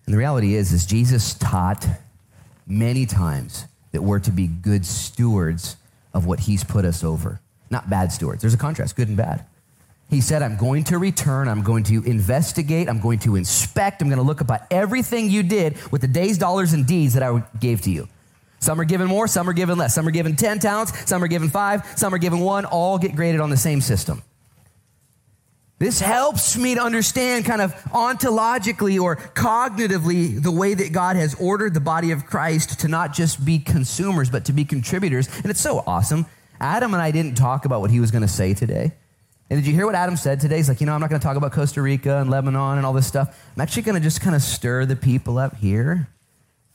And 0.09 0.15
the 0.15 0.17
reality 0.17 0.55
is, 0.55 0.73
is 0.73 0.87
Jesus 0.87 1.35
taught 1.35 1.85
many 2.65 3.05
times 3.05 3.67
that 3.91 4.01
we're 4.01 4.17
to 4.21 4.31
be 4.31 4.47
good 4.47 4.83
stewards 4.83 5.75
of 6.15 6.25
what 6.25 6.39
he's 6.39 6.63
put 6.63 6.83
us 6.83 7.03
over, 7.03 7.39
not 7.69 7.91
bad 7.91 8.11
stewards. 8.11 8.41
There's 8.41 8.55
a 8.55 8.57
contrast, 8.57 8.95
good 8.95 9.07
and 9.07 9.15
bad. 9.15 9.45
He 10.09 10.19
said, 10.19 10.41
I'm 10.41 10.57
going 10.57 10.85
to 10.85 10.97
return, 10.97 11.47
I'm 11.47 11.61
going 11.61 11.83
to 11.83 12.03
investigate, 12.05 12.89
I'm 12.89 12.99
going 12.99 13.19
to 13.19 13.35
inspect, 13.35 14.01
I'm 14.01 14.07
going 14.07 14.17
to 14.17 14.23
look 14.23 14.41
about 14.41 14.61
everything 14.71 15.29
you 15.29 15.43
did 15.43 15.77
with 15.91 16.01
the 16.01 16.07
days, 16.07 16.39
dollars, 16.39 16.73
and 16.73 16.87
deeds 16.87 17.13
that 17.13 17.21
I 17.21 17.43
gave 17.59 17.83
to 17.83 17.91
you. 17.91 18.07
Some 18.57 18.81
are 18.81 18.85
given 18.85 19.05
more, 19.05 19.27
some 19.27 19.47
are 19.47 19.53
given 19.53 19.77
less. 19.77 19.93
Some 19.93 20.07
are 20.07 20.11
given 20.11 20.35
10 20.35 20.57
talents, 20.57 21.07
some 21.07 21.23
are 21.23 21.27
given 21.27 21.49
five, 21.49 21.85
some 21.95 22.15
are 22.15 22.17
given 22.17 22.39
one, 22.39 22.65
all 22.65 22.97
get 22.97 23.15
graded 23.15 23.41
on 23.41 23.51
the 23.51 23.57
same 23.57 23.79
system. 23.79 24.23
This 25.79 26.01
helps 26.01 26.57
me 26.57 26.75
to 26.75 26.81
understand 26.81 27.45
kind 27.45 27.61
of 27.61 27.73
ontologically 27.93 29.01
or 29.01 29.15
cognitively 29.15 30.41
the 30.41 30.51
way 30.51 30.73
that 30.73 30.91
God 30.91 31.15
has 31.15 31.35
ordered 31.35 31.73
the 31.73 31.79
body 31.79 32.11
of 32.11 32.25
Christ 32.25 32.81
to 32.81 32.89
not 32.89 33.13
just 33.13 33.43
be 33.45 33.59
consumers, 33.59 34.29
but 34.29 34.43
to 34.45 34.53
be 34.53 34.65
contributors. 34.65 35.29
And 35.37 35.45
it's 35.45 35.61
so 35.61 35.81
awesome. 35.87 36.25
Adam 36.59 36.93
and 36.93 37.01
I 37.01 37.11
didn't 37.11 37.35
talk 37.35 37.63
about 37.63 37.79
what 37.79 37.91
he 37.91 38.01
was 38.01 38.11
going 38.11 38.23
to 38.23 38.27
say 38.27 38.53
today. 38.53 38.91
And 39.49 39.59
did 39.59 39.65
you 39.65 39.73
hear 39.73 39.85
what 39.85 39.95
Adam 39.95 40.17
said 40.17 40.41
today? 40.41 40.57
He's 40.57 40.67
like, 40.67 40.81
you 40.81 40.85
know, 40.85 40.93
I'm 40.93 40.99
not 40.99 41.09
going 41.09 41.21
to 41.21 41.25
talk 41.25 41.37
about 41.37 41.53
Costa 41.53 41.81
Rica 41.81 42.17
and 42.17 42.29
Lebanon 42.29 42.77
and 42.77 42.85
all 42.85 42.93
this 42.93 43.07
stuff. 43.07 43.35
I'm 43.55 43.61
actually 43.61 43.83
going 43.83 43.95
to 43.95 44.01
just 44.01 44.19
kind 44.19 44.35
of 44.35 44.41
stir 44.41 44.85
the 44.85 44.97
people 44.97 45.37
up 45.37 45.55
here. 45.55 46.09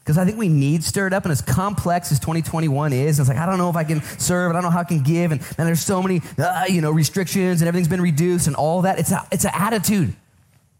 Because 0.05 0.19
I 0.19 0.27
think 0.27 0.37
we 0.37 0.51
need 0.51 0.85
stirred 0.85 1.14
up, 1.14 1.25
and 1.25 1.33
as 1.33 1.40
complex 1.40 2.12
as 2.12 2.21
2021 2.21 2.93
is, 2.93 3.19
it's 3.19 3.27
like, 3.27 3.38
I 3.38 3.47
don't 3.47 3.57
know 3.57 3.71
if 3.71 3.77
I 3.77 3.85
can 3.85 4.03
serve, 4.03 4.51
I 4.51 4.53
don't 4.53 4.62
know 4.62 4.69
how 4.69 4.81
I 4.81 4.85
can 4.85 5.03
give, 5.03 5.33
and, 5.33 5.40
and 5.57 5.67
there's 5.67 5.81
so 5.81 6.03
many, 6.03 6.21
uh, 6.37 6.64
you 6.69 6.83
know, 6.83 6.90
restrictions, 6.90 7.62
and 7.62 7.69
everything's 7.69 7.88
been 7.88 8.03
reduced, 8.03 8.47
and 8.47 8.55
all 8.55 8.83
that. 8.83 8.99
It's, 8.99 9.12
a, 9.12 9.27
it's 9.33 9.47
an 9.47 9.53
attitude. 9.55 10.14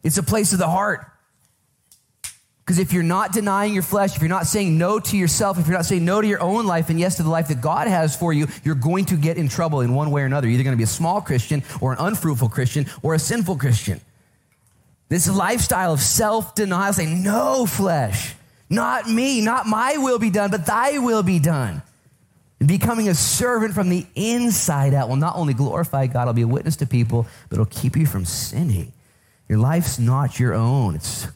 It's 0.03 0.19
a 0.19 0.23
place 0.23 0.53
of 0.53 0.59
the 0.59 0.69
heart. 0.69 1.07
Because 2.65 2.79
if 2.79 2.93
you're 2.93 3.03
not 3.03 3.33
denying 3.33 3.73
your 3.73 3.83
flesh, 3.83 4.15
if 4.15 4.21
you're 4.21 4.29
not 4.29 4.47
saying 4.47 4.77
no 4.77 4.99
to 4.99 5.17
yourself, 5.17 5.59
if 5.59 5.67
you're 5.67 5.77
not 5.77 5.87
saying 5.87 6.05
no 6.05 6.21
to 6.21 6.27
your 6.27 6.43
own 6.43 6.67
life 6.67 6.91
and 6.91 7.01
yes 7.01 7.17
to 7.17 7.23
the 7.23 7.31
life 7.31 7.49
that 7.49 7.63
God 7.63 7.89
has 7.89 8.15
for 8.15 8.33
you, 8.33 8.47
you're 8.63 8.75
going 8.75 9.07
to 9.07 9.17
get 9.17 9.39
in 9.39 9.49
trouble 9.49 9.81
in 9.81 9.95
one 9.95 10.11
way 10.11 10.23
or 10.23 10.27
another. 10.27 10.49
You're 10.49 10.55
either 10.55 10.65
going 10.65 10.77
to 10.77 10.79
be 10.79 10.85
a 10.85 10.87
small 10.87 11.23
Christian 11.23 11.63
or 11.81 11.93
an 11.93 11.99
unfruitful 11.99 12.51
Christian 12.51 12.87
or 13.03 13.15
a 13.15 13.19
sinful 13.19 13.57
Christian. 13.57 14.01
This 15.09 15.31
lifestyle 15.31 15.93
of 15.95 16.01
self 16.01 16.55
denial, 16.55 16.93
saying, 16.93 17.23
No, 17.23 17.67
flesh, 17.67 18.35
not 18.71 19.09
me, 19.09 19.41
not 19.41 19.67
my 19.67 19.97
will 19.99 20.19
be 20.19 20.31
done, 20.31 20.51
but 20.51 20.67
thy 20.67 20.99
will 20.99 21.23
be 21.23 21.39
done. 21.39 21.83
Becoming 22.65 23.09
a 23.09 23.15
servant 23.15 23.75
from 23.75 23.91
the 23.91 24.07
inside 24.15 24.95
out 24.95 25.09
will 25.09 25.17
not 25.17 25.37
only 25.37 25.55
glorify 25.55 26.07
God, 26.07 26.23
it'll 26.23 26.35
be 26.35 26.43
a 26.43 26.49
witness 26.49 26.77
to 26.77 26.87
people, 26.87 27.27
but 27.49 27.57
it'll 27.57 27.67
keep 27.67 27.97
you 27.97 28.07
from 28.07 28.25
sinning. 28.25 28.93
Your 29.49 29.59
life's 29.59 29.99
not 29.99 30.41
your 30.41 30.55
own. 30.55 30.95
It's 30.95 31.27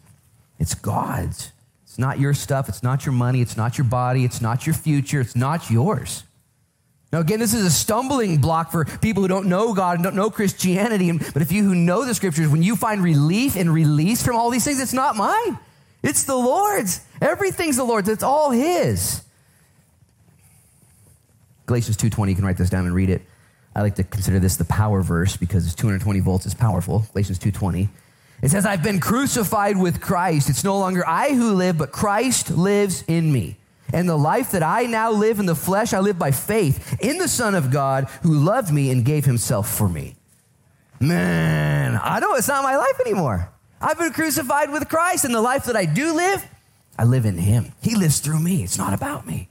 it's 0.58 0.74
God's. 0.74 1.52
It's 1.84 1.98
not 1.98 2.18
your 2.18 2.34
stuff. 2.34 2.68
It's 2.68 2.82
not 2.82 3.04
your 3.04 3.12
money. 3.12 3.40
It's 3.40 3.56
not 3.56 3.78
your 3.78 3.84
body. 3.84 4.24
It's 4.24 4.40
not 4.40 4.66
your 4.66 4.74
future. 4.74 5.20
It's 5.20 5.36
not 5.36 5.70
yours. 5.70 6.24
Now, 7.12 7.20
again, 7.20 7.40
this 7.40 7.54
is 7.54 7.64
a 7.64 7.70
stumbling 7.70 8.38
block 8.38 8.70
for 8.70 8.84
people 8.84 9.22
who 9.22 9.28
don't 9.28 9.46
know 9.46 9.72
God 9.72 9.96
and 9.96 10.04
don't 10.04 10.16
know 10.16 10.30
Christianity. 10.30 11.10
But 11.12 11.42
if 11.42 11.52
you 11.52 11.62
who 11.64 11.74
know 11.74 12.04
the 12.04 12.14
scriptures, 12.14 12.48
when 12.48 12.62
you 12.62 12.76
find 12.76 13.02
relief 13.02 13.56
and 13.56 13.72
release 13.72 14.22
from 14.22 14.36
all 14.36 14.50
these 14.50 14.64
things, 14.64 14.80
it's 14.80 14.92
not 14.92 15.16
mine. 15.16 15.58
It's 16.02 16.24
the 16.24 16.36
Lord's. 16.36 17.00
Everything's 17.20 17.76
the 17.76 17.84
Lord's. 17.84 18.08
It's 18.08 18.22
all 18.22 18.50
His. 18.50 19.22
Galatians 21.66 21.96
2.20, 21.96 22.30
you 22.30 22.34
can 22.34 22.44
write 22.44 22.56
this 22.56 22.70
down 22.70 22.86
and 22.86 22.94
read 22.94 23.10
it. 23.10 23.22
I 23.74 23.82
like 23.82 23.96
to 23.96 24.04
consider 24.04 24.38
this 24.38 24.56
the 24.56 24.64
power 24.64 25.02
verse 25.02 25.36
because 25.36 25.66
it's 25.66 25.74
220 25.74 26.20
volts. 26.20 26.46
It's 26.46 26.54
powerful. 26.54 27.04
Galatians 27.12 27.38
2.20. 27.38 27.88
It 28.40 28.50
says, 28.50 28.64
I've 28.64 28.82
been 28.82 29.00
crucified 29.00 29.76
with 29.76 30.00
Christ. 30.00 30.48
It's 30.48 30.64
no 30.64 30.78
longer 30.78 31.06
I 31.06 31.34
who 31.34 31.52
live, 31.54 31.76
but 31.76 31.92
Christ 31.92 32.50
lives 32.50 33.04
in 33.06 33.32
me. 33.32 33.56
And 33.92 34.08
the 34.08 34.16
life 34.16 34.52
that 34.52 34.62
I 34.62 34.84
now 34.84 35.10
live 35.10 35.38
in 35.40 35.46
the 35.46 35.54
flesh, 35.54 35.92
I 35.92 36.00
live 36.00 36.18
by 36.18 36.30
faith 36.30 36.98
in 37.00 37.18
the 37.18 37.28
Son 37.28 37.54
of 37.54 37.70
God 37.70 38.04
who 38.22 38.34
loved 38.34 38.72
me 38.72 38.90
and 38.90 39.04
gave 39.04 39.24
himself 39.24 39.68
for 39.68 39.88
me. 39.88 40.14
Man, 41.00 41.98
I 42.02 42.20
know 42.20 42.34
it's 42.34 42.48
not 42.48 42.62
my 42.62 42.76
life 42.76 43.00
anymore. 43.00 43.50
I've 43.80 43.98
been 43.98 44.12
crucified 44.12 44.70
with 44.70 44.88
Christ, 44.88 45.24
and 45.24 45.34
the 45.34 45.40
life 45.40 45.64
that 45.64 45.76
I 45.76 45.84
do 45.84 46.14
live, 46.14 46.46
I 46.98 47.04
live 47.04 47.24
in 47.24 47.38
him. 47.38 47.72
He 47.80 47.94
lives 47.94 48.18
through 48.18 48.40
me. 48.40 48.64
It's 48.64 48.78
not 48.78 48.92
about 48.92 49.26
me. 49.26 49.48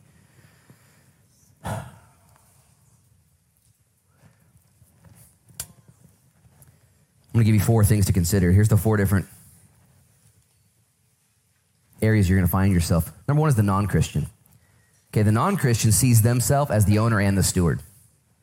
I'm 1.63 1.83
going 7.33 7.45
to 7.45 7.51
give 7.51 7.55
you 7.55 7.65
four 7.65 7.83
things 7.83 8.07
to 8.07 8.13
consider. 8.13 8.51
Here's 8.51 8.67
the 8.67 8.77
four 8.77 8.97
different 8.97 9.27
areas 12.01 12.29
you're 12.29 12.37
going 12.37 12.47
to 12.47 12.51
find 12.51 12.73
yourself. 12.73 13.11
Number 13.27 13.41
one 13.41 13.49
is 13.49 13.55
the 13.55 13.63
non 13.63 13.87
Christian. 13.87 14.27
Okay, 15.11 15.21
the 15.21 15.31
non 15.31 15.55
Christian 15.55 15.91
sees 15.91 16.21
themselves 16.21 16.71
as 16.71 16.85
the 16.85 16.99
owner 16.99 17.21
and 17.21 17.37
the 17.37 17.43
steward. 17.43 17.81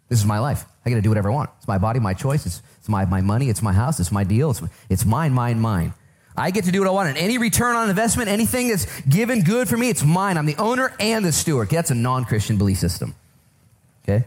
This 0.08 0.18
is 0.20 0.26
my 0.26 0.38
life. 0.38 0.64
I 0.84 0.90
got 0.90 0.96
to 0.96 1.02
do 1.02 1.08
whatever 1.08 1.30
I 1.30 1.34
want. 1.34 1.50
It's 1.58 1.68
my 1.68 1.78
body, 1.78 1.98
my 1.98 2.14
choice. 2.14 2.46
It's, 2.46 2.62
it's 2.78 2.88
my, 2.88 3.04
my 3.04 3.20
money. 3.20 3.48
It's 3.48 3.62
my 3.62 3.72
house. 3.72 3.98
It's 4.00 4.12
my 4.12 4.24
deal. 4.24 4.50
It's, 4.50 4.62
it's 4.90 5.04
mine, 5.04 5.32
mine, 5.32 5.60
mine. 5.60 5.94
I 6.36 6.50
get 6.50 6.64
to 6.64 6.72
do 6.72 6.80
what 6.80 6.88
I 6.88 6.90
want. 6.90 7.08
And 7.08 7.18
any 7.18 7.38
return 7.38 7.76
on 7.76 7.88
investment, 7.88 8.28
anything 8.28 8.68
that's 8.68 9.00
given 9.02 9.42
good 9.42 9.68
for 9.68 9.76
me, 9.76 9.88
it's 9.88 10.04
mine. 10.04 10.36
I'm 10.36 10.46
the 10.46 10.56
owner 10.56 10.92
and 11.00 11.24
the 11.24 11.32
steward. 11.32 11.70
That's 11.70 11.90
a 11.90 11.94
non 11.94 12.24
Christian 12.24 12.58
belief 12.58 12.78
system. 12.78 13.14
Okay? 14.02 14.24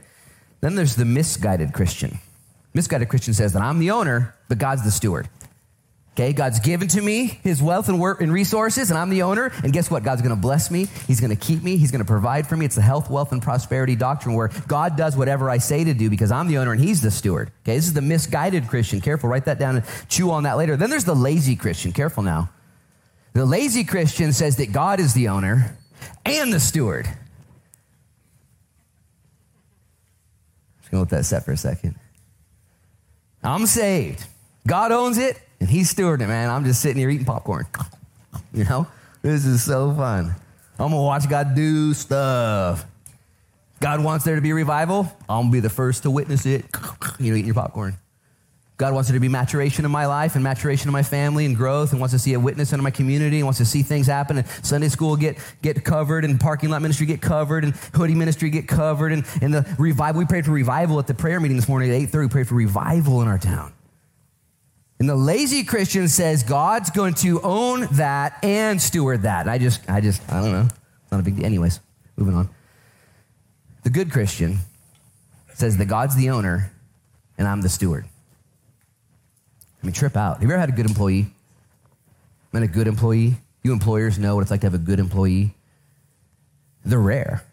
Then 0.61 0.75
there's 0.75 0.95
the 0.95 1.05
misguided 1.05 1.73
Christian. 1.73 2.19
Misguided 2.73 3.09
Christian 3.09 3.33
says 3.33 3.53
that 3.53 3.61
I'm 3.61 3.79
the 3.79 3.91
owner, 3.91 4.35
but 4.47 4.57
God's 4.57 4.83
the 4.83 4.91
steward. 4.91 5.29
Okay, 6.17 6.34
God's 6.34 6.60
given 6.60 6.88
to 6.88 7.01
me 7.01 7.39
his 7.43 7.62
wealth 7.62 7.89
and 7.89 7.99
work 7.99 8.21
and 8.21 8.34
resources, 8.34 8.89
and 8.89 8.97
I'm 8.97 9.12
the 9.12 9.21
owner. 9.21 9.51
And 9.62 9.71
guess 9.71 9.91
what? 9.91 10.01
God's 10.01 10.23
to 10.23 10.41
bless 10.41 10.71
me. 10.71 10.88
He's 11.06 11.19
to 11.30 11.36
keep 11.36 11.62
me. 11.62 11.77
He's 11.77 11.91
to 11.91 12.06
provide 12.06 12.47
for 12.47 12.58
me. 12.58 12.65
It's 12.65 12.73
the 12.73 12.82
health, 12.82 13.08
wealth, 13.08 13.34
and 13.34 13.39
prosperity 13.39 13.95
doctrine 13.95 14.34
where 14.34 14.47
God 14.67 14.97
does 14.97 15.15
whatever 15.15 15.47
I 15.47 15.60
say 15.60 15.84
to 15.84 15.93
do 15.93 16.10
because 16.10 16.32
I'm 16.32 16.47
the 16.47 16.58
owner 16.58 16.71
and 16.71 16.82
he's 16.82 17.01
the 17.01 17.12
steward. 17.12 17.51
Okay, 17.62 17.75
this 17.75 17.86
is 17.86 17.93
the 17.93 18.01
misguided 18.01 18.67
Christian. 18.67 18.99
Careful, 18.99 19.30
write 19.30 19.45
that 19.45 19.60
down 19.60 19.75
and 19.75 19.86
chew 20.10 20.32
on 20.32 20.41
that 20.41 20.58
later. 20.58 20.75
Then 20.75 20.89
there's 20.89 21.06
the 21.06 21.15
lazy 21.15 21.56
Christian. 21.56 21.91
Careful 21.91 22.23
now. 22.23 22.49
The 23.34 23.45
lazy 23.45 23.84
Christian 23.84 24.34
says 24.34 24.56
that 24.56 24.71
God 24.71 24.99
is 24.99 25.13
the 25.13 25.27
owner 25.27 25.77
and 26.25 26.51
the 26.51 26.60
steward. 26.60 27.06
Just 30.80 30.89
going 30.89 31.06
to 31.06 31.15
let 31.15 31.19
that 31.19 31.25
set 31.25 31.45
for 31.45 31.51
a 31.51 31.58
second. 31.58 31.93
I'm 33.43 33.67
saved. 33.67 34.25
God 34.65 34.91
owns 34.91 35.19
it 35.19 35.39
and 35.59 35.69
he's 35.69 35.93
stewarding 35.93 36.21
it, 36.21 36.27
man. 36.27 36.49
I'm 36.49 36.65
just 36.65 36.81
sitting 36.81 36.97
here 36.97 37.09
eating 37.09 37.25
popcorn. 37.25 37.65
You 38.53 38.63
know, 38.63 38.87
this 39.21 39.45
is 39.45 39.63
so 39.63 39.93
fun. 39.93 40.35
I'm 40.79 40.91
gonna 40.91 41.01
watch 41.01 41.27
God 41.29 41.55
do 41.55 41.93
stuff. 41.93 42.85
God 43.79 44.03
wants 44.03 44.25
there 44.25 44.35
to 44.35 44.41
be 44.41 44.53
revival. 44.53 45.11
I'm 45.27 45.43
gonna 45.43 45.51
be 45.51 45.59
the 45.59 45.69
first 45.69 46.03
to 46.03 46.11
witness 46.11 46.45
it. 46.45 46.65
You 47.19 47.31
know, 47.31 47.37
eating 47.37 47.47
your 47.47 47.55
popcorn. 47.55 47.97
God 48.77 48.93
wants 48.93 49.09
there 49.09 49.15
to 49.15 49.19
be 49.19 49.27
maturation 49.27 49.85
in 49.85 49.91
my 49.91 50.05
life 50.05 50.35
and 50.35 50.43
maturation 50.43 50.87
in 50.87 50.93
my 50.93 51.01
family 51.01 51.47
and 51.47 51.55
growth 51.55 51.93
and 51.93 51.99
wants 51.99 52.13
to 52.13 52.19
see 52.19 52.35
a 52.35 52.39
witness 52.39 52.73
in 52.73 52.83
my 52.83 52.91
community 52.91 53.37
and 53.37 53.45
wants 53.45 53.57
to 53.57 53.65
see 53.65 53.81
things 53.81 54.05
happen 54.05 54.37
and 54.37 54.47
Sunday 54.61 54.87
school 54.87 55.15
get, 55.15 55.37
get 55.63 55.83
covered 55.83 56.23
and 56.23 56.39
parking 56.39 56.69
lot 56.69 56.83
ministry 56.83 57.07
get 57.07 57.19
covered 57.19 57.63
and 57.63 57.75
hoodie 57.95 58.13
ministry 58.13 58.51
get 58.51 58.67
covered 58.67 59.13
and, 59.13 59.25
and 59.41 59.51
the 59.51 59.65
revival. 59.79 60.19
We 60.19 60.25
prayed 60.27 60.45
for 60.45 60.51
revival 60.51 60.99
at 60.99 61.07
the 61.07 61.15
prayer 61.15 61.39
meeting 61.39 61.57
this 61.57 61.67
morning 61.67 61.89
at 61.89 61.99
8.30. 62.11 62.21
We 62.21 62.27
prayed 62.27 62.47
for 62.47 62.53
revival 62.53 63.23
in 63.23 63.27
our 63.27 63.39
town. 63.39 63.73
And 64.99 65.07
the 65.07 65.15
lazy 65.15 65.63
Christian 65.63 66.07
says 66.07 66.43
God's 66.43 66.89
going 66.89 67.13
to 67.15 67.39
own 67.41 67.88
that 67.93 68.43
and 68.43 68.81
steward 68.81 69.23
that. 69.23 69.47
I 69.47 69.57
just, 69.57 69.88
I 69.89 70.01
just, 70.01 70.21
I 70.31 70.41
don't 70.41 70.51
know. 70.51 70.67
It's 70.67 71.12
not 71.12 71.19
a 71.19 71.23
big 71.23 71.36
deal. 71.36 71.45
Anyways, 71.45 71.79
moving 72.15 72.36
on. 72.36 72.49
The 73.83 73.91
good 73.91 74.12
Christian 74.12 74.60
says 75.53 75.77
that 75.77 75.86
God's 75.86 76.15
the 76.15 76.31
owner 76.31 76.71
and 77.38 77.47
I'm 77.47 77.62
the 77.62 77.69
steward. 77.69 78.05
I 79.81 79.86
mean, 79.86 79.93
trip 79.93 80.17
out. 80.17 80.38
Have 80.38 80.43
you 80.43 80.49
ever 80.49 80.60
had 80.60 80.69
a 80.69 80.73
good 80.73 80.88
employee? 80.88 81.27
Been 82.51 82.63
a 82.63 82.67
good 82.67 82.88
employee? 82.88 83.36
You 83.63 83.73
employers 83.73 84.17
know 84.17 84.36
what 84.36 84.41
it's 84.41 84.51
like 84.51 84.62
to 84.62 84.67
have 84.67 84.73
a 84.73 84.79
good 84.79 84.99
employee. 84.99 85.53
They're 86.83 86.99
rare. 86.99 87.43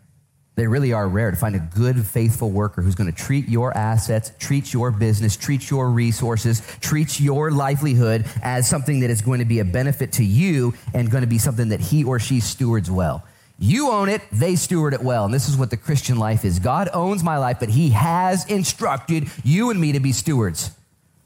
They 0.57 0.69
really 0.69 0.93
are 0.93 1.09
rare 1.09 1.33
to 1.33 1.37
find 1.37 1.57
a 1.57 1.59
good, 1.59 2.07
faithful 2.07 2.51
worker 2.51 2.81
who's 2.81 2.95
going 2.95 3.11
to 3.11 3.17
treat 3.17 3.49
your 3.49 3.77
assets, 3.77 4.31
treat 4.39 4.73
your 4.73 4.93
business, 4.93 5.37
treat 5.37 5.69
your 5.69 5.91
resources, 5.91 6.63
treat 6.81 7.19
your 7.19 7.51
livelihood 7.51 8.25
as 8.41 8.69
something 8.69 9.01
that 9.01 9.11
is 9.11 9.21
going 9.21 9.41
to 9.41 9.45
be 9.45 9.59
a 9.59 9.65
benefit 9.65 10.13
to 10.13 10.25
you 10.25 10.73
and 10.93 11.11
going 11.11 11.23
to 11.23 11.29
be 11.29 11.39
something 11.39 11.71
that 11.71 11.81
he 11.81 12.05
or 12.05 12.21
she 12.21 12.39
stewards 12.39 12.89
well. 12.89 13.25
You 13.59 13.91
own 13.91 14.09
it, 14.09 14.23
they 14.31 14.55
steward 14.55 14.95
it 14.95 15.03
well. 15.03 15.25
And 15.25 15.35
this 15.35 15.49
is 15.49 15.57
what 15.57 15.71
the 15.71 15.77
Christian 15.77 16.19
life 16.19 16.45
is. 16.45 16.61
God 16.61 16.89
owns 16.93 17.25
my 17.25 17.39
life, 17.39 17.59
but 17.59 17.69
he 17.69 17.91
has 17.91 18.45
instructed 18.47 19.29
you 19.43 19.71
and 19.71 19.81
me 19.81 19.93
to 19.93 20.01
be 20.01 20.13
stewards 20.13 20.71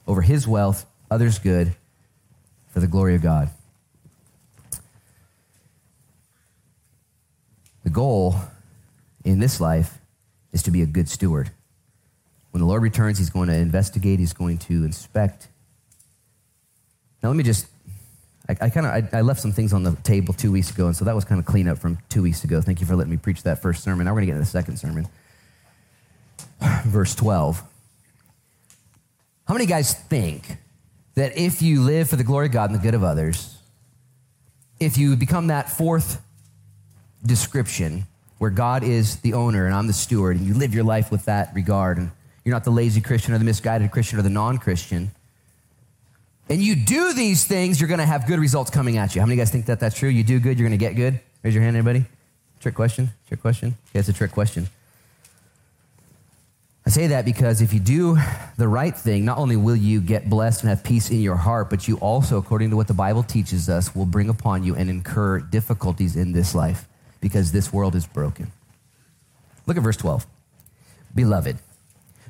over 0.07 0.23
his 0.23 0.49
wealth, 0.49 0.87
others' 1.11 1.39
good, 1.39 1.75
for 2.69 2.81
the 2.81 2.87
glory 2.87 3.15
of 3.15 3.23
God. 3.23 3.51
The 7.85 7.91
goal 7.91 8.37
in 9.25 9.39
this 9.39 9.61
life 9.61 9.99
is 10.53 10.63
to 10.63 10.71
be 10.71 10.83
a 10.83 10.87
good 10.87 11.09
steward. 11.09 11.51
When 12.51 12.61
the 12.61 12.67
Lord 12.67 12.83
returns, 12.83 13.19
he's 13.19 13.31
going 13.31 13.49
to 13.49 13.55
investigate, 13.55 14.19
he's 14.19 14.33
going 14.33 14.59
to 14.59 14.85
inspect. 14.85 15.49
Now, 17.23 17.29
let 17.29 17.37
me 17.37 17.45
just, 17.45 17.67
I, 18.49 18.57
I 18.61 18.71
kind 18.71 18.87
of, 18.87 19.13
I, 19.15 19.19
I, 19.19 19.21
left 19.21 19.41
some 19.41 19.53
things 19.53 19.73
on 19.73 19.83
the 19.83 19.93
table 19.97 20.33
two 20.33 20.53
weeks 20.53 20.71
ago, 20.71 20.87
and 20.87 20.97
so 20.97 21.05
that 21.05 21.15
was 21.15 21.25
kind 21.25 21.39
of 21.39 21.47
clean 21.47 21.69
up 21.69 21.79
from 21.79 21.99
two 22.09 22.23
weeks 22.23 22.45
ago. 22.45 22.61
Thank 22.61 22.81
you 22.81 22.87
for 22.87 22.97
letting 22.97 23.11
me 23.11 23.17
preach 23.17 23.43
that 23.43 23.61
first 23.61 23.83
sermon. 23.83 24.07
Now 24.07 24.13
we're 24.13 24.21
going 24.21 24.29
to 24.29 24.33
get 24.33 24.37
into 24.37 24.45
the 24.45 24.51
second 24.51 24.77
sermon. 24.79 25.09
Verse 26.85 27.15
12. 27.15 27.63
How 29.47 29.55
many 29.55 29.67
guys 29.67 29.95
think 29.95 30.59
that 31.15 31.37
if 31.37 31.63
you 31.63 31.83
live 31.83 32.09
for 32.09 32.17
the 32.17 32.25
glory 32.25 32.47
of 32.47 32.53
God 32.53 32.71
and 32.71 32.79
the 32.79 32.83
good 32.83 32.95
of 32.95 33.03
others, 33.03 33.59
if 34.79 34.97
you 34.97 35.17
become 35.17 35.49
that 35.49 35.69
fourth 35.71 36.23
description, 37.25 38.07
where 38.39 38.51
God 38.51 38.83
is 38.83 39.17
the 39.17 39.35
owner 39.35 39.67
and 39.67 39.75
I'm 39.75 39.87
the 39.87 39.93
steward, 39.93 40.37
and 40.37 40.47
you 40.47 40.55
live 40.55 40.75
your 40.75 40.85
life 40.85 41.11
with 41.11 41.25
that 41.27 41.55
regard, 41.55 41.99
and 41.99 42.11
you're 42.45 42.55
not 42.55 42.65
the 42.65 42.71
lazy 42.71 43.01
Christian 43.01 43.35
or 43.35 43.39
the 43.39 43.45
misguided 43.45 43.91
Christian 43.91 44.19
or 44.19 44.23
the 44.23 44.31
non 44.31 44.59
Christian, 44.59 45.11
and 46.49 46.63
you 46.63 46.77
do 46.77 47.13
these 47.13 47.45
things, 47.45 47.81
you're 47.81 47.89
going 47.89 48.01
to 48.01 48.07
have 48.07 48.27
good 48.27 48.39
results 48.39 48.71
coming 48.71 48.97
at 48.97 49.15
you. 49.15 49.21
How 49.21 49.27
many 49.27 49.35
of 49.35 49.39
you 49.39 49.43
guys 49.43 49.51
think 49.51 49.67
that 49.67 49.81
that's 49.81 49.99
true? 49.99 50.09
You 50.09 50.25
do 50.25 50.41
good, 50.41 50.59
you're 50.59 50.69
going 50.69 50.79
to 50.79 50.83
get 50.83 50.97
good? 50.97 51.21
Raise 51.43 51.55
your 51.55 51.63
hand, 51.63 51.77
anybody? 51.77 52.07
Trick 52.61 52.75
question? 52.75 53.11
Trick 53.27 53.41
question? 53.41 53.75
Okay, 53.91 53.99
it's 53.99 54.09
a 54.09 54.13
trick 54.13 54.33
question. 54.33 54.69
I 56.87 56.91
say 56.91 57.09
that 57.09 57.27
because 57.27 57.61
if 57.61 57.75
you 57.75 57.81
do 57.81 58.17
the 58.57 58.67
right 58.67 58.97
thing, 58.97 59.27
not 59.27 59.37
only 59.37 59.57
will 59.57 59.77
you 59.77 60.01
get 60.01 60.31
blessed 60.31 60.63
and 60.63 60.71
have 60.71 60.83
peace 60.83 61.11
in 61.11 61.21
your 61.21 61.37
heart, 61.37 61.69
but 61.69 61.87
you 61.87 61.99
also, 61.99 62.39
according 62.39 62.71
to 62.71 62.77
what 62.77 62.87
the 62.87 62.95
Bible 62.95 63.23
teaches 63.23 63.69
us, 63.69 63.95
will 63.95 64.07
bring 64.07 64.31
upon 64.31 64.65
you 64.65 64.75
and 64.75 64.89
incur 64.89 65.41
difficulties 65.41 66.17
in 66.17 66.33
this 66.33 66.55
life 66.55 66.89
because 67.21 67.53
this 67.53 67.73
world 67.73 67.95
is 67.95 68.07
broken. 68.07 68.53
Look 69.67 69.77
at 69.77 69.83
verse 69.83 69.97
12. 69.97 70.27
Beloved, 71.15 71.59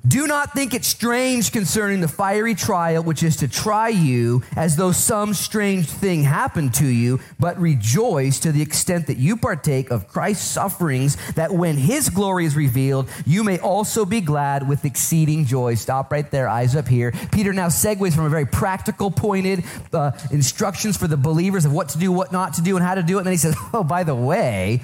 do 0.06 0.26
not 0.26 0.52
think 0.52 0.74
it 0.74 0.84
strange 0.84 1.52
concerning 1.52 2.00
the 2.00 2.08
fiery 2.08 2.54
trial 2.54 3.02
which 3.02 3.22
is 3.22 3.37
to 3.37 3.48
try 3.48 3.88
you 3.88 4.42
as 4.56 4.76
though 4.76 4.92
some 4.92 5.34
strange 5.34 5.88
thing 5.88 6.22
happened 6.22 6.74
to 6.74 6.87
you, 6.87 7.20
but 7.38 7.58
rejoice 7.61 8.40
to 8.40 8.52
the 8.52 8.62
extent 8.62 9.06
that 9.06 9.16
you 9.16 9.37
partake 9.37 9.90
of 9.90 10.08
Christ's 10.08 10.46
sufferings, 10.46 11.16
that 11.32 11.52
when 11.52 11.76
his 11.76 12.08
glory 12.08 12.44
is 12.44 12.56
revealed, 12.56 13.08
you 13.26 13.44
may 13.44 13.58
also 13.58 14.04
be 14.04 14.20
glad 14.20 14.68
with 14.68 14.84
exceeding 14.84 15.44
joy. 15.44 15.74
Stop 15.74 16.12
right 16.12 16.30
there, 16.30 16.48
eyes 16.48 16.76
up 16.76 16.88
here. 16.88 17.12
Peter 17.32 17.52
now 17.52 17.68
segues 17.68 18.14
from 18.14 18.24
a 18.24 18.28
very 18.28 18.46
practical, 18.46 19.11
pointed 19.11 19.64
uh, 19.92 20.12
instructions 20.30 20.96
for 20.96 21.08
the 21.08 21.16
believers 21.16 21.64
of 21.64 21.72
what 21.72 21.90
to 21.90 21.98
do, 21.98 22.12
what 22.12 22.32
not 22.32 22.54
to 22.54 22.62
do, 22.62 22.76
and 22.76 22.84
how 22.84 22.94
to 22.94 23.02
do 23.02 23.16
it. 23.16 23.20
And 23.20 23.26
then 23.26 23.32
he 23.34 23.38
says, 23.38 23.56
Oh, 23.72 23.84
by 23.84 24.04
the 24.04 24.14
way, 24.14 24.82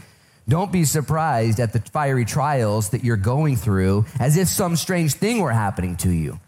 don't 0.49 0.71
be 0.71 0.85
surprised 0.85 1.61
at 1.61 1.73
the 1.73 1.81
fiery 1.81 2.25
trials 2.25 2.91
that 2.91 3.03
you're 3.03 3.17
going 3.17 3.57
through 3.57 4.05
as 4.21 4.37
if 4.37 4.49
some 4.49 4.77
strange 4.77 5.15
thing 5.15 5.41
were 5.41 5.53
happening 5.53 5.97
to 5.99 6.11
you. 6.11 6.39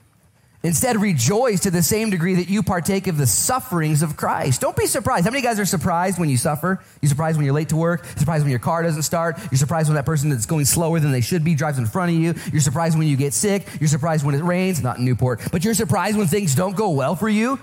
Instead, 0.62 1.00
rejoice 1.00 1.60
to 1.60 1.70
the 1.70 1.82
same 1.82 2.10
degree 2.10 2.34
that 2.34 2.48
you 2.48 2.62
partake 2.62 3.06
of 3.06 3.16
the 3.16 3.26
sufferings 3.26 4.02
of 4.02 4.16
Christ. 4.16 4.60
Don't 4.60 4.76
be 4.76 4.86
surprised. 4.86 5.24
How 5.24 5.30
many 5.30 5.42
guys 5.42 5.60
are 5.60 5.64
surprised 5.64 6.18
when 6.18 6.28
you 6.28 6.36
suffer? 6.36 6.82
You're 7.00 7.08
surprised 7.08 7.36
when 7.36 7.44
you're 7.44 7.54
late 7.54 7.68
to 7.68 7.76
work. 7.76 8.02
You're 8.02 8.16
surprised 8.16 8.42
when 8.42 8.50
your 8.50 8.58
car 8.58 8.82
doesn't 8.82 9.02
start. 9.02 9.38
You're 9.52 9.58
surprised 9.58 9.88
when 9.88 9.94
that 9.94 10.06
person 10.06 10.28
that's 10.28 10.46
going 10.46 10.64
slower 10.64 10.98
than 10.98 11.12
they 11.12 11.20
should 11.20 11.44
be 11.44 11.54
drives 11.54 11.78
in 11.78 11.86
front 11.86 12.10
of 12.10 12.18
you. 12.18 12.34
You're 12.52 12.60
surprised 12.60 12.98
when 12.98 13.06
you 13.06 13.16
get 13.16 13.32
sick. 13.32 13.64
You're 13.80 13.88
surprised 13.88 14.26
when 14.26 14.34
it 14.34 14.42
rains, 14.42 14.82
not 14.82 14.98
in 14.98 15.04
Newport, 15.04 15.40
but 15.52 15.64
you're 15.64 15.74
surprised 15.74 16.18
when 16.18 16.26
things 16.26 16.56
don't 16.56 16.76
go 16.76 16.90
well 16.90 17.14
for 17.14 17.28
you. 17.28 17.60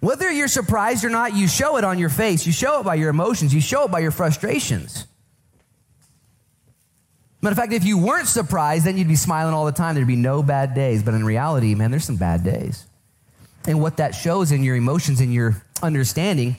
Whether 0.00 0.30
you're 0.30 0.48
surprised 0.48 1.04
or 1.04 1.10
not, 1.10 1.34
you 1.34 1.46
show 1.46 1.76
it 1.76 1.84
on 1.84 1.98
your 1.98 2.10
face. 2.10 2.46
You 2.46 2.52
show 2.52 2.80
it 2.80 2.84
by 2.84 2.94
your 2.94 3.10
emotions. 3.10 3.52
You 3.52 3.60
show 3.60 3.84
it 3.84 3.90
by 3.90 3.98
your 3.98 4.12
frustrations. 4.12 5.06
Matter 7.44 7.52
of 7.52 7.58
fact, 7.58 7.74
if 7.74 7.84
you 7.84 7.98
weren't 7.98 8.26
surprised, 8.26 8.86
then 8.86 8.96
you'd 8.96 9.06
be 9.06 9.16
smiling 9.16 9.52
all 9.52 9.66
the 9.66 9.72
time. 9.72 9.94
There'd 9.94 10.06
be 10.06 10.16
no 10.16 10.42
bad 10.42 10.72
days. 10.72 11.02
But 11.02 11.12
in 11.12 11.26
reality, 11.26 11.74
man, 11.74 11.90
there's 11.90 12.06
some 12.06 12.16
bad 12.16 12.42
days. 12.42 12.86
And 13.66 13.82
what 13.82 13.98
that 13.98 14.14
shows 14.14 14.50
in 14.50 14.62
your 14.62 14.76
emotions 14.76 15.20
and 15.20 15.30
your 15.30 15.62
understanding 15.82 16.56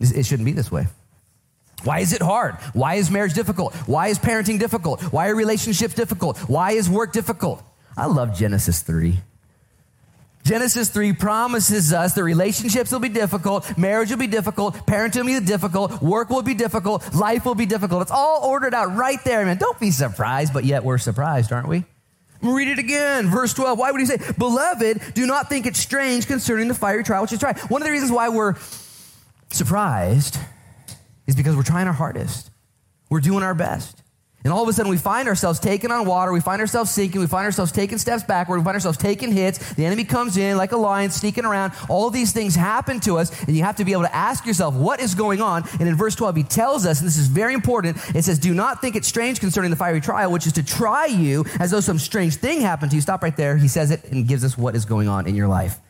is 0.00 0.10
it 0.10 0.26
shouldn't 0.26 0.46
be 0.46 0.50
this 0.50 0.72
way. 0.72 0.88
Why 1.84 2.00
is 2.00 2.12
it 2.12 2.20
hard? 2.20 2.56
Why 2.72 2.96
is 2.96 3.08
marriage 3.08 3.34
difficult? 3.34 3.72
Why 3.86 4.08
is 4.08 4.18
parenting 4.18 4.58
difficult? 4.58 5.00
Why 5.12 5.28
are 5.28 5.36
relationships 5.36 5.94
difficult? 5.94 6.38
Why 6.48 6.72
is 6.72 6.90
work 6.90 7.12
difficult? 7.12 7.62
I 7.96 8.06
love 8.06 8.36
Genesis 8.36 8.82
3. 8.82 9.20
Genesis 10.44 10.90
3 10.90 11.14
promises 11.14 11.92
us 11.94 12.12
that 12.12 12.22
relationships 12.22 12.92
will 12.92 13.00
be 13.00 13.08
difficult, 13.08 13.78
marriage 13.78 14.10
will 14.10 14.18
be 14.18 14.26
difficult, 14.26 14.74
parenting 14.86 15.24
will 15.24 15.40
be 15.40 15.46
difficult, 15.46 16.02
work 16.02 16.28
will 16.28 16.42
be 16.42 16.52
difficult, 16.52 17.14
life 17.14 17.46
will 17.46 17.54
be 17.54 17.64
difficult. 17.64 18.02
It's 18.02 18.10
all 18.10 18.44
ordered 18.44 18.74
out 18.74 18.94
right 18.94 19.18
there, 19.24 19.44
man. 19.46 19.56
Don't 19.56 19.80
be 19.80 19.90
surprised, 19.90 20.52
but 20.52 20.64
yet 20.64 20.84
we're 20.84 20.98
surprised, 20.98 21.50
aren't 21.50 21.68
we? 21.68 21.84
Read 22.42 22.68
it 22.68 22.78
again, 22.78 23.30
verse 23.30 23.54
12. 23.54 23.78
Why 23.78 23.90
would 23.90 24.00
he 24.02 24.06
say, 24.06 24.18
Beloved, 24.36 25.14
do 25.14 25.26
not 25.26 25.48
think 25.48 25.64
it 25.64 25.76
strange 25.76 26.26
concerning 26.26 26.68
the 26.68 26.74
fiery 26.74 27.04
trial 27.04 27.22
which 27.22 27.32
is 27.32 27.38
tried? 27.38 27.58
One 27.70 27.80
of 27.80 27.86
the 27.86 27.92
reasons 27.92 28.12
why 28.12 28.28
we're 28.28 28.56
surprised 29.50 30.36
is 31.26 31.36
because 31.36 31.56
we're 31.56 31.62
trying 31.62 31.86
our 31.86 31.94
hardest. 31.94 32.50
We're 33.08 33.20
doing 33.20 33.42
our 33.42 33.54
best. 33.54 34.02
And 34.44 34.52
all 34.52 34.62
of 34.62 34.68
a 34.68 34.74
sudden, 34.74 34.90
we 34.90 34.98
find 34.98 35.26
ourselves 35.26 35.58
taking 35.58 35.90
on 35.90 36.04
water. 36.04 36.30
We 36.30 36.40
find 36.40 36.60
ourselves 36.60 36.90
sinking. 36.90 37.18
We 37.18 37.26
find 37.26 37.46
ourselves 37.46 37.72
taking 37.72 37.96
steps 37.96 38.24
backward. 38.24 38.58
We 38.58 38.64
find 38.64 38.74
ourselves 38.74 38.98
taking 38.98 39.32
hits. 39.32 39.72
The 39.72 39.86
enemy 39.86 40.04
comes 40.04 40.36
in 40.36 40.58
like 40.58 40.72
a 40.72 40.76
lion, 40.76 41.10
sneaking 41.10 41.46
around. 41.46 41.72
All 41.88 42.10
these 42.10 42.32
things 42.32 42.54
happen 42.54 43.00
to 43.00 43.16
us, 43.16 43.42
and 43.44 43.56
you 43.56 43.62
have 43.62 43.76
to 43.76 43.86
be 43.86 43.92
able 43.92 44.02
to 44.02 44.14
ask 44.14 44.44
yourself, 44.44 44.74
what 44.74 45.00
is 45.00 45.14
going 45.14 45.40
on? 45.40 45.64
And 45.80 45.88
in 45.88 45.94
verse 45.96 46.14
12, 46.14 46.36
he 46.36 46.42
tells 46.42 46.84
us, 46.84 47.00
and 47.00 47.06
this 47.06 47.16
is 47.16 47.26
very 47.26 47.54
important, 47.54 47.96
it 48.14 48.22
says, 48.24 48.38
Do 48.38 48.52
not 48.52 48.82
think 48.82 48.96
it 48.96 49.06
strange 49.06 49.40
concerning 49.40 49.70
the 49.70 49.76
fiery 49.76 50.02
trial, 50.02 50.30
which 50.30 50.46
is 50.46 50.52
to 50.54 50.62
try 50.62 51.06
you 51.06 51.46
as 51.58 51.70
though 51.70 51.80
some 51.80 51.98
strange 51.98 52.36
thing 52.36 52.60
happened 52.60 52.90
to 52.90 52.96
you. 52.96 53.00
Stop 53.00 53.22
right 53.22 53.36
there. 53.36 53.56
He 53.56 53.68
says 53.68 53.90
it 53.90 54.04
and 54.04 54.28
gives 54.28 54.44
us 54.44 54.58
what 54.58 54.76
is 54.76 54.84
going 54.84 55.08
on 55.08 55.26
in 55.26 55.34
your 55.34 55.48
life. 55.48 55.80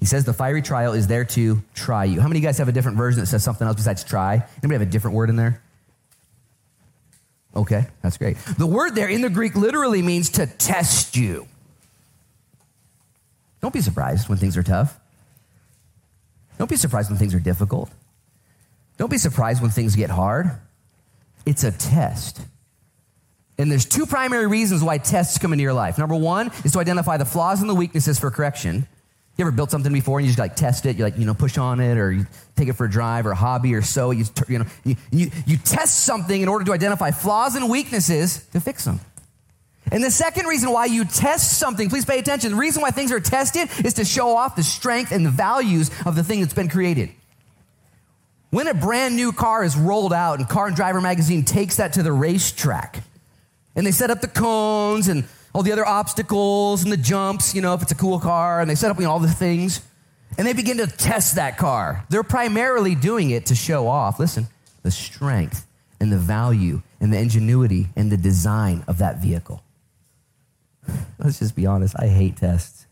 He 0.00 0.06
says 0.06 0.24
the 0.24 0.34
fiery 0.34 0.62
trial 0.62 0.94
is 0.94 1.06
there 1.06 1.24
to 1.24 1.62
try 1.74 2.04
you. 2.04 2.20
How 2.20 2.26
many 2.26 2.40
of 2.40 2.42
you 2.42 2.48
guys 2.48 2.58
have 2.58 2.68
a 2.68 2.72
different 2.72 2.98
version 2.98 3.20
that 3.20 3.26
says 3.26 3.44
something 3.44 3.66
else 3.66 3.76
besides 3.76 4.02
try? 4.02 4.44
Anybody 4.62 4.74
have 4.74 4.82
a 4.82 4.90
different 4.90 5.16
word 5.16 5.30
in 5.30 5.36
there? 5.36 5.62
Okay, 7.56 7.86
that's 8.02 8.16
great. 8.16 8.36
The 8.58 8.66
word 8.66 8.94
there 8.94 9.08
in 9.08 9.20
the 9.20 9.30
Greek 9.30 9.54
literally 9.54 10.02
means 10.02 10.30
to 10.30 10.46
test 10.46 11.16
you. 11.16 11.46
Don't 13.60 13.72
be 13.72 13.80
surprised 13.80 14.28
when 14.28 14.38
things 14.38 14.56
are 14.56 14.62
tough. 14.62 14.98
Don't 16.58 16.68
be 16.68 16.76
surprised 16.76 17.10
when 17.10 17.18
things 17.18 17.34
are 17.34 17.40
difficult. 17.40 17.90
Don't 18.98 19.10
be 19.10 19.18
surprised 19.18 19.62
when 19.62 19.70
things 19.70 19.96
get 19.96 20.10
hard. 20.10 20.50
It's 21.46 21.64
a 21.64 21.72
test. 21.72 22.40
And 23.56 23.70
there's 23.70 23.84
two 23.84 24.06
primary 24.06 24.46
reasons 24.46 24.82
why 24.82 24.98
tests 24.98 25.38
come 25.38 25.52
into 25.52 25.62
your 25.62 25.72
life. 25.72 25.96
Number 25.96 26.16
one 26.16 26.50
is 26.64 26.72
to 26.72 26.80
identify 26.80 27.16
the 27.16 27.24
flaws 27.24 27.60
and 27.60 27.70
the 27.70 27.74
weaknesses 27.74 28.18
for 28.18 28.30
correction. 28.30 28.86
You 29.36 29.44
ever 29.44 29.50
built 29.50 29.70
something 29.70 29.92
before 29.92 30.18
and 30.18 30.26
you 30.26 30.30
just 30.30 30.38
like 30.38 30.54
test 30.54 30.86
it? 30.86 30.96
You 30.96 31.04
like, 31.04 31.18
you 31.18 31.26
know, 31.26 31.34
push 31.34 31.58
on 31.58 31.80
it 31.80 31.98
or 31.98 32.12
you 32.12 32.26
take 32.54 32.68
it 32.68 32.74
for 32.74 32.86
a 32.86 32.90
drive 32.90 33.26
or 33.26 33.32
a 33.32 33.36
hobby 33.36 33.74
or 33.74 33.82
so. 33.82 34.12
You, 34.12 34.24
you 34.48 34.60
know, 34.60 34.66
you, 34.84 34.96
you, 35.10 35.30
you 35.44 35.56
test 35.56 36.04
something 36.04 36.40
in 36.40 36.48
order 36.48 36.64
to 36.66 36.72
identify 36.72 37.10
flaws 37.10 37.56
and 37.56 37.68
weaknesses 37.68 38.46
to 38.52 38.60
fix 38.60 38.84
them. 38.84 39.00
And 39.90 40.02
the 40.02 40.10
second 40.10 40.46
reason 40.46 40.70
why 40.70 40.86
you 40.86 41.04
test 41.04 41.58
something, 41.58 41.90
please 41.90 42.04
pay 42.04 42.18
attention. 42.18 42.52
The 42.52 42.56
reason 42.56 42.80
why 42.80 42.90
things 42.90 43.10
are 43.12 43.20
tested 43.20 43.68
is 43.84 43.94
to 43.94 44.04
show 44.04 44.36
off 44.36 44.56
the 44.56 44.62
strength 44.62 45.10
and 45.10 45.26
the 45.26 45.30
values 45.30 45.90
of 46.06 46.14
the 46.14 46.22
thing 46.22 46.40
that's 46.40 46.54
been 46.54 46.68
created. 46.68 47.10
When 48.50 48.68
a 48.68 48.74
brand 48.74 49.16
new 49.16 49.32
car 49.32 49.64
is 49.64 49.76
rolled 49.76 50.12
out 50.12 50.38
and 50.38 50.48
Car 50.48 50.68
and 50.68 50.76
Driver 50.76 51.00
magazine 51.00 51.44
takes 51.44 51.76
that 51.76 51.94
to 51.94 52.04
the 52.04 52.12
racetrack 52.12 53.02
and 53.74 53.84
they 53.84 53.90
set 53.90 54.10
up 54.10 54.20
the 54.20 54.28
cones 54.28 55.08
and 55.08 55.24
all 55.54 55.62
the 55.62 55.72
other 55.72 55.86
obstacles 55.86 56.82
and 56.82 56.92
the 56.92 56.96
jumps, 56.96 57.54
you 57.54 57.62
know, 57.62 57.74
if 57.74 57.82
it's 57.82 57.92
a 57.92 57.96
cool 57.96 58.18
car, 58.18 58.60
and 58.60 58.68
they 58.68 58.74
set 58.74 58.90
up 58.90 58.98
you 58.98 59.04
know, 59.04 59.12
all 59.12 59.20
the 59.20 59.28
things, 59.28 59.80
and 60.36 60.46
they 60.46 60.52
begin 60.52 60.78
to 60.78 60.86
test 60.86 61.36
that 61.36 61.56
car. 61.56 62.04
They're 62.10 62.24
primarily 62.24 62.94
doing 62.94 63.30
it 63.30 63.46
to 63.46 63.54
show 63.54 63.86
off, 63.86 64.18
listen, 64.18 64.48
the 64.82 64.90
strength 64.90 65.66
and 66.00 66.12
the 66.12 66.18
value 66.18 66.82
and 67.00 67.12
the 67.12 67.18
ingenuity 67.18 67.88
and 67.94 68.10
the 68.10 68.16
design 68.16 68.84
of 68.88 68.98
that 68.98 69.22
vehicle. 69.22 69.62
Let's 71.18 71.38
just 71.38 71.54
be 71.54 71.66
honest. 71.66 71.94
I 71.98 72.08
hate 72.08 72.36
tests. 72.36 72.86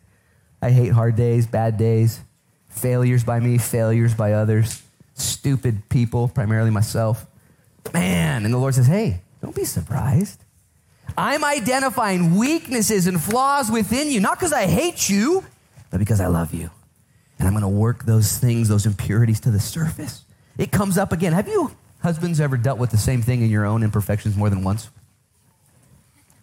I 0.63 0.71
hate 0.71 0.93
hard 0.93 1.17
days, 1.17 1.49
bad 1.49 1.77
days, 1.77 2.21
failures 2.69 3.25
by 3.25 3.41
me, 3.41 3.59
failures 3.59 4.15
by 4.15 4.35
others, 4.35 4.83
stupid 5.15 5.89
people, 5.89 6.29
primarily 6.29 6.71
myself. 6.71 7.27
Man, 7.93 8.45
and 8.45 8.55
the 8.55 8.59
Lord 8.59 8.77
says, 8.77 8.87
hey, 8.87 9.23
don't 9.41 9.57
be 9.57 9.65
surprised. 9.65 10.45
I'm 11.17 11.45
identifying 11.45 12.37
weaknesses 12.37 13.07
and 13.07 13.21
flaws 13.21 13.71
within 13.71 14.11
you, 14.11 14.21
not 14.21 14.39
because 14.39 14.53
I 14.53 14.67
hate 14.67 15.09
you, 15.09 15.45
but 15.91 15.99
because 15.99 16.21
I 16.21 16.27
love 16.27 16.55
you. 16.55 16.71
And 17.39 17.49
I'm 17.49 17.55
going 17.55 17.63
to 17.63 17.69
work 17.69 18.05
those 18.05 18.39
things, 18.39 18.69
those 18.69 18.87
impurities 18.87 19.41
to 19.41 19.51
the 19.51 19.61
surface. 19.61 20.25
It 20.59 20.71
comes 20.71 20.99
up 20.99 21.13
again. 21.13 21.33
Have 21.33 21.49
you, 21.49 21.73
husbands, 22.03 22.41
ever 22.41 22.57
dealt 22.57 22.79
with 22.79 22.91
the 22.91 22.99
same 22.99 23.23
thing 23.23 23.43
in 23.43 23.51
your 23.51 23.65
own 23.65 23.83
imperfections 23.83 24.37
more 24.37 24.49
than 24.49 24.63
once? 24.63 24.91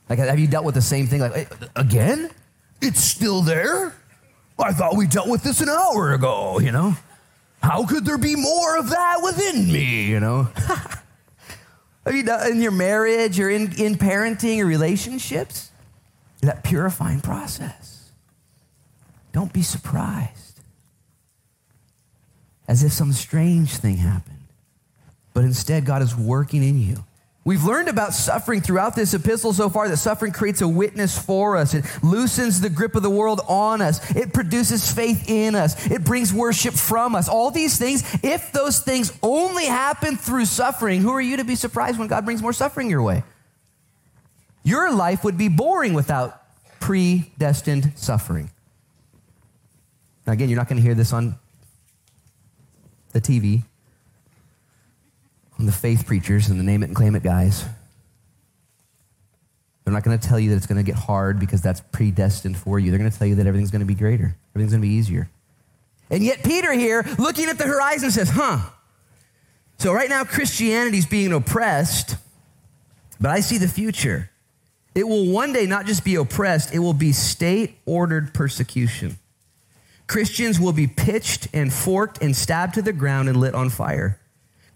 Like, 0.09 0.19
have 0.19 0.39
you 0.39 0.47
dealt 0.47 0.65
with 0.65 0.75
the 0.75 0.81
same 0.81 1.07
thing? 1.07 1.21
Like, 1.21 1.51
again? 1.75 2.31
It's 2.81 3.03
still 3.03 3.41
there? 3.41 3.93
I 4.57 4.73
thought 4.73 4.97
we 4.97 5.07
dealt 5.07 5.29
with 5.29 5.43
this 5.43 5.61
an 5.61 5.69
hour 5.69 6.13
ago, 6.13 6.59
you 6.59 6.71
know? 6.71 6.95
How 7.61 7.85
could 7.85 8.05
there 8.05 8.17
be 8.17 8.35
more 8.35 8.77
of 8.77 8.89
that 8.89 9.19
within 9.23 9.71
me, 9.71 10.05
you 10.05 10.19
know? 10.19 10.49
You 12.07 12.23
in 12.49 12.61
your 12.61 12.71
marriage 12.71 13.39
or 13.39 13.49
in, 13.49 13.73
in 13.79 13.95
parenting 13.95 14.59
or 14.59 14.65
relationships? 14.65 15.71
That 16.41 16.63
purifying 16.63 17.21
process. 17.21 18.11
Don't 19.31 19.51
be 19.51 19.61
surprised. 19.61 20.59
As 22.67 22.83
if 22.83 22.93
some 22.93 23.13
strange 23.13 23.75
thing 23.75 23.97
happened. 23.97 24.37
But 25.33 25.43
instead, 25.43 25.85
God 25.85 26.01
is 26.01 26.15
working 26.15 26.63
in 26.63 26.79
you 26.79 27.03
We've 27.45 27.63
learned 27.63 27.87
about 27.87 28.13
suffering 28.13 28.61
throughout 28.61 28.95
this 28.95 29.13
epistle 29.13 29.53
so 29.53 29.69
far 29.69 29.87
that 29.87 29.97
suffering 29.97 30.33
creates 30.33 30.61
a 30.61 30.67
witness 30.67 31.17
for 31.17 31.55
us. 31.55 31.73
It 31.73 31.85
loosens 32.03 32.59
the 32.59 32.69
grip 32.69 32.95
of 32.95 33.01
the 33.01 33.09
world 33.09 33.41
on 33.47 33.81
us. 33.81 34.13
It 34.15 34.33
produces 34.33 34.91
faith 34.91 35.29
in 35.29 35.55
us. 35.55 35.89
It 35.89 36.03
brings 36.03 36.33
worship 36.33 36.73
from 36.73 37.15
us. 37.15 37.29
All 37.29 37.49
these 37.49 37.79
things, 37.79 38.03
if 38.23 38.51
those 38.51 38.81
things 38.81 39.17
only 39.23 39.65
happen 39.65 40.17
through 40.17 40.45
suffering, 40.45 41.01
who 41.01 41.11
are 41.11 41.21
you 41.21 41.37
to 41.37 41.45
be 41.45 41.55
surprised 41.55 41.97
when 41.97 42.09
God 42.09 42.25
brings 42.25 42.41
more 42.41 42.53
suffering 42.53 42.89
your 42.89 43.01
way? 43.01 43.23
Your 44.63 44.93
life 44.93 45.23
would 45.23 45.37
be 45.37 45.47
boring 45.47 45.93
without 45.93 46.43
predestined 46.81 47.93
suffering. 47.95 48.51
Now, 50.27 50.33
again, 50.33 50.49
you're 50.49 50.57
not 50.57 50.67
going 50.67 50.77
to 50.77 50.83
hear 50.83 50.93
this 50.93 51.13
on 51.13 51.39
the 53.13 53.21
TV 53.21 53.63
the 55.65 55.71
faith 55.71 56.05
preachers 56.05 56.49
and 56.49 56.59
the 56.59 56.63
name 56.63 56.83
it 56.83 56.87
and 56.87 56.95
claim 56.95 57.15
it 57.15 57.23
guys. 57.23 57.65
They're 59.83 59.93
not 59.93 60.03
going 60.03 60.19
to 60.19 60.27
tell 60.27 60.39
you 60.39 60.51
that 60.51 60.57
it's 60.57 60.67
going 60.67 60.77
to 60.77 60.83
get 60.83 60.95
hard 60.95 61.39
because 61.39 61.61
that's 61.61 61.81
predestined 61.91 62.57
for 62.57 62.77
you. 62.77 62.91
They're 62.91 62.99
going 62.99 63.11
to 63.11 63.17
tell 63.17 63.27
you 63.27 63.35
that 63.35 63.47
everything's 63.47 63.71
going 63.71 63.81
to 63.81 63.85
be 63.85 63.95
greater, 63.95 64.35
everything's 64.53 64.71
going 64.71 64.81
to 64.81 64.87
be 64.87 64.93
easier. 64.93 65.29
And 66.11 66.23
yet, 66.23 66.43
Peter 66.43 66.73
here, 66.73 67.05
looking 67.17 67.49
at 67.49 67.57
the 67.57 67.65
horizon, 67.65 68.11
says, 68.11 68.29
huh. 68.29 68.59
So, 69.77 69.93
right 69.93 70.09
now, 70.09 70.23
Christianity's 70.23 71.05
being 71.05 71.31
oppressed, 71.33 72.17
but 73.19 73.31
I 73.31 73.39
see 73.41 73.57
the 73.57 73.67
future. 73.67 74.29
It 74.95 75.07
will 75.07 75.31
one 75.31 75.53
day 75.53 75.65
not 75.65 75.85
just 75.85 76.03
be 76.03 76.15
oppressed, 76.15 76.73
it 76.73 76.79
will 76.79 76.93
be 76.93 77.11
state 77.11 77.77
ordered 77.85 78.33
persecution. 78.33 79.17
Christians 80.07 80.59
will 80.59 80.73
be 80.73 80.87
pitched 80.87 81.47
and 81.53 81.71
forked 81.71 82.21
and 82.21 82.35
stabbed 82.35 82.73
to 82.73 82.81
the 82.81 82.91
ground 82.91 83.29
and 83.29 83.39
lit 83.39 83.53
on 83.53 83.69
fire. 83.69 84.19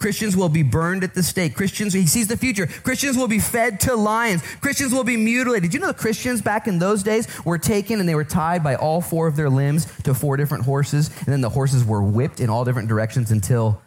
Christians 0.03 0.35
will 0.35 0.49
be 0.49 0.63
burned 0.63 1.05
at 1.05 1.13
the 1.13 1.23
stake. 1.23 1.55
Christians, 1.55 1.93
he 1.93 2.07
sees 2.07 2.27
the 2.27 2.35
future. 2.35 2.67
Christians 2.67 3.15
will 3.15 3.29
be 3.29 3.39
fed 3.39 3.79
to 3.79 3.95
lions. 3.95 4.41
Christians 4.59 4.91
will 4.93 5.05
be 5.05 5.15
mutilated. 5.15 5.73
You 5.73 5.79
know 5.79 5.87
the 5.87 5.93
Christians 5.93 6.41
back 6.41 6.67
in 6.67 6.77
those 6.77 7.03
days 7.03 7.25
were 7.45 7.57
taken 7.57 8.01
and 8.01 8.09
they 8.09 8.13
were 8.13 8.25
tied 8.25 8.65
by 8.65 8.75
all 8.75 8.99
four 8.99 9.27
of 9.27 9.37
their 9.37 9.49
limbs 9.49 9.85
to 10.01 10.13
four 10.13 10.35
different 10.35 10.65
horses, 10.65 11.07
and 11.19 11.27
then 11.27 11.39
the 11.39 11.47
horses 11.47 11.85
were 11.85 12.03
whipped 12.03 12.41
in 12.41 12.49
all 12.49 12.65
different 12.65 12.89
directions 12.89 13.31
until 13.31 13.81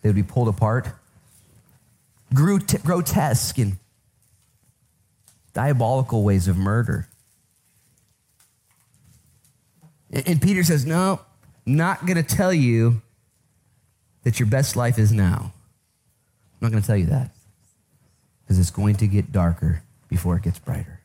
they 0.00 0.08
would 0.08 0.16
be 0.16 0.22
pulled 0.22 0.48
apart? 0.48 0.88
grotesque 2.32 3.58
and 3.58 3.76
diabolical 5.52 6.24
ways 6.24 6.48
of 6.48 6.56
murder. 6.56 7.08
And 10.10 10.40
Peter 10.40 10.64
says, 10.64 10.86
No, 10.86 11.20
not 11.66 12.06
going 12.06 12.16
to 12.16 12.22
tell 12.22 12.54
you 12.54 13.02
that 14.26 14.40
your 14.40 14.48
best 14.48 14.74
life 14.74 14.98
is 14.98 15.12
now. 15.12 15.52
I'm 15.52 16.58
not 16.60 16.72
going 16.72 16.82
to 16.82 16.86
tell 16.86 16.96
you 16.96 17.06
that 17.06 17.30
because 18.42 18.58
it's 18.58 18.72
going 18.72 18.96
to 18.96 19.06
get 19.06 19.30
darker 19.30 19.84
before 20.08 20.34
it 20.34 20.42
gets 20.42 20.58
brighter. 20.58 20.98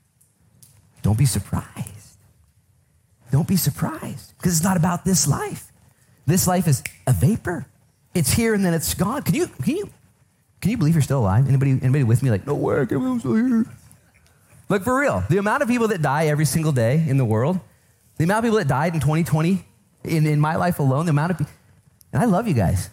Don't 1.04 1.20
be 1.20 1.28
surprised. 1.28 2.18
Don't 3.32 3.48
be 3.48 3.58
surprised 3.58 4.36
because 4.38 4.54
it's 4.54 4.64
not 4.64 4.76
about 4.76 5.06
this 5.06 5.28
life. 5.28 5.72
This 6.26 6.48
life 6.48 6.68
is 6.68 6.82
a 7.06 7.14
vapor. 7.14 7.68
It's 8.16 8.32
here 8.32 8.56
and 8.56 8.66
then 8.66 8.74
it's 8.74 8.96
gone. 8.96 9.22
Can 9.22 9.36
you 9.36 9.46
can 9.46 9.76
you 9.76 9.90
can 10.60 10.72
you 10.72 10.78
believe 10.78 10.96
you're 10.96 11.04
still 11.04 11.20
alive? 11.20 11.48
Anybody 11.48 11.74
anybody 11.74 12.04
with 12.04 12.24
me 12.24 12.32
like 12.32 12.48
no 12.48 12.56
way, 12.56 12.74
I 12.74 12.78
can't 12.86 12.90
believe 12.90 13.12
I'm 13.12 13.20
still 13.20 13.36
here. 13.36 13.66
Look 14.68 14.84
for 14.84 15.00
real. 15.00 15.24
The 15.30 15.38
amount 15.38 15.62
of 15.62 15.70
people 15.70 15.90
that 15.90 16.02
die 16.02 16.26
every 16.26 16.46
single 16.46 16.72
day 16.72 17.06
in 17.08 17.18
the 17.18 17.26
world, 17.26 17.60
the 18.18 18.24
amount 18.24 18.40
of 18.40 18.44
people 18.46 18.58
that 18.58 18.68
died 18.68 18.96
in 18.96 19.00
2020 19.00 19.64
in, 20.06 20.26
in 20.26 20.40
my 20.40 20.56
life 20.56 20.80
alone, 20.80 21.06
the 21.06 21.12
amount 21.12 21.34
of 21.34 21.38
people, 21.38 21.54
and 22.12 22.24
I 22.24 22.26
love 22.26 22.48
you 22.48 22.56
guys. 22.56 22.90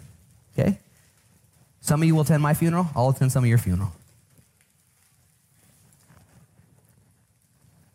Okay? 0.58 0.78
Some 1.80 2.02
of 2.02 2.06
you 2.06 2.14
will 2.14 2.22
attend 2.22 2.42
my 2.42 2.54
funeral, 2.54 2.88
I'll 2.94 3.10
attend 3.10 3.32
some 3.32 3.44
of 3.44 3.48
your 3.48 3.58
funeral. 3.58 3.92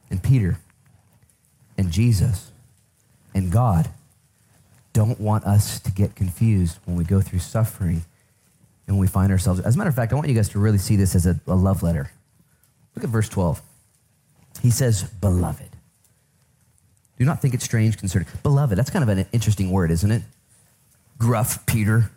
And 0.09 0.21
Peter 0.21 0.59
and 1.77 1.91
Jesus 1.91 2.51
and 3.33 3.51
God 3.51 3.89
don't 4.93 5.19
want 5.19 5.43
us 5.43 5.79
to 5.79 5.91
get 5.91 6.15
confused 6.15 6.77
when 6.85 6.95
we 6.95 7.03
go 7.03 7.19
through 7.19 7.39
suffering 7.39 8.05
and 8.85 8.95
when 8.95 8.99
we 8.99 9.07
find 9.07 9.31
ourselves. 9.31 9.59
As 9.59 9.75
a 9.75 9.77
matter 9.77 9.89
of 9.89 9.95
fact, 9.95 10.11
I 10.11 10.15
want 10.15 10.27
you 10.27 10.35
guys 10.35 10.49
to 10.49 10.59
really 10.59 10.77
see 10.77 10.95
this 10.95 11.15
as 11.15 11.25
a, 11.25 11.39
a 11.47 11.55
love 11.55 11.81
letter. 11.81 12.11
Look 12.95 13.03
at 13.03 13.09
verse 13.09 13.27
12. 13.27 13.61
He 14.61 14.69
says, 14.69 15.03
Beloved. 15.03 15.69
Do 17.17 17.25
not 17.25 17.41
think 17.41 17.53
it 17.53 17.61
strange 17.61 17.97
concerning. 17.97 18.27
Beloved, 18.43 18.77
that's 18.77 18.89
kind 18.89 19.03
of 19.03 19.09
an 19.09 19.25
interesting 19.31 19.71
word, 19.71 19.89
isn't 19.91 20.11
it? 20.11 20.21
Gruff 21.17 21.65
Peter 21.65 22.11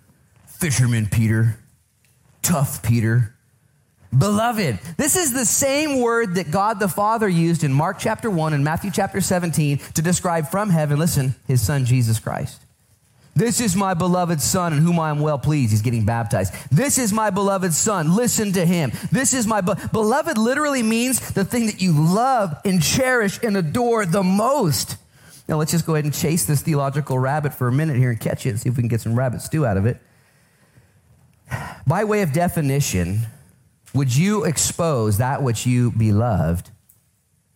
fisherman 0.59 1.07
Peter, 1.07 1.59
tough 2.43 2.83
Peter. 2.83 3.35
Beloved, 4.17 4.79
this 4.97 5.17
is 5.17 5.33
the 5.33 5.45
same 5.45 6.01
word 6.01 6.37
that 6.37 6.51
God 6.51 6.81
the 6.81 6.89
Father 6.89 7.29
used 7.29 7.65
in 7.65 7.73
Mark 7.73 7.99
chapter 7.99 8.31
1 8.31 8.55
and 8.55 8.65
Matthew 8.65 8.91
chapter 8.91 9.21
17 9.21 9.79
to 9.95 10.03
describe 10.03 10.49
from 10.49 10.71
heaven, 10.71 10.99
listen, 10.99 11.35
his 11.47 11.61
son 11.61 11.85
Jesus 11.85 12.19
Christ. 12.19 12.63
This 13.35 13.61
is 13.61 13.77
my 13.77 13.93
beloved 13.93 14.41
son 14.41 14.73
in 14.73 14.79
whom 14.79 14.99
I 14.99 15.11
am 15.11 15.21
well 15.21 15.39
pleased. 15.39 15.73
He's 15.73 15.83
getting 15.83 16.07
baptized. 16.07 16.55
This 16.71 16.97
is 16.97 17.13
my 17.13 17.29
beloved 17.29 17.75
son. 17.75 18.17
Listen 18.17 18.53
to 18.53 18.65
him. 18.65 18.93
This 19.13 19.35
is 19.35 19.47
my 19.47 19.61
be- 19.61 19.75
beloved 19.93 20.39
literally 20.39 20.83
means 20.83 21.33
the 21.33 21.45
thing 21.45 21.67
that 21.67 21.83
you 21.83 21.93
love 21.93 22.57
and 22.65 22.83
cherish 22.83 23.39
and 23.43 23.59
adore 23.59 24.07
the 24.07 24.23
most. 24.23 24.97
Now, 25.49 25.59
let's 25.59 25.71
just 25.71 25.85
go 25.85 25.95
ahead 25.95 26.07
and 26.07 26.15
chase 26.15 26.47
this 26.47 26.63
theological 26.63 27.19
rabbit 27.19 27.53
for 27.53 27.69
a 27.69 27.73
minute 27.73 27.97
here 27.97 28.11
and 28.11 28.19
catch 28.19 28.47
it 28.47 28.51
and 28.51 28.61
see 28.61 28.71
if 28.71 28.77
we 28.77 28.83
can 28.83 28.89
get 28.89 29.03
some 29.03 29.15
rabbit 29.15 29.43
stew 29.43 29.67
out 29.67 29.77
of 29.77 29.85
it. 29.85 30.01
By 31.87 32.05
way 32.05 32.23
of 32.23 32.33
definition, 32.33 33.27
would 33.95 34.15
you 34.15 34.45
expose 34.45 35.19
that 35.19 35.43
which 35.43 35.67
you 35.67 35.91
beloved 35.93 36.71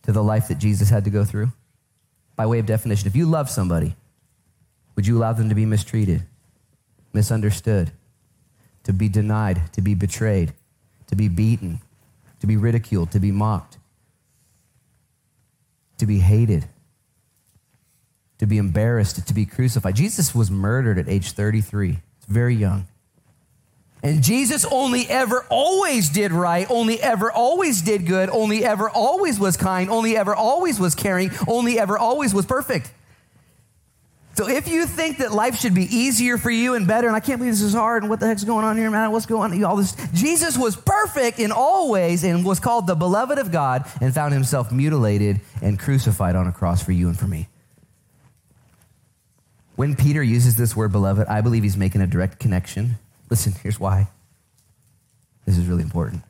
to 0.03 0.11
the 0.11 0.23
life 0.23 0.47
that 0.47 0.57
Jesus 0.57 0.89
had 0.89 1.03
to 1.05 1.09
go 1.09 1.25
through? 1.25 1.51
By 2.35 2.45
way 2.45 2.59
of 2.59 2.65
definition, 2.65 3.07
if 3.07 3.15
you 3.15 3.25
love 3.25 3.49
somebody, 3.49 3.95
would 4.95 5.05
you 5.05 5.17
allow 5.17 5.33
them 5.33 5.49
to 5.49 5.55
be 5.55 5.65
mistreated, 5.65 6.23
misunderstood, 7.13 7.91
to 8.83 8.93
be 8.93 9.09
denied, 9.09 9.61
to 9.73 9.81
be 9.81 9.93
betrayed, 9.93 10.53
to 11.07 11.15
be 11.15 11.27
beaten, 11.27 11.81
to 12.39 12.47
be 12.47 12.57
ridiculed, 12.57 13.11
to 13.11 13.19
be 13.19 13.31
mocked, 13.31 13.77
to 15.97 16.05
be 16.05 16.19
hated? 16.19 16.65
to 18.41 18.47
be 18.47 18.57
embarrassed, 18.57 19.27
to 19.27 19.33
be 19.35 19.45
crucified. 19.45 19.95
Jesus 19.95 20.33
was 20.33 20.49
murdered 20.49 20.97
at 20.97 21.07
age 21.07 21.33
33. 21.33 21.99
It's 22.17 22.25
very 22.25 22.55
young. 22.55 22.87
And 24.03 24.23
Jesus 24.23 24.65
only 24.65 25.07
ever 25.07 25.45
always 25.49 26.09
did 26.09 26.31
right, 26.31 26.65
only 26.71 26.99
ever 26.99 27.31
always 27.31 27.81
did 27.81 28.07
good, 28.07 28.29
only 28.29 28.65
ever 28.65 28.89
always 28.89 29.39
was 29.39 29.57
kind, 29.57 29.89
only 29.91 30.17
ever 30.17 30.35
always 30.35 30.79
was 30.79 30.95
caring, 30.95 31.29
only 31.47 31.77
ever 31.77 31.97
always 31.97 32.33
was 32.33 32.45
perfect. 32.45 32.91
So 34.33 34.47
if 34.47 34.67
you 34.67 34.85
think 34.85 35.17
that 35.17 35.33
life 35.33 35.59
should 35.59 35.75
be 35.75 35.83
easier 35.83 36.37
for 36.37 36.49
you 36.49 36.73
and 36.73 36.87
better, 36.87 37.05
and 37.05 37.15
I 37.15 37.19
can't 37.19 37.37
believe 37.37 37.53
this 37.53 37.61
is 37.61 37.73
hard, 37.73 38.01
and 38.01 38.09
what 38.09 38.19
the 38.19 38.27
heck's 38.27 38.43
going 38.43 38.65
on 38.65 38.77
here, 38.77 38.89
man? 38.89 39.11
What's 39.11 39.25
going 39.25 39.51
on? 39.51 39.63
All 39.63 39.75
this. 39.75 39.95
Jesus 40.13 40.57
was 40.57 40.75
perfect 40.75 41.37
in 41.37 41.51
all 41.51 41.91
ways 41.91 42.23
and 42.23 42.43
was 42.45 42.59
called 42.59 42.87
the 42.87 42.95
beloved 42.95 43.37
of 43.37 43.51
God 43.51 43.85
and 43.99 44.13
found 44.13 44.33
himself 44.33 44.71
mutilated 44.71 45.41
and 45.61 45.77
crucified 45.77 46.35
on 46.35 46.47
a 46.47 46.51
cross 46.51 46.81
for 46.81 46.91
you 46.93 47.07
and 47.07 47.19
for 47.19 47.27
me. 47.27 47.49
When 49.75 49.95
Peter 49.95 50.23
uses 50.23 50.55
this 50.55 50.75
word 50.75 50.91
beloved, 50.91 51.27
I 51.27 51.41
believe 51.41 51.63
he's 51.63 51.77
making 51.77 52.01
a 52.01 52.07
direct 52.07 52.39
connection. 52.39 52.97
Listen, 53.31 53.53
here's 53.63 53.79
why. 53.79 54.09
This 55.45 55.57
is 55.57 55.65
really 55.65 55.83
important. 55.83 56.21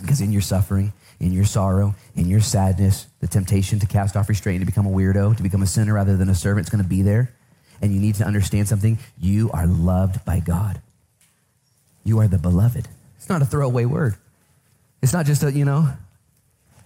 Because 0.00 0.20
in 0.20 0.30
your 0.30 0.40
suffering, 0.40 0.92
in 1.18 1.32
your 1.32 1.44
sorrow, 1.44 1.96
in 2.14 2.28
your 2.28 2.40
sadness, 2.40 3.08
the 3.18 3.26
temptation 3.26 3.80
to 3.80 3.86
cast 3.86 4.16
off 4.16 4.28
restraint, 4.28 4.60
to 4.60 4.66
become 4.66 4.86
a 4.86 4.90
weirdo, 4.90 5.36
to 5.36 5.42
become 5.42 5.60
a 5.60 5.66
sinner 5.66 5.94
rather 5.94 6.16
than 6.16 6.28
a 6.28 6.34
servant 6.34 6.66
is 6.66 6.70
going 6.70 6.82
to 6.82 6.88
be 6.88 7.02
there. 7.02 7.34
And 7.82 7.92
you 7.92 8.00
need 8.00 8.14
to 8.16 8.24
understand 8.24 8.68
something. 8.68 8.98
You 9.20 9.50
are 9.52 9.66
loved 9.66 10.24
by 10.24 10.38
God. 10.38 10.80
You 12.04 12.20
are 12.20 12.28
the 12.28 12.38
beloved. 12.38 12.86
It's 13.16 13.28
not 13.28 13.42
a 13.42 13.44
throwaway 13.44 13.84
word. 13.84 14.14
It's 15.02 15.12
not 15.12 15.26
just 15.26 15.42
a, 15.42 15.50
you 15.50 15.64
know, 15.64 15.88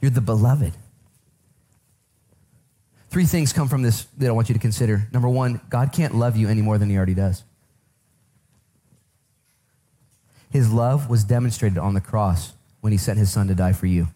you're 0.00 0.10
the 0.10 0.22
beloved. 0.22 0.72
Three 3.10 3.26
things 3.26 3.52
come 3.52 3.68
from 3.68 3.82
this 3.82 4.04
that 4.16 4.28
I 4.28 4.32
want 4.32 4.48
you 4.48 4.54
to 4.54 4.58
consider. 4.58 5.06
Number 5.12 5.28
one, 5.28 5.60
God 5.68 5.92
can't 5.92 6.14
love 6.14 6.38
you 6.38 6.48
any 6.48 6.62
more 6.62 6.78
than 6.78 6.88
he 6.88 6.96
already 6.96 7.14
does. 7.14 7.44
His 10.52 10.70
love 10.70 11.08
was 11.08 11.24
demonstrated 11.24 11.78
on 11.78 11.94
the 11.94 12.00
cross 12.00 12.52
when 12.82 12.92
he 12.92 12.98
sent 12.98 13.18
his 13.18 13.32
son 13.32 13.48
to 13.48 13.54
die 13.54 13.72
for 13.72 13.86
you. 13.86 14.08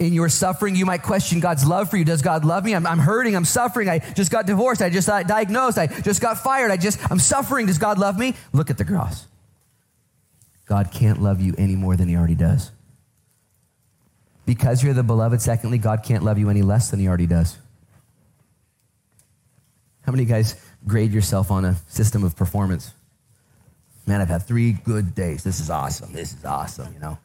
In 0.00 0.12
your 0.12 0.28
suffering, 0.28 0.74
you 0.74 0.84
might 0.86 1.02
question 1.02 1.40
God's 1.40 1.64
love 1.64 1.90
for 1.90 1.96
you. 1.96 2.04
Does 2.04 2.22
God 2.22 2.44
love 2.44 2.64
me? 2.64 2.74
I'm, 2.74 2.86
I'm 2.86 2.98
hurting. 2.98 3.36
I'm 3.36 3.44
suffering. 3.44 3.88
I 3.88 3.98
just 3.98 4.32
got 4.32 4.46
divorced. 4.46 4.82
I 4.82 4.90
just 4.90 5.06
got 5.06 5.28
diagnosed. 5.28 5.78
I 5.78 5.86
just 5.86 6.20
got 6.20 6.38
fired. 6.38 6.72
I 6.72 6.78
just, 6.78 6.98
I'm 7.10 7.18
suffering. 7.18 7.66
Does 7.66 7.78
God 7.78 7.98
love 7.98 8.18
me? 8.18 8.34
Look 8.52 8.70
at 8.70 8.78
the 8.78 8.84
cross. 8.84 9.26
God 10.66 10.90
can't 10.90 11.20
love 11.22 11.40
you 11.40 11.54
any 11.58 11.76
more 11.76 11.96
than 11.96 12.08
he 12.08 12.16
already 12.16 12.34
does. 12.34 12.72
Because 14.46 14.82
you're 14.82 14.94
the 14.94 15.02
beloved, 15.02 15.40
secondly, 15.40 15.78
God 15.78 16.02
can't 16.02 16.24
love 16.24 16.38
you 16.38 16.50
any 16.50 16.62
less 16.62 16.90
than 16.90 16.98
he 16.98 17.06
already 17.06 17.26
does. 17.26 17.56
How 20.02 20.12
many 20.12 20.24
guys 20.24 20.56
grade 20.86 21.12
yourself 21.12 21.50
on 21.50 21.64
a 21.64 21.76
system 21.88 22.24
of 22.24 22.34
performance? 22.34 22.92
Man, 24.06 24.20
I've 24.20 24.28
had 24.28 24.42
three 24.42 24.72
good 24.72 25.14
days. 25.14 25.44
This 25.44 25.60
is 25.60 25.70
awesome. 25.70 26.12
This 26.12 26.32
is 26.32 26.44
awesome, 26.44 26.92
you 26.92 27.00
know. 27.00 27.18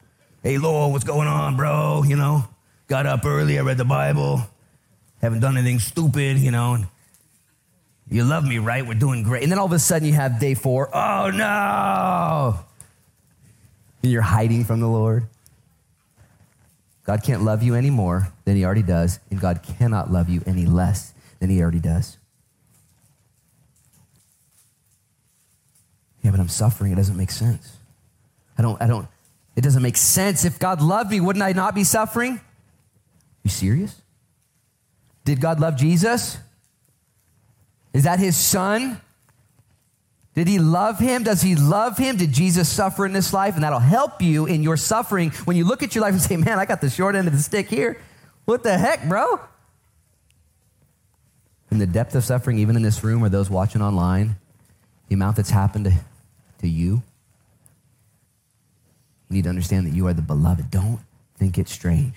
Hey, 0.43 0.57
Lord, 0.57 0.91
what's 0.91 1.03
going 1.03 1.27
on, 1.27 1.55
bro? 1.55 2.03
You 2.05 2.15
know, 2.15 2.45
got 2.87 3.05
up 3.05 3.25
early, 3.25 3.57
I 3.57 3.61
read 3.63 3.77
the 3.77 3.85
Bible, 3.85 4.41
haven't 5.21 5.39
done 5.39 5.57
anything 5.57 5.79
stupid, 5.79 6.37
you 6.37 6.51
know. 6.51 6.77
You 8.07 8.23
love 8.23 8.45
me, 8.45 8.59
right? 8.59 8.85
We're 8.85 8.93
doing 8.93 9.23
great. 9.23 9.41
And 9.41 9.51
then 9.51 9.57
all 9.57 9.65
of 9.65 9.71
a 9.71 9.79
sudden 9.79 10.07
you 10.07 10.13
have 10.13 10.39
day 10.39 10.53
four. 10.53 10.95
Oh, 10.95 11.31
no. 11.31 12.59
And 14.03 14.11
you're 14.11 14.21
hiding 14.21 14.65
from 14.65 14.79
the 14.79 14.87
Lord. 14.87 15.25
God 17.05 17.23
can't 17.23 17.43
love 17.43 17.63
you 17.63 17.73
any 17.73 17.89
more 17.89 18.27
than 18.45 18.55
he 18.55 18.65
already 18.65 18.83
does, 18.83 19.19
and 19.31 19.39
God 19.39 19.61
cannot 19.63 20.11
love 20.11 20.29
you 20.29 20.43
any 20.45 20.65
less 20.65 21.13
than 21.39 21.49
he 21.49 21.61
already 21.61 21.79
does. 21.79 22.17
Yeah, 26.25 26.31
but 26.31 26.39
I'm 26.39 26.49
suffering. 26.49 26.91
It 26.91 26.95
doesn't 26.95 27.15
make 27.15 27.29
sense. 27.29 27.77
I 28.57 28.63
don't, 28.63 28.81
I 28.81 28.87
don't, 28.87 29.07
it 29.55 29.61
doesn't 29.61 29.83
make 29.83 29.95
sense. 29.95 30.43
If 30.43 30.57
God 30.57 30.81
loved 30.81 31.11
me, 31.11 31.19
wouldn't 31.19 31.43
I 31.43 31.51
not 31.51 31.75
be 31.75 31.83
suffering? 31.83 32.41
You 33.43 33.51
serious? 33.51 34.01
Did 35.23 35.39
God 35.39 35.59
love 35.59 35.75
Jesus? 35.75 36.39
Is 37.93 38.05
that 38.05 38.17
his 38.17 38.35
son? 38.35 38.99
Did 40.33 40.47
he 40.47 40.57
love 40.57 40.97
him? 40.97 41.21
Does 41.21 41.43
he 41.43 41.55
love 41.55 41.95
him? 41.95 42.17
Did 42.17 42.31
Jesus 42.31 42.69
suffer 42.69 43.05
in 43.05 43.13
this 43.13 43.31
life? 43.31 43.53
And 43.53 43.63
that'll 43.63 43.77
help 43.77 44.19
you 44.19 44.47
in 44.47 44.63
your 44.63 44.77
suffering 44.77 45.29
when 45.45 45.55
you 45.55 45.63
look 45.63 45.83
at 45.83 45.93
your 45.93 46.01
life 46.01 46.13
and 46.13 46.21
say, 46.21 46.37
man, 46.37 46.57
I 46.57 46.65
got 46.65 46.81
the 46.81 46.89
short 46.89 47.13
end 47.13 47.27
of 47.27 47.33
the 47.33 47.39
stick 47.39 47.69
here. 47.69 48.01
What 48.45 48.63
the 48.63 48.79
heck, 48.79 49.07
bro? 49.07 49.39
In 51.69 51.77
the 51.77 51.85
depth 51.85 52.15
of 52.15 52.23
suffering, 52.23 52.57
even 52.57 52.75
in 52.75 52.81
this 52.81 53.03
room 53.03 53.23
or 53.23 53.29
those 53.29 53.47
watching 53.47 53.83
online, 53.83 54.37
the 55.07 55.13
amount 55.13 55.35
that's 55.35 55.51
happened 55.51 55.85
to, 55.85 55.93
you, 56.67 57.03
you 59.29 59.35
need 59.35 59.43
to 59.43 59.49
understand 59.49 59.87
that 59.87 59.93
you 59.93 60.07
are 60.07 60.13
the 60.13 60.21
beloved. 60.21 60.69
Don't 60.69 60.99
think 61.37 61.57
it's 61.57 61.71
strange. 61.71 62.13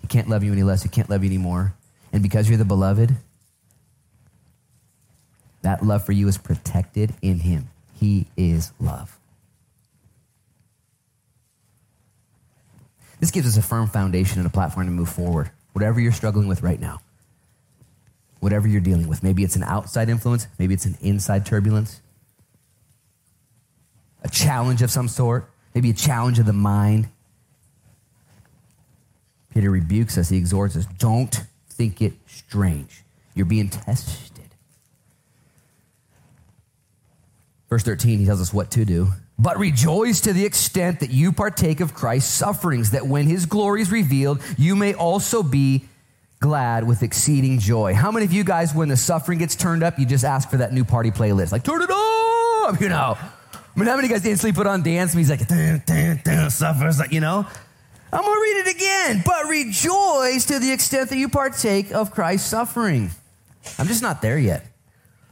He 0.00 0.06
can't 0.06 0.28
love 0.28 0.42
you 0.44 0.52
any 0.52 0.62
less. 0.62 0.82
He 0.82 0.88
can't 0.88 1.10
love 1.10 1.22
you 1.22 1.28
anymore. 1.28 1.74
And 2.12 2.22
because 2.22 2.48
you're 2.48 2.58
the 2.58 2.64
beloved, 2.64 3.16
that 5.62 5.84
love 5.84 6.04
for 6.04 6.12
you 6.12 6.28
is 6.28 6.38
protected 6.38 7.12
in 7.20 7.40
Him. 7.40 7.68
He 7.98 8.26
is 8.36 8.72
love. 8.80 9.18
This 13.18 13.30
gives 13.30 13.46
us 13.46 13.58
a 13.58 13.62
firm 13.62 13.86
foundation 13.86 14.38
and 14.38 14.46
a 14.46 14.50
platform 14.50 14.86
to 14.86 14.92
move 14.92 15.10
forward. 15.10 15.50
Whatever 15.72 16.00
you're 16.00 16.12
struggling 16.12 16.48
with 16.48 16.62
right 16.62 16.80
now, 16.80 17.00
whatever 18.40 18.66
you're 18.66 18.80
dealing 18.80 19.08
with, 19.08 19.22
maybe 19.22 19.44
it's 19.44 19.56
an 19.56 19.62
outside 19.62 20.08
influence, 20.08 20.46
maybe 20.58 20.72
it's 20.72 20.86
an 20.86 20.96
inside 21.02 21.44
turbulence, 21.44 22.00
a 24.22 24.28
challenge 24.28 24.82
of 24.82 24.90
some 24.90 25.08
sort, 25.08 25.50
maybe 25.74 25.90
a 25.90 25.94
challenge 25.94 26.38
of 26.38 26.46
the 26.46 26.52
mind. 26.52 27.08
Peter 29.52 29.70
rebukes 29.70 30.16
us, 30.16 30.28
he 30.28 30.36
exhorts 30.36 30.76
us 30.76 30.86
don't 30.98 31.42
think 31.68 32.00
it 32.00 32.12
strange. 32.26 33.02
You're 33.34 33.46
being 33.46 33.68
tested 33.68 34.30
Verse 37.70 37.84
13, 37.84 38.18
he 38.18 38.26
tells 38.26 38.40
us 38.40 38.52
what 38.52 38.72
to 38.72 38.84
do. 38.84 39.12
But 39.38 39.58
rejoice 39.58 40.20
to 40.22 40.32
the 40.32 40.44
extent 40.44 41.00
that 41.00 41.10
you 41.10 41.32
partake 41.32 41.80
of 41.80 41.94
Christ's 41.94 42.34
sufferings, 42.34 42.90
that 42.90 43.06
when 43.06 43.26
his 43.26 43.46
glory 43.46 43.80
is 43.80 43.92
revealed, 43.92 44.42
you 44.58 44.74
may 44.74 44.92
also 44.92 45.42
be 45.44 45.84
glad 46.40 46.86
with 46.86 47.04
exceeding 47.04 47.60
joy. 47.60 47.94
How 47.94 48.10
many 48.10 48.26
of 48.26 48.32
you 48.32 48.42
guys, 48.42 48.74
when 48.74 48.88
the 48.88 48.96
suffering 48.96 49.38
gets 49.38 49.54
turned 49.54 49.84
up, 49.84 49.98
you 49.98 50.04
just 50.04 50.24
ask 50.24 50.50
for 50.50 50.56
that 50.56 50.72
new 50.72 50.84
party 50.84 51.12
playlist? 51.12 51.52
Like, 51.52 51.62
turn 51.62 51.80
it 51.80 51.90
up, 51.90 52.80
you 52.80 52.88
know. 52.88 53.16
I 53.74 53.78
mean, 53.78 53.88
how 53.88 53.96
many 53.96 54.08
guys 54.08 54.24
instantly 54.24 54.52
put 54.52 54.66
on 54.66 54.82
dance 54.82 55.14
music? 55.14 55.40
Like, 55.40 55.48
dun, 55.86 56.20
dun, 56.24 56.50
suffers, 56.50 56.98
like, 56.98 57.12
you 57.12 57.20
know. 57.20 57.46
I'm 58.12 58.22
going 58.22 58.34
to 58.34 58.40
read 58.40 58.66
it 58.66 58.76
again. 58.76 59.22
But 59.24 59.46
rejoice 59.46 60.46
to 60.46 60.58
the 60.58 60.72
extent 60.72 61.10
that 61.10 61.16
you 61.16 61.28
partake 61.28 61.92
of 61.92 62.10
Christ's 62.10 62.48
suffering. 62.48 63.10
I'm 63.78 63.86
just 63.86 64.02
not 64.02 64.20
there 64.22 64.38
yet. 64.38 64.66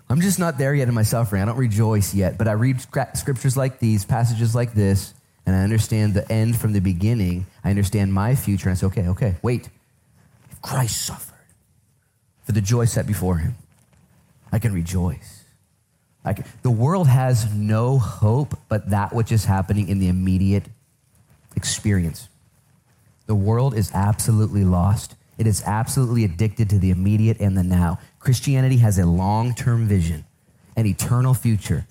I'm 0.09 0.21
just 0.21 0.39
not 0.39 0.57
there 0.57 0.75
yet 0.75 0.89
in 0.89 0.95
my 0.95 1.03
suffering. 1.03 1.43
I 1.43 1.45
don't 1.47 1.57
rejoice 1.57 2.15
yet, 2.15 2.39
but 2.39 2.49
I 2.49 2.53
read 2.53 2.81
scriptures 2.81 3.57
like 3.57 3.79
these, 3.79 4.05
passages 4.05 4.55
like 4.55 4.73
this, 4.73 5.13
and 5.45 5.55
I 5.55 5.63
understand 5.65 6.15
the 6.15 6.31
end 6.31 6.57
from 6.57 6.73
the 6.73 6.81
beginning. 6.81 7.47
I 7.65 7.71
understand 7.71 8.13
my 8.13 8.35
future, 8.35 8.69
and 8.69 8.77
I 8.77 8.81
say, 8.81 8.87
okay, 8.87 9.09
okay, 9.09 9.37
wait. 9.43 9.69
If 10.51 10.63
Christ 10.63 11.05
suffered 11.05 11.35
for 12.45 12.53
the 12.53 12.61
joy 12.61 12.87
set 12.87 13.07
before 13.07 13.39
him, 13.39 13.57
I 14.51 14.59
can 14.59 14.73
rejoice. 14.73 15.38
Can, 16.37 16.45
the 16.63 16.71
world 16.71 17.09
has 17.09 17.53
no 17.55 17.99
hope 17.99 18.59
but 18.69 18.91
that 18.91 19.13
which 19.13 19.33
is 19.33 19.45
happening 19.45 19.89
in 19.89 19.99
the 19.99 20.09
immediate 20.09 20.65
experience. 21.57 22.29
The 23.27 23.35
world 23.35 23.75
is 23.75 23.91
absolutely 23.93 24.65
lost. 24.65 25.15
It 25.37 25.47
is 25.47 25.63
absolutely 25.65 26.25
addicted 26.25 26.71
to 26.71 26.79
the 26.79 26.91
immediate 26.91 27.41
and 27.41 27.57
the 27.57 27.63
now. 27.63 27.99
Christianity 28.19 28.79
has 28.79 28.99
a 28.99 29.07
long 29.07 29.55
term 29.55 29.87
vision, 29.87 30.25
an 30.77 30.87
eternal 30.87 31.35
future. 31.35 31.87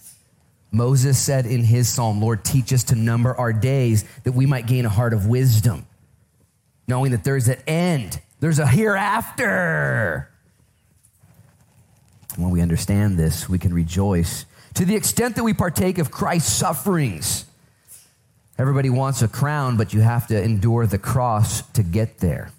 Moses 0.72 1.18
said 1.18 1.46
in 1.46 1.64
his 1.64 1.88
psalm, 1.88 2.22
Lord, 2.22 2.44
teach 2.44 2.74
us 2.74 2.84
to 2.86 2.96
number 2.96 3.36
our 3.36 3.54
days 3.54 4.04
that 4.24 4.34
we 4.34 4.46
might 4.46 4.68
gain 4.68 4.86
a 4.86 4.90
heart 4.90 5.14
of 5.14 5.26
wisdom, 5.28 5.86
knowing 6.88 7.12
that 7.12 7.24
there's 7.24 7.48
an 7.48 7.58
end 7.68 8.22
There's 8.40 8.60
a 8.60 8.68
hereafter. 8.68 10.30
When 12.38 12.52
we 12.52 12.62
understand 12.62 13.18
this, 13.18 13.50
we 13.50 13.58
can 13.58 13.74
rejoice 13.74 14.46
to 14.76 14.86
the 14.86 14.96
extent 14.96 15.36
that 15.36 15.44
we 15.44 15.54
partake 15.54 15.98
of 15.98 16.12
Christ's 16.12 16.54
sufferings. 16.54 17.46
Everybody 18.60 18.90
wants 18.90 19.22
a 19.22 19.28
crown, 19.28 19.76
but 19.76 19.94
you 19.94 20.02
have 20.02 20.28
to 20.28 20.42
endure 20.42 20.86
the 20.86 21.00
cross 21.00 21.64
to 21.72 21.84
get 21.84 22.20
there. 22.20 22.52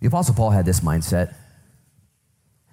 The 0.00 0.08
Apostle 0.08 0.34
Paul 0.34 0.50
had 0.50 0.66
this 0.66 0.80
mindset. 0.80 1.34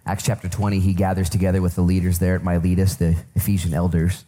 Acts 0.05 0.24
chapter 0.24 0.49
20, 0.49 0.80
he 0.80 0.93
gathers 0.93 1.30
together 1.30 1.62
with 1.62 1.76
the 1.76 1.82
leaders 1.82 2.20
there 2.20 2.36
at 2.36 2.43
Miletus, 2.43 2.95
the 2.95 3.18
Ephesian 3.36 3.74
elders, 3.74 4.26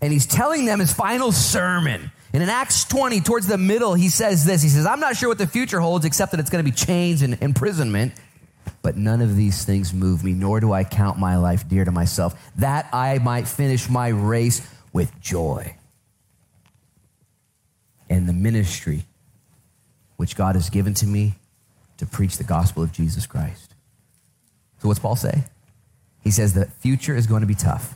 and 0.00 0.12
he's 0.12 0.26
telling 0.26 0.64
them 0.64 0.80
his 0.80 0.92
final 0.92 1.30
sermon. 1.30 2.10
And 2.32 2.42
in 2.42 2.48
Acts 2.48 2.84
20, 2.84 3.20
towards 3.22 3.46
the 3.46 3.56
middle, 3.56 3.94
he 3.94 4.08
says 4.08 4.44
this 4.44 4.62
He 4.62 4.68
says, 4.68 4.86
I'm 4.86 5.00
not 5.00 5.16
sure 5.16 5.28
what 5.28 5.38
the 5.38 5.46
future 5.46 5.80
holds, 5.80 6.04
except 6.04 6.32
that 6.32 6.40
it's 6.40 6.50
going 6.50 6.64
to 6.64 6.70
be 6.70 6.76
chains 6.76 7.22
and 7.22 7.40
imprisonment. 7.42 8.12
But 8.82 8.96
none 8.96 9.20
of 9.20 9.34
these 9.34 9.64
things 9.64 9.92
move 9.92 10.22
me, 10.22 10.32
nor 10.32 10.60
do 10.60 10.72
I 10.72 10.84
count 10.84 11.18
my 11.18 11.36
life 11.36 11.68
dear 11.68 11.84
to 11.84 11.90
myself, 11.90 12.38
that 12.56 12.88
I 12.92 13.18
might 13.18 13.48
finish 13.48 13.88
my 13.88 14.08
race 14.08 14.66
with 14.92 15.18
joy. 15.20 15.74
And 18.10 18.28
the 18.28 18.32
ministry 18.32 19.04
which 20.16 20.36
God 20.36 20.54
has 20.54 20.70
given 20.70 20.94
to 20.94 21.06
me 21.06 21.34
to 21.96 22.06
preach 22.06 22.36
the 22.36 22.44
gospel 22.44 22.82
of 22.82 22.92
Jesus 22.92 23.26
Christ. 23.26 23.74
So, 24.78 24.88
what's 24.88 25.00
Paul 25.00 25.16
say? 25.16 25.44
He 26.22 26.30
says 26.30 26.54
the 26.54 26.66
future 26.66 27.16
is 27.16 27.26
going 27.26 27.40
to 27.40 27.46
be 27.46 27.54
tough, 27.54 27.94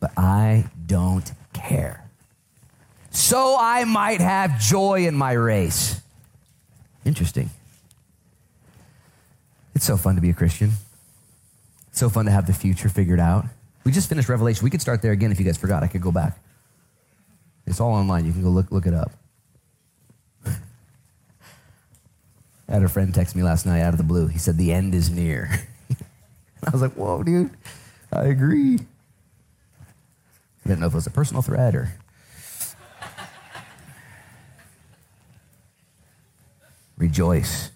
but 0.00 0.10
I 0.16 0.66
don't 0.86 1.30
care. 1.52 2.07
So 3.18 3.56
I 3.58 3.82
might 3.82 4.20
have 4.20 4.60
joy 4.60 5.08
in 5.08 5.16
my 5.16 5.32
race. 5.32 6.00
Interesting. 7.04 7.50
It's 9.74 9.84
so 9.84 9.96
fun 9.96 10.14
to 10.14 10.20
be 10.20 10.30
a 10.30 10.32
Christian. 10.32 10.70
It's 11.88 11.98
so 11.98 12.08
fun 12.08 12.26
to 12.26 12.30
have 12.30 12.46
the 12.46 12.52
future 12.52 12.88
figured 12.88 13.18
out. 13.18 13.44
We 13.82 13.90
just 13.90 14.08
finished 14.08 14.28
Revelation. 14.28 14.62
We 14.62 14.70
could 14.70 14.80
start 14.80 15.02
there 15.02 15.10
again 15.10 15.32
if 15.32 15.40
you 15.40 15.44
guys 15.44 15.56
forgot. 15.56 15.82
I 15.82 15.88
could 15.88 16.00
go 16.00 16.12
back. 16.12 16.38
It's 17.66 17.80
all 17.80 17.92
online. 17.92 18.24
You 18.24 18.32
can 18.32 18.44
go 18.44 18.50
look, 18.50 18.70
look 18.70 18.86
it 18.86 18.94
up. 18.94 19.10
I 20.46 20.52
had 22.68 22.84
a 22.84 22.88
friend 22.88 23.12
text 23.12 23.34
me 23.34 23.42
last 23.42 23.66
night 23.66 23.80
out 23.80 23.94
of 23.94 23.98
the 23.98 24.04
blue. 24.04 24.28
He 24.28 24.38
said, 24.38 24.56
The 24.58 24.72
end 24.72 24.94
is 24.94 25.10
near. 25.10 25.50
I 26.64 26.70
was 26.70 26.80
like, 26.80 26.92
Whoa, 26.92 27.24
dude, 27.24 27.50
I 28.12 28.26
agree. 28.26 28.78
I 30.64 30.68
didn't 30.68 30.78
know 30.78 30.86
if 30.86 30.92
it 30.92 30.96
was 30.96 31.08
a 31.08 31.10
personal 31.10 31.42
threat 31.42 31.74
or. 31.74 31.92
Rejoice 36.98 37.70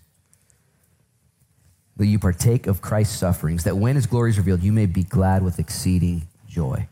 that 1.96 2.06
you 2.06 2.18
partake 2.18 2.66
of 2.66 2.82
Christ's 2.82 3.16
sufferings, 3.16 3.64
that 3.64 3.76
when 3.76 3.96
his 3.96 4.06
glory 4.06 4.30
is 4.30 4.38
revealed, 4.38 4.62
you 4.62 4.72
may 4.72 4.86
be 4.86 5.04
glad 5.04 5.42
with 5.42 5.58
exceeding 5.58 6.26
joy. 6.48 6.88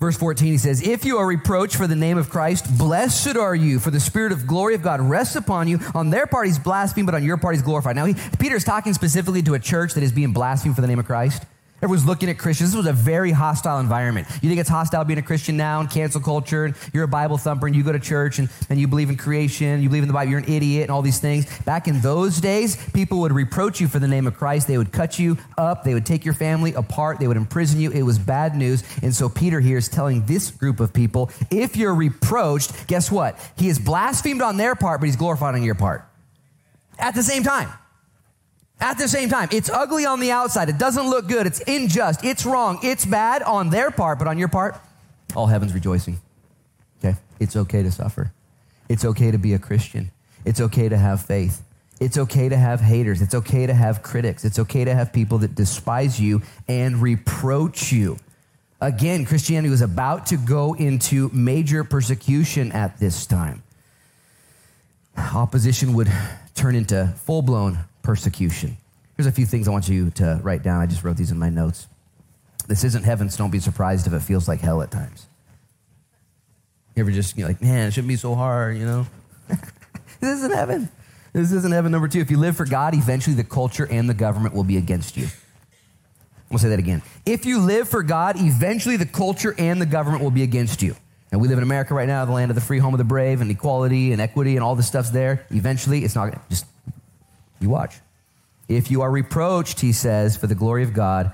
Verse 0.00 0.16
14, 0.16 0.48
he 0.48 0.58
says, 0.58 0.82
If 0.82 1.04
you 1.04 1.18
are 1.18 1.26
reproached 1.26 1.76
for 1.76 1.86
the 1.86 1.94
name 1.94 2.18
of 2.18 2.28
Christ, 2.28 2.76
blessed 2.76 3.36
are 3.36 3.54
you, 3.54 3.78
for 3.78 3.92
the 3.92 4.00
spirit 4.00 4.32
of 4.32 4.48
glory 4.48 4.74
of 4.74 4.82
God 4.82 5.00
rests 5.00 5.36
upon 5.36 5.68
you. 5.68 5.78
On 5.94 6.10
their 6.10 6.26
part, 6.26 6.48
he's 6.48 6.58
blasphemed, 6.58 7.06
but 7.06 7.14
on 7.14 7.22
your 7.22 7.36
part, 7.36 7.54
he's 7.54 7.62
glorified. 7.62 7.94
Now, 7.94 8.06
he, 8.06 8.16
Peter 8.40 8.56
is 8.56 8.64
talking 8.64 8.94
specifically 8.94 9.42
to 9.42 9.54
a 9.54 9.60
church 9.60 9.94
that 9.94 10.02
is 10.02 10.10
being 10.10 10.32
blasphemed 10.32 10.74
for 10.74 10.80
the 10.80 10.88
name 10.88 10.98
of 10.98 11.06
Christ. 11.06 11.44
Everyone's 11.82 12.06
looking 12.06 12.30
at 12.30 12.38
Christians. 12.38 12.70
This 12.70 12.76
was 12.76 12.86
a 12.86 12.92
very 12.92 13.32
hostile 13.32 13.80
environment. 13.80 14.28
You 14.40 14.48
think 14.48 14.60
it's 14.60 14.68
hostile 14.68 15.02
being 15.02 15.18
a 15.18 15.22
Christian 15.22 15.56
now 15.56 15.80
and 15.80 15.90
cancel 15.90 16.20
culture, 16.20 16.64
and 16.64 16.76
you're 16.92 17.02
a 17.02 17.08
Bible 17.08 17.38
thumper, 17.38 17.66
and 17.66 17.74
you 17.74 17.82
go 17.82 17.90
to 17.90 17.98
church, 17.98 18.38
and, 18.38 18.48
and 18.70 18.78
you 18.78 18.86
believe 18.86 19.10
in 19.10 19.16
creation, 19.16 19.82
you 19.82 19.88
believe 19.88 20.04
in 20.04 20.08
the 20.08 20.14
Bible, 20.14 20.30
you're 20.30 20.38
an 20.38 20.48
idiot, 20.48 20.84
and 20.84 20.92
all 20.92 21.02
these 21.02 21.18
things. 21.18 21.44
Back 21.62 21.88
in 21.88 22.00
those 22.00 22.40
days, 22.40 22.76
people 22.90 23.18
would 23.22 23.32
reproach 23.32 23.80
you 23.80 23.88
for 23.88 23.98
the 23.98 24.06
name 24.06 24.28
of 24.28 24.36
Christ. 24.36 24.68
They 24.68 24.78
would 24.78 24.92
cut 24.92 25.18
you 25.18 25.36
up, 25.58 25.82
they 25.82 25.92
would 25.92 26.06
take 26.06 26.24
your 26.24 26.34
family 26.34 26.72
apart, 26.74 27.18
they 27.18 27.26
would 27.26 27.36
imprison 27.36 27.80
you. 27.80 27.90
It 27.90 28.02
was 28.02 28.16
bad 28.16 28.54
news. 28.54 28.84
And 29.02 29.12
so 29.12 29.28
Peter 29.28 29.58
here 29.58 29.78
is 29.78 29.88
telling 29.88 30.24
this 30.24 30.52
group 30.52 30.78
of 30.78 30.92
people 30.92 31.32
if 31.50 31.74
you're 31.74 31.96
reproached, 31.96 32.86
guess 32.86 33.10
what? 33.10 33.36
He 33.56 33.68
is 33.68 33.80
blasphemed 33.80 34.40
on 34.40 34.56
their 34.56 34.76
part, 34.76 35.00
but 35.00 35.06
he's 35.06 35.16
glorified 35.16 35.56
on 35.56 35.64
your 35.64 35.74
part 35.74 36.04
at 36.96 37.16
the 37.16 37.24
same 37.24 37.42
time. 37.42 37.72
At 38.82 38.98
the 38.98 39.06
same 39.06 39.28
time, 39.28 39.48
it's 39.52 39.70
ugly 39.70 40.06
on 40.06 40.18
the 40.18 40.32
outside. 40.32 40.68
It 40.68 40.76
doesn't 40.76 41.08
look 41.08 41.28
good. 41.28 41.46
It's 41.46 41.60
unjust. 41.68 42.24
It's 42.24 42.44
wrong. 42.44 42.80
It's 42.82 43.06
bad 43.06 43.42
on 43.42 43.70
their 43.70 43.92
part, 43.92 44.18
but 44.18 44.26
on 44.26 44.38
your 44.38 44.48
part, 44.48 44.74
all 45.36 45.46
heaven's 45.46 45.72
rejoicing. 45.72 46.20
Okay? 46.98 47.16
It's 47.38 47.54
okay 47.54 47.84
to 47.84 47.92
suffer. 47.92 48.32
It's 48.88 49.04
okay 49.04 49.30
to 49.30 49.38
be 49.38 49.54
a 49.54 49.58
Christian. 49.60 50.10
It's 50.44 50.60
okay 50.60 50.88
to 50.88 50.98
have 50.98 51.24
faith. 51.24 51.62
It's 52.00 52.18
okay 52.18 52.48
to 52.48 52.56
have 52.56 52.80
haters. 52.80 53.22
It's 53.22 53.36
okay 53.36 53.66
to 53.66 53.72
have 53.72 54.02
critics. 54.02 54.44
It's 54.44 54.58
okay 54.58 54.84
to 54.84 54.92
have 54.92 55.12
people 55.12 55.38
that 55.38 55.54
despise 55.54 56.20
you 56.20 56.42
and 56.66 57.00
reproach 57.00 57.92
you. 57.92 58.16
Again, 58.80 59.24
Christianity 59.24 59.70
was 59.70 59.82
about 59.82 60.26
to 60.26 60.36
go 60.36 60.74
into 60.74 61.30
major 61.32 61.84
persecution 61.84 62.72
at 62.72 62.98
this 62.98 63.26
time. 63.26 63.62
Opposition 65.16 65.92
would 65.92 66.10
turn 66.56 66.74
into 66.74 67.14
full 67.24 67.42
blown 67.42 67.78
persecution. 68.02 68.76
Here's 69.16 69.26
a 69.26 69.32
few 69.32 69.46
things 69.46 69.68
I 69.68 69.70
want 69.70 69.88
you 69.88 70.10
to 70.10 70.40
write 70.42 70.62
down. 70.62 70.80
I 70.80 70.86
just 70.86 71.04
wrote 71.04 71.16
these 71.16 71.30
in 71.30 71.38
my 71.38 71.48
notes. 71.48 71.86
This 72.68 72.84
isn't 72.84 73.04
heaven, 73.04 73.28
so 73.28 73.38
don't 73.38 73.50
be 73.50 73.58
surprised 73.58 74.06
if 74.06 74.12
it 74.12 74.20
feels 74.20 74.48
like 74.48 74.60
hell 74.60 74.82
at 74.82 74.90
times. 74.90 75.26
You 76.94 77.02
ever 77.02 77.10
just, 77.10 77.36
you're 77.36 77.48
like, 77.48 77.62
man, 77.62 77.88
it 77.88 77.92
shouldn't 77.92 78.08
be 78.08 78.16
so 78.16 78.34
hard, 78.34 78.76
you 78.76 78.84
know? 78.84 79.06
this 79.48 80.38
isn't 80.38 80.52
heaven. 80.52 80.88
This 81.32 81.50
isn't 81.52 81.72
heaven. 81.72 81.92
Number 81.92 82.08
two, 82.08 82.20
if 82.20 82.30
you 82.30 82.38
live 82.38 82.56
for 82.56 82.66
God, 82.66 82.94
eventually 82.94 83.34
the 83.34 83.44
culture 83.44 83.86
and 83.90 84.08
the 84.08 84.14
government 84.14 84.54
will 84.54 84.64
be 84.64 84.76
against 84.76 85.16
you. 85.16 85.28
We'll 86.50 86.58
say 86.58 86.68
that 86.68 86.78
again. 86.78 87.02
If 87.24 87.46
you 87.46 87.60
live 87.60 87.88
for 87.88 88.02
God, 88.02 88.36
eventually 88.38 88.96
the 88.96 89.06
culture 89.06 89.54
and 89.56 89.80
the 89.80 89.86
government 89.86 90.22
will 90.22 90.30
be 90.30 90.42
against 90.42 90.82
you. 90.82 90.94
And 91.30 91.40
we 91.40 91.48
live 91.48 91.56
in 91.56 91.64
America 91.64 91.94
right 91.94 92.06
now, 92.06 92.26
the 92.26 92.32
land 92.32 92.50
of 92.50 92.54
the 92.54 92.60
free, 92.60 92.78
home 92.78 92.92
of 92.92 92.98
the 92.98 93.04
brave, 93.04 93.40
and 93.40 93.50
equality 93.50 94.12
and 94.12 94.20
equity 94.20 94.56
and 94.56 94.62
all 94.62 94.76
this 94.76 94.86
stuff's 94.86 95.08
there. 95.08 95.46
Eventually, 95.50 96.04
it's 96.04 96.14
not 96.14 96.48
just 96.50 96.66
you 97.62 97.70
watch. 97.70 97.96
If 98.68 98.90
you 98.90 99.02
are 99.02 99.10
reproached, 99.10 99.80
he 99.80 99.92
says, 99.92 100.36
for 100.36 100.46
the 100.46 100.54
glory 100.54 100.82
of 100.82 100.92
God, 100.92 101.32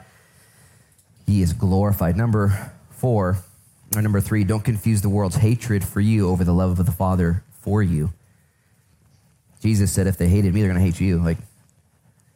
he 1.27 1.43
is 1.43 1.53
glorified. 1.53 2.17
Number 2.17 2.73
four, 2.91 3.39
or 3.95 4.03
number 4.03 4.21
three, 4.21 4.45
don't 4.45 4.65
confuse 4.65 5.03
the 5.03 5.09
world's 5.09 5.37
hatred 5.37 5.85
for 5.85 6.01
you 6.01 6.29
over 6.29 6.45
the 6.45 6.55
love 6.55 6.79
of 6.79 6.87
the 6.87 6.93
Father 6.93 7.43
for 7.61 7.83
you. 7.83 8.13
Jesus 9.61 9.93
said, 9.93 10.07
if 10.07 10.17
they 10.17 10.29
hated 10.29 10.55
me, 10.55 10.61
they're 10.61 10.71
going 10.71 10.81
to 10.81 10.85
hate 10.85 11.01
you. 11.01 11.19
Like, 11.19 11.39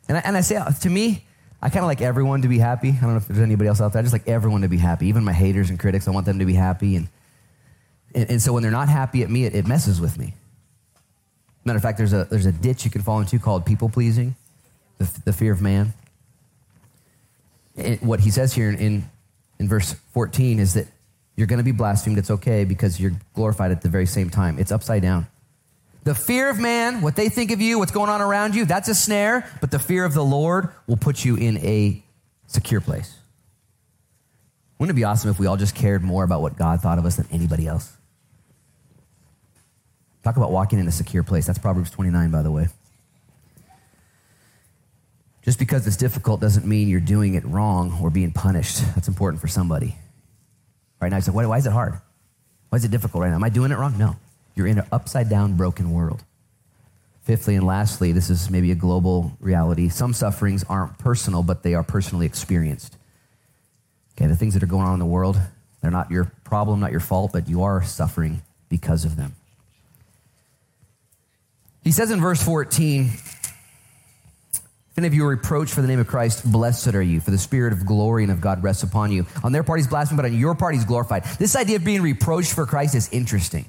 and 0.09 0.19
I, 0.19 0.21
and 0.25 0.37
I 0.37 0.41
say, 0.41 0.57
uh, 0.57 0.71
to 0.71 0.91
me, 0.91 1.25
I 1.61 1.69
kind 1.69 1.85
of 1.85 1.87
like 1.87 2.01
everyone 2.01 2.43
to 2.43 2.49
be 2.49 2.59
happy. 2.59 2.89
I 2.89 3.01
don't 3.01 3.11
know 3.11 3.17
if 3.17 3.29
there's 3.29 3.39
anybody 3.39 3.69
else 3.69 3.81
out 3.81 3.93
there. 3.93 4.01
I 4.01 4.03
just 4.03 4.13
like 4.13 4.29
everyone 4.29 4.63
to 4.63 4.69
be 4.69 4.79
happy. 4.79 5.07
Even 5.07 5.23
my 5.23 5.33
haters 5.33 5.71
and 5.71 5.79
critics, 5.79 6.09
I 6.09 6.11
want 6.11 6.27
them 6.27 6.41
to 6.41 6.45
be 6.45 6.55
happy. 6.55 6.97
And, 6.97 7.09
and, 8.15 8.31
and 8.31 8.43
so 8.43 8.53
when 8.53 8.63
they're 8.63 8.73
not 8.73 8.89
happy 8.89 9.23
at 9.23 9.31
me, 9.31 9.45
it, 9.45 9.55
it 9.55 9.67
messes 9.67 10.01
with 10.01 10.19
me. 10.19 10.35
Matter 11.65 11.77
of 11.77 11.83
fact, 11.83 11.99
there's 11.99 12.13
a, 12.13 12.25
there's 12.25 12.47
a 12.47 12.53
ditch 12.53 12.85
you 12.85 12.91
can 12.91 13.03
fall 13.03 13.21
into 13.21 13.39
called 13.39 13.65
people 13.65 13.89
pleasing, 13.89 14.35
the, 14.99 15.21
the 15.25 15.33
fear 15.33 15.53
of 15.53 15.63
man. 15.63 15.93
what 18.01 18.21
he 18.21 18.31
says 18.31 18.53
here 18.53 18.69
in, 18.69 18.77
in, 18.79 19.11
in 19.59 19.69
verse 19.69 19.95
14 20.13 20.59
is 20.59 20.75
that 20.75 20.87
you're 21.37 21.47
going 21.47 21.59
to 21.59 21.65
be 21.65 21.73
blasphemed. 21.73 22.19
It's 22.19 22.31
okay 22.31 22.65
because 22.65 23.01
you're 23.01 23.13
glorified 23.35 23.71
at 23.71 23.83
the 23.83 23.89
very 23.89 24.07
same 24.07 24.29
time. 24.29 24.59
It's 24.59 24.73
upside 24.73 25.03
down. 25.03 25.27
The 26.05 26.15
fear 26.17 26.51
of 26.51 26.59
man, 26.59 27.01
what 27.01 27.15
they 27.15 27.29
think 27.29 27.53
of 27.53 27.61
you, 27.61 27.79
what's 27.79 27.93
going 27.93 28.11
on 28.11 28.21
around 28.21 28.57
you, 28.57 28.65
that's 28.65 28.89
a 28.89 28.95
snare, 28.95 29.49
but 29.61 29.71
the 29.71 29.79
fear 29.79 30.05
of 30.05 30.15
the 30.15 30.25
Lord 30.25 30.69
will 30.89 30.97
put 30.97 31.25
you 31.25 31.37
in 31.37 31.59
a 31.59 32.03
secure 32.49 32.81
place. 32.81 33.17
Wouldn't 34.79 34.97
it 34.97 35.01
be 35.01 35.05
awesome 35.05 35.31
if 35.31 35.39
we 35.39 35.47
all 35.47 35.57
just 35.57 35.77
cared 35.77 36.03
more 36.03 36.25
about 36.25 36.43
what 36.43 36.57
God 36.57 36.81
thought 36.81 36.99
of 36.99 37.07
us 37.07 37.17
than 37.17 37.29
anybody 37.31 37.69
else? 37.69 37.97
Talk 40.23 40.37
about 40.37 40.53
walking 40.53 40.79
in 40.79 40.87
a 40.87 40.93
secure 40.93 41.23
place. 41.23 41.47
That's 41.47 41.59
Proverbs 41.59 41.91
29, 41.91 42.31
by 42.31 42.43
the 42.43 42.51
way. 42.51 42.69
Just 45.43 45.59
because 45.59 45.87
it's 45.87 45.97
difficult 45.97 46.41
doesn't 46.41 46.65
mean 46.65 46.89
you're 46.89 47.01
doing 47.01 47.35
it 47.35 47.45
wrong 47.45 47.99
or 48.01 48.11
being 48.11 48.31
punished. 48.31 48.81
That's 48.95 49.09
important 49.09 49.41
for 49.41 49.49
somebody. 49.49 49.97
Right 51.01 51.11
now, 51.11 51.17
you 51.17 51.23
say, 51.23 51.33
why, 51.33 51.45
why 51.47 51.59
is 51.59 51.67
it 51.67 51.73
hard? 51.73 51.95
Why 52.69 52.77
is 52.77 52.85
it 52.85 52.93
difficult 52.93 53.23
right 53.23 53.31
now? 53.31 53.35
Am 53.35 53.45
I 53.45 53.49
doing 53.49 53.73
it 53.73 53.79
wrong? 53.79 53.99
No. 53.99 54.17
You're 54.55 54.69
in 54.69 54.79
an 54.79 54.87
upside 54.93 55.29
down, 55.29 55.57
broken 55.57 55.93
world. 55.93 56.23
Fifthly 57.23 57.57
and 57.57 57.67
lastly, 57.67 58.13
this 58.13 58.31
is 58.31 58.51
maybe 58.51 58.71
a 58.71 58.77
global 58.77 59.33
reality. 59.41 59.89
Some 59.89 60.13
sufferings 60.13 60.65
aren't 60.65 60.99
personal, 60.99 61.43
but 61.43 61.63
they 61.63 61.75
are 61.75 61.83
personally 61.83 62.27
experienced. 62.27 62.97
Okay, 64.17 64.27
the 64.27 64.37
things 64.37 64.55
that 64.55 64.63
are 64.63 64.67
going 64.67 64.87
on 64.87 64.95
in 64.95 64.99
the 65.01 65.07
world, 65.07 65.41
they're 65.81 65.91
not 65.91 66.11
your 66.11 66.33
problem, 66.45 66.81
not 66.81 66.91
your 66.91 67.01
fault, 67.01 67.33
but 67.33 67.49
you 67.49 67.63
are 67.63 67.83
suffering 67.83 68.43
because 68.69 69.05
of 69.05 69.17
them. 69.17 69.35
He 71.83 71.91
says 71.91 72.11
in 72.11 72.21
verse 72.21 72.43
14, 72.43 73.11
if 74.93 74.99
any 74.99 75.07
of 75.07 75.15
you 75.15 75.25
are 75.25 75.31
reproached 75.31 75.73
for 75.73 75.81
the 75.81 75.89
name 75.89 75.99
of 75.99 76.07
Christ, 76.07 76.51
blessed 76.51 76.95
are 76.95 77.03
you, 77.03 77.21
for 77.21 77.31
the 77.31 77.39
spirit 77.39 77.73
of 77.73 77.87
glory 77.87 78.25
and 78.25 78.31
of 78.31 78.41
God 78.41 78.63
rests 78.63 78.83
upon 78.83 79.11
you. 79.11 79.27
On 79.43 79.51
their 79.51 79.63
part, 79.63 79.79
he's 79.79 79.89
blasphemed, 79.89 80.19
but 80.19 80.27
on 80.27 80.39
your 80.39 80.55
part, 80.55 80.75
he's 80.75 80.85
glorified. 80.85 81.25
This 81.39 81.57
idea 81.57 81.77
of 81.77 81.85
being 81.85 82.03
reproached 82.03 82.53
for 82.53 82.67
Christ 82.67 82.95
is 82.95 83.09
interesting. 83.11 83.65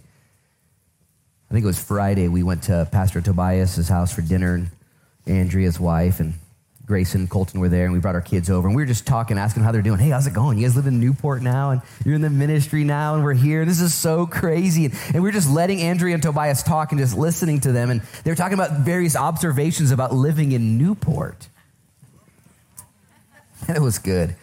I 1.49 1.53
think 1.53 1.63
it 1.63 1.67
was 1.67 1.81
Friday, 1.81 2.27
we 2.27 2.43
went 2.43 2.63
to 2.63 2.87
Pastor 2.91 3.21
Tobias's 3.21 3.87
house 3.87 4.13
for 4.13 4.21
dinner, 4.21 4.55
and 4.55 4.69
Andrea's 5.25 5.79
wife 5.79 6.19
and 6.19 6.33
Grayson 6.85 7.21
and 7.21 7.29
Colton 7.29 7.61
were 7.61 7.69
there, 7.69 7.85
and 7.85 7.93
we 7.93 7.99
brought 7.99 8.15
our 8.15 8.21
kids 8.21 8.49
over, 8.49 8.67
and 8.67 8.75
we 8.75 8.81
were 8.81 8.87
just 8.87 9.07
talking, 9.07 9.37
asking 9.37 9.63
how 9.63 9.71
they're 9.71 9.81
doing. 9.81 9.99
Hey, 9.99 10.09
how's 10.09 10.27
it 10.27 10.33
going? 10.33 10.57
You 10.57 10.65
guys 10.67 10.75
live 10.75 10.85
in 10.85 10.99
Newport 10.99 11.41
now, 11.41 11.69
and 11.69 11.81
you're 12.03 12.15
in 12.15 12.21
the 12.21 12.29
ministry 12.29 12.83
now, 12.83 13.15
and 13.15 13.23
we're 13.23 13.33
here. 13.33 13.63
This 13.63 13.79
is 13.79 13.93
so 13.93 14.25
crazy. 14.27 14.85
And, 14.85 14.93
and 15.13 15.23
we 15.23 15.29
are 15.29 15.31
just 15.33 15.49
letting 15.49 15.81
Andrea 15.81 16.13
and 16.13 16.21
Tobias 16.21 16.61
talk 16.61 16.91
and 16.91 16.99
just 16.99 17.17
listening 17.17 17.61
to 17.61 17.71
them, 17.71 17.89
and 17.89 18.01
they 18.25 18.31
were 18.31 18.35
talking 18.35 18.55
about 18.55 18.79
various 18.79 19.15
observations 19.15 19.91
about 19.91 20.13
living 20.13 20.51
in 20.51 20.77
Newport. 20.77 21.47
And 23.67 23.77
it 23.77 23.81
was 23.81 23.97
good. 23.99 24.35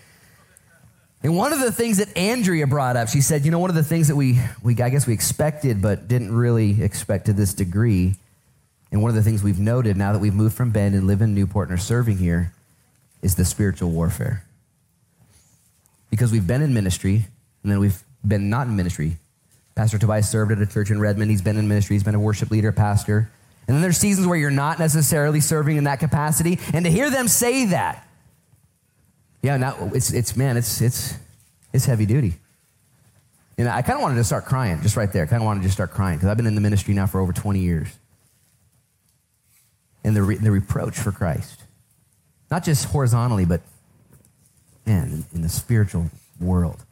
And 1.23 1.37
one 1.37 1.53
of 1.53 1.61
the 1.61 1.73
things 1.73 1.99
that 1.99 2.17
Andrea 2.17 2.67
brought 2.67 2.97
up, 2.97 3.09
she 3.09 3.21
said, 3.21 3.45
you 3.45 3.51
know, 3.51 3.59
one 3.59 3.69
of 3.69 3.77
the 3.77 3.85
things 3.85 4.09
that 4.09 4.17
we, 4.17 4.41
we 4.63 4.81
I 4.81 4.89
guess 4.89 5.07
we 5.07 5.13
expected, 5.13 5.83
but 5.83 6.09
didn't 6.09 6.35
really 6.35 6.83
expect 6.83 7.27
to 7.27 7.35
this 7.35 7.53
degree 7.53 8.15
and 8.93 9.03
one 9.03 9.09
of 9.11 9.15
the 9.15 9.23
things 9.23 9.43
we've 9.43 9.61
noted 9.61 9.97
now 9.97 10.13
that 10.13 10.19
we've 10.19 10.35
moved 10.35 10.57
from 10.57 10.71
Bend 10.71 10.95
and 10.95 11.07
live 11.07 11.23
in 11.23 11.35
Newport 11.35 11.69
and 11.69 11.79
are 11.79 11.81
serving 11.81 12.19
here 12.19 12.53
is 13.23 13.37
the 13.37 13.45
spiritual 13.45 13.91
warfare. 13.91 14.45
Because 16.11 16.33
we've 16.33 16.47
been 16.47 16.63
in 16.63 16.75
ministry 16.75 17.27
and 17.63 17.71
then 17.71 17.79
we've 17.79 18.03
been 18.27 18.51
not 18.51 18.67
in 18.67 18.75
ministry. 18.77 19.19
Pastor 19.77 19.99
Tobias 19.99 20.29
served 20.29 20.51
at 20.51 20.61
a 20.61 20.67
church 20.67 20.91
in 20.91 21.01
Redmond. 21.01 21.31
He's 21.31 21.43
been 21.43 21.57
in 21.57 21.69
ministry, 21.69 21.95
he's 21.95 22.03
been 22.03 22.17
a 22.17 22.21
worship 22.21 22.51
leader, 22.51 22.69
a 22.69 22.73
pastor. 22.73 23.31
And 23.69 23.77
then 23.77 23.83
there's 23.83 23.99
seasons 23.99 24.27
where 24.27 24.37
you're 24.37 24.51
not 24.51 24.81
necessarily 24.81 25.41
serving 25.41 25.77
in 25.77 25.85
that 25.85 26.01
capacity. 26.01 26.59
And 26.73 26.85
to 26.85 26.91
hear 26.91 27.09
them 27.11 27.29
say 27.29 27.67
that, 27.67 28.07
yeah, 29.43 29.57
now 29.57 29.91
it's, 29.95 30.13
it's 30.13 30.37
man, 30.37 30.57
it's, 30.57 30.81
it's, 30.81 31.15
it's 31.73 31.85
heavy 31.85 32.07
duty. 32.07 32.35
And 33.57 33.69
I 33.69 33.83
kind 33.83 33.97
of 33.97 34.03
wanted 34.03 34.17
to 34.17 34.25
start 34.25 34.47
crying 34.47 34.81
just 34.83 34.97
right 34.97 35.13
there. 35.13 35.27
kind 35.27 35.41
of 35.41 35.47
wanted 35.47 35.61
to 35.61 35.65
just 35.65 35.77
start 35.77 35.93
crying 35.93 36.17
because 36.17 36.29
I've 36.29 36.37
been 36.37 36.47
in 36.47 36.57
the 36.57 36.61
ministry 36.61 36.95
now 36.95 37.07
for 37.07 37.21
over 37.21 37.33
20 37.33 37.61
years 37.61 37.89
and 40.05 40.17
the, 40.17 40.23
re- 40.23 40.37
the 40.37 40.51
reproach 40.51 40.99
for 40.99 41.13
Christ. 41.13 41.65
Not 42.51 42.65
just 42.65 42.87
horizontally, 42.87 43.45
but, 43.45 43.61
man, 44.87 45.25
in, 45.33 45.43
the 45.43 45.49
spiritual 45.49 46.11
world. 46.41 46.85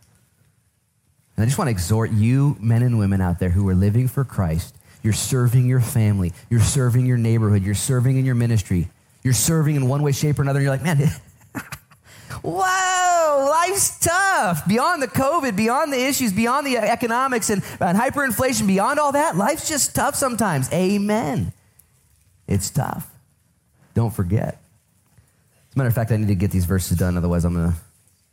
And 1.36 1.42
I 1.42 1.46
just 1.46 1.58
want 1.58 1.68
to 1.68 1.72
exhort 1.72 2.10
you, 2.12 2.56
men 2.60 2.82
and 2.82 2.98
women 2.98 3.20
out 3.20 3.38
there 3.38 3.50
who 3.50 3.68
are 3.68 3.74
living 3.74 4.08
for 4.08 4.24
Christ. 4.24 4.74
You're 5.02 5.12
serving 5.12 5.66
your 5.66 5.80
family. 5.80 6.32
You're 6.50 6.60
serving 6.60 7.06
your 7.06 7.16
neighborhood. 7.16 7.62
You're 7.62 7.74
serving 7.74 8.18
in 8.18 8.24
your 8.24 8.34
ministry. 8.34 8.88
You're 9.22 9.34
serving 9.34 9.76
in 9.76 9.88
one 9.88 10.02
way, 10.02 10.12
shape, 10.12 10.38
or 10.38 10.42
another. 10.42 10.58
And 10.58 10.64
you're 10.64 10.74
like, 10.76 10.82
man, 10.82 10.98
whoa, 12.42 13.50
life's 13.50 13.98
tough. 13.98 14.66
Beyond 14.66 15.02
the 15.02 15.08
COVID, 15.08 15.56
beyond 15.56 15.92
the 15.92 16.00
issues, 16.00 16.32
beyond 16.32 16.66
the 16.66 16.76
economics 16.78 17.50
and, 17.50 17.62
and 17.80 17.98
hyperinflation, 17.98 18.66
beyond 18.66 18.98
all 18.98 19.12
that, 19.12 19.36
life's 19.36 19.68
just 19.68 19.94
tough 19.94 20.14
sometimes. 20.14 20.72
Amen. 20.72 21.52
It's 22.48 22.70
tough. 22.70 23.08
Don't 23.94 24.12
forget. 24.12 24.58
As 25.68 25.76
a 25.76 25.78
matter 25.78 25.88
of 25.88 25.94
fact, 25.94 26.10
I 26.10 26.16
need 26.16 26.28
to 26.28 26.34
get 26.34 26.50
these 26.50 26.64
verses 26.64 26.96
done, 26.96 27.16
otherwise, 27.16 27.44
I'm 27.44 27.54
going 27.54 27.72
to 27.72 27.76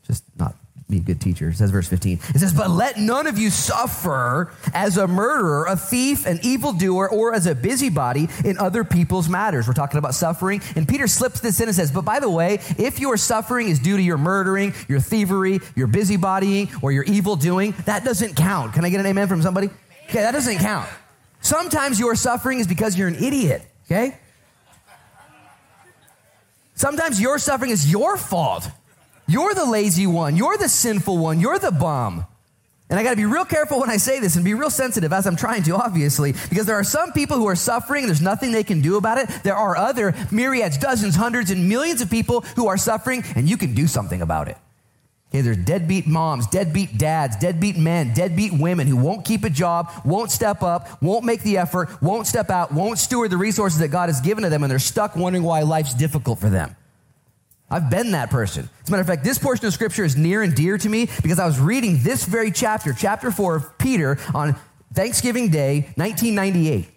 just 0.07 0.23
not 0.37 0.55
be 0.87 0.97
a 0.97 1.01
good 1.01 1.19
teacher. 1.19 1.49
It 1.49 1.55
says, 1.55 1.71
verse 1.71 1.87
15. 1.87 2.19
It 2.35 2.39
says, 2.39 2.53
But 2.53 2.69
let 2.69 2.97
none 2.97 3.25
of 3.25 3.39
you 3.39 3.49
suffer 3.49 4.51
as 4.73 4.97
a 4.97 5.07
murderer, 5.07 5.65
a 5.65 5.75
thief, 5.75 6.27
an 6.27 6.39
evildoer, 6.43 7.09
or 7.09 7.33
as 7.33 7.47
a 7.47 7.55
busybody 7.55 8.29
in 8.43 8.57
other 8.59 8.83
people's 8.83 9.27
matters. 9.27 9.67
We're 9.67 9.73
talking 9.73 9.97
about 9.97 10.13
suffering. 10.13 10.61
And 10.75 10.87
Peter 10.87 11.07
slips 11.07 11.39
this 11.39 11.59
in 11.59 11.67
and 11.67 11.75
says, 11.75 11.91
But 11.91 12.05
by 12.05 12.19
the 12.19 12.29
way, 12.29 12.59
if 12.77 12.99
your 12.99 13.17
suffering 13.17 13.67
is 13.67 13.79
due 13.79 13.97
to 13.97 14.03
your 14.03 14.19
murdering, 14.19 14.73
your 14.87 14.99
thievery, 14.99 15.59
your 15.75 15.87
busybodying, 15.87 16.83
or 16.83 16.91
your 16.91 17.03
evil 17.05 17.35
doing, 17.35 17.73
that 17.85 18.03
doesn't 18.05 18.35
count. 18.35 18.73
Can 18.73 18.85
I 18.85 18.89
get 18.89 18.99
an 18.99 19.07
amen 19.07 19.27
from 19.27 19.41
somebody? 19.41 19.69
Okay, 20.07 20.21
that 20.21 20.31
doesn't 20.31 20.59
count. 20.59 20.87
Sometimes 21.41 21.99
your 21.99 22.15
suffering 22.15 22.59
is 22.59 22.67
because 22.67 22.95
you're 22.95 23.07
an 23.07 23.15
idiot. 23.15 23.63
Okay? 23.85 24.17
Sometimes 26.75 27.21
your 27.21 27.39
suffering 27.39 27.71
is 27.71 27.89
your 27.89 28.17
fault. 28.17 28.69
You're 29.27 29.53
the 29.53 29.65
lazy 29.65 30.07
one. 30.07 30.35
You're 30.35 30.57
the 30.57 30.69
sinful 30.69 31.17
one. 31.17 31.39
You're 31.39 31.59
the 31.59 31.71
bum. 31.71 32.25
And 32.89 32.99
I 32.99 33.03
got 33.03 33.11
to 33.11 33.15
be 33.15 33.25
real 33.25 33.45
careful 33.45 33.79
when 33.79 33.89
I 33.89 33.97
say 33.97 34.19
this 34.19 34.35
and 34.35 34.45
be 34.45 34.53
real 34.53 34.69
sensitive 34.69 35.11
as 35.11 35.25
I'm 35.25 35.35
trying 35.35 35.63
to, 35.63 35.75
obviously, 35.75 36.33
because 36.49 36.67
there 36.67 36.75
are 36.75 36.83
some 36.83 37.13
people 37.13 37.37
who 37.37 37.47
are 37.47 37.55
suffering. 37.55 38.05
There's 38.05 38.21
nothing 38.21 38.51
they 38.51 38.63
can 38.63 38.81
do 38.81 38.97
about 38.97 39.17
it. 39.17 39.27
There 39.43 39.55
are 39.55 39.75
other 39.75 40.13
myriads, 40.31 40.77
dozens, 40.77 41.15
hundreds, 41.15 41.49
and 41.49 41.67
millions 41.67 42.01
of 42.01 42.11
people 42.11 42.41
who 42.55 42.67
are 42.67 42.77
suffering, 42.77 43.23
and 43.35 43.49
you 43.49 43.57
can 43.57 43.73
do 43.73 43.87
something 43.87 44.21
about 44.21 44.49
it. 44.49 44.57
Okay, 45.29 45.41
there's 45.41 45.57
deadbeat 45.57 46.07
moms, 46.07 46.47
deadbeat 46.47 46.97
dads, 46.97 47.35
deadbeat 47.35 47.77
men, 47.77 48.13
deadbeat 48.13 48.53
women 48.53 48.87
who 48.87 48.95
won't 48.95 49.25
keep 49.25 49.43
a 49.43 49.49
job, 49.49 49.91
won't 50.05 50.31
step 50.31 50.63
up, 50.63 51.01
won't 51.01 51.25
make 51.25 51.41
the 51.41 51.57
effort, 51.57 52.01
won't 52.01 52.27
step 52.27 52.49
out, 52.49 52.71
won't 52.71 52.99
steward 52.99 53.31
the 53.31 53.37
resources 53.37 53.79
that 53.79 53.89
God 53.89 54.07
has 54.07 54.21
given 54.21 54.43
to 54.43 54.49
them, 54.49 54.63
and 54.63 54.71
they're 54.71 54.79
stuck 54.79 55.15
wondering 55.15 55.43
why 55.43 55.61
life's 55.63 55.93
difficult 55.93 56.39
for 56.39 56.49
them. 56.49 56.75
I've 57.69 57.89
been 57.89 58.11
that 58.11 58.29
person. 58.29 58.69
As 58.83 58.89
a 58.89 58.91
matter 58.91 59.01
of 59.01 59.07
fact, 59.07 59.23
this 59.23 59.39
portion 59.39 59.65
of 59.65 59.73
scripture 59.73 60.03
is 60.03 60.15
near 60.15 60.43
and 60.43 60.55
dear 60.55 60.77
to 60.77 60.87
me 60.87 61.09
because 61.23 61.39
I 61.39 61.45
was 61.47 61.59
reading 61.59 61.99
this 62.03 62.23
very 62.23 62.51
chapter, 62.51 62.93
chapter 62.93 63.31
4 63.31 63.55
of 63.55 63.77
Peter, 63.77 64.19
on 64.33 64.55
Thanksgiving 64.93 65.49
Day, 65.49 65.89
1998. 65.95 66.94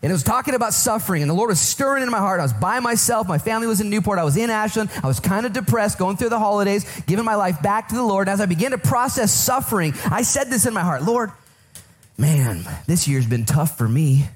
And 0.00 0.10
it 0.10 0.12
was 0.12 0.22
talking 0.22 0.54
about 0.54 0.74
suffering, 0.74 1.22
and 1.22 1.30
the 1.30 1.34
Lord 1.34 1.48
was 1.48 1.58
stirring 1.58 2.04
in 2.04 2.10
my 2.10 2.18
heart. 2.18 2.38
I 2.38 2.44
was 2.44 2.52
by 2.52 2.78
myself. 2.78 3.26
My 3.26 3.38
family 3.38 3.66
was 3.66 3.80
in 3.80 3.90
Newport. 3.90 4.20
I 4.20 4.24
was 4.24 4.36
in 4.36 4.48
Ashland. 4.48 4.90
I 5.02 5.08
was 5.08 5.18
kind 5.18 5.44
of 5.44 5.52
depressed, 5.52 5.98
going 5.98 6.16
through 6.16 6.28
the 6.28 6.38
holidays, 6.38 6.86
giving 7.06 7.24
my 7.24 7.34
life 7.34 7.60
back 7.62 7.88
to 7.88 7.96
the 7.96 8.04
Lord. 8.04 8.28
As 8.28 8.40
I 8.40 8.46
began 8.46 8.70
to 8.70 8.78
process 8.78 9.32
suffering, 9.32 9.94
I 10.08 10.22
said 10.22 10.50
this 10.50 10.66
in 10.66 10.74
my 10.74 10.82
heart 10.82 11.02
Lord, 11.02 11.32
man, 12.16 12.64
this 12.86 13.08
year's 13.08 13.26
been 13.26 13.44
tough 13.44 13.76
for 13.76 13.88
me. 13.88 14.28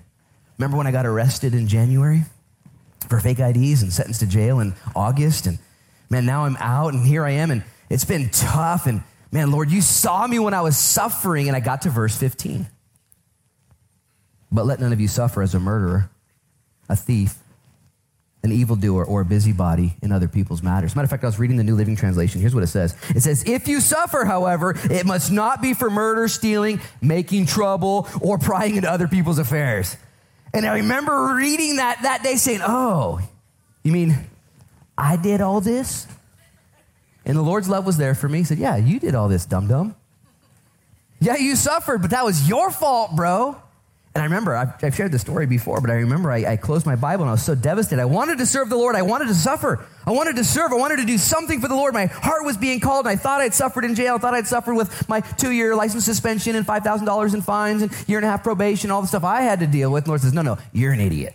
Remember 0.59 0.77
when 0.77 0.89
I 0.89 0.91
got 0.91 1.07
arrested 1.07 1.55
in 1.55 1.69
January 1.69 2.23
for 3.09 3.21
fake 3.21 3.39
IDs 3.39 3.83
and 3.83 3.93
sentenced 3.93 4.21
to 4.21 4.27
jail 4.27 4.59
in 4.59 4.75
August? 4.97 5.47
And 5.47 5.61
man, 6.11 6.27
now 6.27 6.45
I'm 6.45 6.57
out, 6.59 6.93
and 6.93 7.07
here 7.07 7.25
I 7.25 7.31
am, 7.33 7.53
and 7.53 7.63
it's 7.89 8.05
been 8.05 8.31
tough. 8.31 8.89
And 8.89 9.05
man, 9.31 9.53
Lord, 9.53 9.71
you 9.71 9.81
saw 9.81 10.27
me 10.27 10.41
when 10.41 10.55
I 10.55 10.63
was 10.63 10.77
suffering. 10.77 11.47
And 11.47 11.57
I 11.57 11.61
got 11.61 11.83
to 11.83 11.91
verse 11.91 12.17
15. 12.17 12.67
But 14.53 14.67
let 14.67 14.79
none 14.81 14.93
of 14.93 15.01
you 15.01 15.09
suffer 15.09 15.43
as 15.43 15.55
a 15.55 15.61
murderer, 15.61 16.11
a 16.89 16.95
thief, 16.95 17.39
an 18.45 18.53
evildoer, 18.53 19.05
or 19.05 19.23
a 19.23 19.25
busybody 19.25 19.97
in 20.03 20.13
other 20.13 20.29
people's 20.29 20.63
matters. 20.63 20.95
Matter 20.95 21.05
of 21.05 21.11
fact, 21.11 21.25
I 21.25 21.29
was 21.29 21.39
reading 21.39 21.57
the 21.57 21.65
New 21.65 21.75
Living 21.75 21.97
Translation. 21.97 22.41
Here's 22.41 22.55
what 22.55 22.63
it 22.63 22.69
says 22.69 22.95
It 23.15 23.23
says, 23.23 23.45
If 23.47 23.67
you 23.67 23.81
suffer, 23.81 24.25
however, 24.25 24.77
it 24.91 25.07
must 25.07 25.33
not 25.33 25.63
be 25.63 25.73
for 25.75 25.89
murder, 25.91 26.29
stealing, 26.29 26.81
making 27.01 27.47
trouble, 27.47 28.09
or 28.21 28.39
prying 28.39 28.77
into 28.77 28.91
other 28.91 29.09
people's 29.09 29.39
affairs. 29.39 29.97
And 30.53 30.67
I 30.67 30.79
remember 30.79 31.35
reading 31.35 31.77
that 31.77 32.03
that 32.03 32.23
day 32.23 32.37
saying, 32.37 32.61
Oh, 32.63 33.21
you 33.83 33.93
mean 33.93 34.17
I 34.99 35.17
did 35.17 35.41
all 35.41 35.61
this? 35.63 36.07
And 37.25 37.37
the 37.37 37.43
Lord's 37.43 37.69
love 37.69 37.87
was 37.87 37.97
there 37.97 38.15
for 38.15 38.29
me. 38.29 38.39
He 38.39 38.45
said, 38.45 38.59
Yeah, 38.59 38.77
you 38.77 38.99
did 38.99 39.15
all 39.15 39.29
this, 39.29 39.47
dum 39.47 39.69
dum. 39.69 39.95
Yeah, 41.21 41.37
you 41.37 41.55
suffered, 41.55 42.03
but 42.03 42.11
that 42.11 42.25
was 42.25 42.49
your 42.49 42.73
fault, 42.73 43.15
bro. 43.15 43.62
And 44.15 44.21
I 44.21 44.25
remember, 44.25 44.55
I've, 44.55 44.73
I've, 44.85 44.95
shared 44.95 45.11
this 45.11 45.23
story 45.23 45.47
before, 45.47 45.81
but 45.81 45.89
I 45.89 45.95
remember 45.95 46.31
I, 46.31 46.53
I, 46.53 46.57
closed 46.59 46.85
my 46.85 46.97
Bible 46.97 47.23
and 47.23 47.31
I 47.31 47.33
was 47.33 47.43
so 47.43 47.55
devastated. 47.55 48.03
I 48.03 48.05
wanted 48.05 48.39
to 48.39 48.47
serve 48.47 48.69
the 48.69 48.77
Lord. 48.77 48.95
I 48.95 49.01
wanted 49.01 49.29
to 49.29 49.35
suffer. 49.35 49.87
I 50.07 50.11
wanted 50.11 50.37
to 50.37 50.45
serve. 50.45 50.71
I 50.71 50.75
wanted 50.75 50.97
to 50.97 51.07
do 51.07 51.17
something 51.17 51.63
for 51.63 51.69
the 51.69 51.75
Lord. 51.75 51.95
My 51.95 52.07
heart 52.07 52.45
was 52.45 52.59
being 52.59 52.79
called, 52.79 53.07
and 53.07 53.13
I 53.13 53.17
thought 53.17 53.41
I'd 53.41 53.55
suffered 53.55 53.87
in 53.87 53.95
jail. 53.95 54.17
I 54.17 54.19
thought 54.19 54.35
I'd 54.35 54.47
suffered 54.47 54.75
with 54.75 55.09
my 55.09 55.21
two 55.21 55.51
year 55.51 55.75
license 55.75 56.05
suspension 56.05 56.57
and 56.57 56.67
$5,000 56.67 57.35
in 57.35 57.41
fines 57.41 57.81
and 57.81 57.91
year 58.07 58.19
and 58.19 58.27
a 58.27 58.29
half 58.29 58.43
probation, 58.43 58.91
all 58.91 59.01
the 59.01 59.09
stuff 59.09 59.25
I 59.25 59.41
had 59.41 59.61
to 59.61 59.67
deal 59.67 59.91
with. 59.91 60.03
And 60.03 60.07
the 60.07 60.11
Lord 60.11 60.21
says, 60.21 60.35
No, 60.35 60.43
no, 60.43 60.59
you're 60.75 60.93
an 60.93 61.01
idiot. 61.01 61.35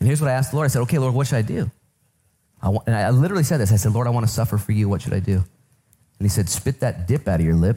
and 0.00 0.06
here's 0.06 0.22
what 0.22 0.30
I 0.30 0.32
asked 0.32 0.52
the 0.52 0.56
Lord 0.56 0.64
I 0.64 0.68
said, 0.68 0.80
Okay, 0.82 0.98
Lord, 0.98 1.12
what 1.12 1.26
should 1.26 1.36
I 1.36 1.42
do? 1.42 1.70
I 2.62 2.70
want, 2.70 2.86
and 2.86 2.96
I 2.96 3.10
literally 3.10 3.44
said 3.44 3.58
this 3.58 3.70
I 3.70 3.76
said, 3.76 3.92
Lord, 3.92 4.06
I 4.06 4.10
want 4.10 4.26
to 4.26 4.32
suffer 4.32 4.56
for 4.56 4.72
you. 4.72 4.88
What 4.88 5.02
should 5.02 5.12
I 5.12 5.20
do? 5.20 5.34
And 5.34 5.44
He 6.22 6.28
said, 6.28 6.48
Spit 6.48 6.80
that 6.80 7.06
dip 7.06 7.28
out 7.28 7.40
of 7.40 7.44
your 7.44 7.54
lip 7.54 7.76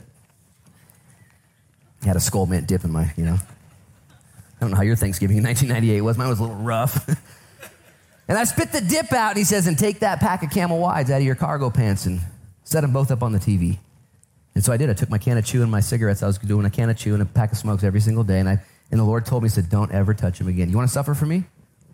had 2.09 2.15
a 2.15 2.21
Skoal 2.21 2.45
mint 2.45 2.67
dip 2.67 2.83
in 2.83 2.91
my, 2.91 3.11
you 3.17 3.25
know. 3.25 3.37
I 3.37 4.61
don't 4.61 4.71
know 4.71 4.77
how 4.77 4.83
your 4.83 4.95
Thanksgiving 4.95 5.37
in 5.37 5.43
1998 5.43 6.01
was. 6.01 6.17
Mine 6.17 6.29
was 6.29 6.39
a 6.39 6.43
little 6.43 6.57
rough. 6.57 7.07
and 8.27 8.37
I 8.37 8.43
spit 8.45 8.71
the 8.71 8.81
dip 8.81 9.11
out, 9.11 9.31
and 9.31 9.37
he 9.37 9.43
says, 9.43 9.67
and 9.67 9.77
take 9.77 9.99
that 9.99 10.19
pack 10.19 10.43
of 10.43 10.49
camel 10.49 10.79
wides 10.79 11.11
out 11.11 11.17
of 11.17 11.23
your 11.23 11.35
cargo 11.35 11.69
pants 11.69 12.05
and 12.05 12.21
set 12.63 12.81
them 12.81 12.93
both 12.93 13.11
up 13.11 13.21
on 13.21 13.33
the 13.33 13.39
TV. 13.39 13.77
And 14.55 14.63
so 14.63 14.71
I 14.71 14.77
did. 14.77 14.89
I 14.89 14.93
took 14.93 15.09
my 15.09 15.17
can 15.17 15.37
of 15.37 15.45
chew 15.45 15.61
and 15.61 15.69
my 15.69 15.81
cigarettes. 15.81 16.23
I 16.23 16.27
was 16.27 16.37
doing 16.37 16.65
a 16.65 16.69
can 16.69 16.89
of 16.89 16.97
chew 16.97 17.13
and 17.13 17.21
a 17.21 17.25
pack 17.25 17.51
of 17.51 17.57
smokes 17.57 17.83
every 17.83 17.99
single 17.99 18.23
day. 18.23 18.39
And, 18.39 18.47
I, 18.47 18.61
and 18.89 18.99
the 18.99 19.03
Lord 19.03 19.25
told 19.25 19.43
me, 19.43 19.49
He 19.49 19.53
said, 19.53 19.69
don't 19.69 19.91
ever 19.91 20.13
touch 20.13 20.39
them 20.39 20.47
again. 20.47 20.69
You 20.69 20.77
want 20.77 20.87
to 20.87 20.93
suffer 20.93 21.13
for 21.13 21.25
me? 21.25 21.43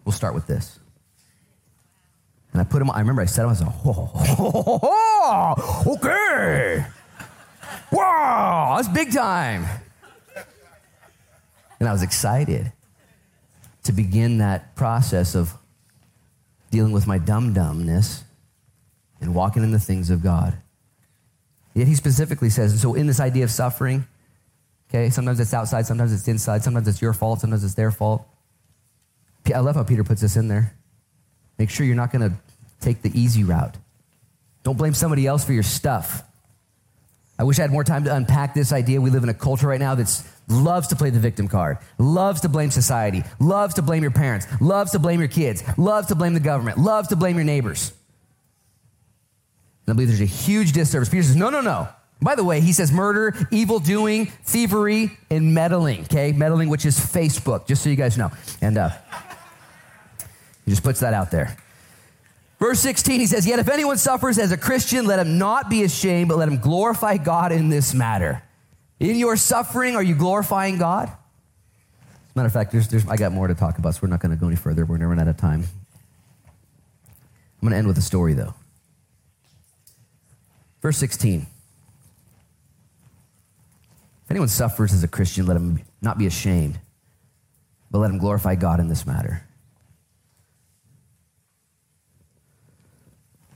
We'll 0.06 0.14
start 0.14 0.36
with 0.36 0.46
this. 0.46 0.80
And 2.54 2.62
I 2.62 2.66
put 2.66 2.80
them. 2.80 2.92
I 2.92 3.00
remember 3.00 3.22
I 3.22 3.26
said, 3.26 3.46
I 3.46 3.48
was 3.48 3.62
like, 3.62 3.74
oh, 3.86 4.12
oh, 4.84 5.84
okay. 5.96 6.86
Wow, 7.92 8.74
that's 8.76 8.90
big 8.90 9.14
time. 9.14 9.66
And 11.82 11.90
I 11.90 11.92
was 11.92 12.04
excited 12.04 12.72
to 13.84 13.92
begin 13.92 14.38
that 14.38 14.76
process 14.76 15.34
of 15.34 15.54
dealing 16.70 16.94
with 16.94 17.08
my 17.08 17.18
dumb 17.18 17.52
dumbness 17.52 18.24
and 19.20 19.34
walking 19.34 19.64
in 19.64 19.72
the 19.72 19.80
things 19.80 20.10
of 20.10 20.22
God. 20.22 20.56
Yet 21.74 21.88
he 21.88 21.96
specifically 21.96 22.50
says, 22.50 22.72
and 22.72 22.80
so 22.80 22.94
in 22.94 23.08
this 23.08 23.20
idea 23.20 23.44
of 23.44 23.52
suffering, 23.52 24.06
Okay, 24.92 25.10
sometimes 25.10 25.40
it's 25.40 25.54
outside, 25.54 25.86
sometimes 25.86 26.12
it's 26.12 26.28
inside, 26.28 26.64
sometimes 26.64 26.86
it's 26.86 27.02
your 27.02 27.14
fault, 27.14 27.40
sometimes 27.40 27.64
it's 27.64 27.76
their 27.76 27.92
fault. 27.92 28.28
I 29.54 29.60
love 29.60 29.76
how 29.76 29.84
Peter 29.84 30.04
puts 30.04 30.20
this 30.20 30.36
in 30.36 30.50
there. 30.50 30.76
Make 31.58 31.70
sure 31.70 31.86
you're 31.86 31.96
not 31.96 32.12
going 32.12 32.30
to 32.30 32.36
take 32.82 33.02
the 33.02 33.12
easy 33.18 33.46
route. 33.46 33.78
Don't 34.64 34.78
blame 34.78 34.94
somebody 34.94 35.26
else 35.26 35.46
for 35.46 35.54
your 35.54 35.64
stuff. 35.64 36.24
I 37.40 37.44
wish 37.44 37.58
I 37.58 37.62
had 37.62 37.72
more 37.72 37.86
time 37.86 38.04
to 38.04 38.14
unpack 38.14 38.54
this 38.54 38.74
idea. 38.74 39.00
We 39.00 39.12
live 39.12 39.24
in 39.24 39.30
a 39.30 39.34
culture 39.34 39.68
right 39.68 39.80
now 39.80 39.96
that 39.96 40.24
loves 40.48 40.88
to 40.90 40.96
play 40.96 41.10
the 41.10 41.20
victim 41.20 41.48
card, 41.48 41.78
loves 41.98 42.42
to 42.42 42.50
blame 42.50 42.72
society, 42.72 43.24
loves 43.40 43.76
to 43.76 43.82
blame 43.82 44.02
your 44.02 44.12
parents, 44.12 44.48
loves 44.60 44.92
to 44.92 45.00
blame 45.00 45.20
your 45.20 45.30
kids, 45.30 45.64
loves 45.78 46.08
to 46.08 46.16
blame 46.16 46.34
the 46.34 46.40
government, 46.40 46.78
loves 46.78 47.08
to 47.10 47.16
blame 47.16 47.36
your 47.36 47.46
neighbors. 47.46 47.94
And 49.86 49.94
I 49.94 49.94
believe 49.94 50.10
there's 50.10 50.22
a 50.22 50.26
huge 50.26 50.74
disservice. 50.74 51.10
Peter 51.10 51.24
says, 51.24 51.36
no, 51.36 51.50
no, 51.50 51.62
no. 51.62 51.88
By 52.22 52.36
the 52.36 52.44
way, 52.44 52.62
he 52.62 52.72
says 52.72 52.92
murder, 52.92 53.34
evil 53.50 53.80
doing, 53.80 54.28
thievery, 54.28 55.18
and 55.32 55.56
meddling. 55.56 56.02
Okay, 56.04 56.32
meddling, 56.34 56.70
which 56.70 56.86
is 56.86 57.00
Facebook, 57.00 57.66
just 57.66 57.84
so 57.84 57.90
you 57.90 57.96
guys 57.96 58.16
know. 58.16 58.30
And 58.62 58.78
uh, 58.78 58.92
he 60.66 60.72
just 60.72 60.84
puts 60.84 61.00
that 61.00 61.16
out 61.16 61.32
there. 61.32 61.58
Verse 62.60 62.80
16, 62.80 63.20
he 63.20 63.26
says, 63.26 63.48
Yet 63.48 63.58
if 63.58 63.68
anyone 63.70 63.98
suffers 63.98 64.38
as 64.38 64.52
a 64.52 64.58
Christian, 64.58 65.06
let 65.06 65.18
him 65.18 65.40
not 65.40 65.68
be 65.68 65.84
ashamed, 65.84 66.30
but 66.30 66.38
let 66.38 66.48
him 66.48 66.60
glorify 66.60 67.18
God 67.18 67.52
in 67.52 67.70
this 67.70 67.92
matter. 67.92 68.44
In 69.02 69.16
your 69.16 69.36
suffering, 69.36 69.96
are 69.96 70.04
you 70.04 70.14
glorifying 70.14 70.78
God? 70.78 71.08
As 71.08 71.16
a 71.16 72.36
matter 72.36 72.46
of 72.46 72.54
fact, 72.54 72.72
there's, 72.72 72.88
there's, 72.88 73.08
I 73.08 73.18
got 73.18 73.32
more 73.32 73.48
to 73.48 73.56
talk 73.56 73.80
about, 73.80 73.96
so 73.96 74.02
we're 74.04 74.10
not 74.10 74.20
going 74.20 74.30
to 74.30 74.40
go 74.40 74.46
any 74.46 74.56
further. 74.56 74.84
We're 74.84 75.00
going 75.00 75.00
to 75.00 75.08
run 75.08 75.20
out 75.20 75.28
of 75.28 75.38
time. 75.38 75.64
I'm 77.08 77.68
going 77.68 77.72
to 77.72 77.78
end 77.78 77.88
with 77.88 77.98
a 77.98 78.02
story, 78.04 78.36
though. 78.36 78.54
Verse 80.84 81.00
16. 81.00 81.48
If 84.24 84.30
anyone 84.30 84.50
suffers 84.50 84.94
as 84.94 85.04
a 85.04 85.08
Christian, 85.08 85.48
let 85.48 85.58
him 85.58 85.82
not 86.00 86.20
be 86.20 86.28
ashamed, 86.28 86.80
but 87.90 87.98
let 87.98 88.12
him 88.12 88.20
glorify 88.20 88.54
God 88.54 88.80
in 88.80 88.88
this 88.88 89.08
matter. 89.08 89.44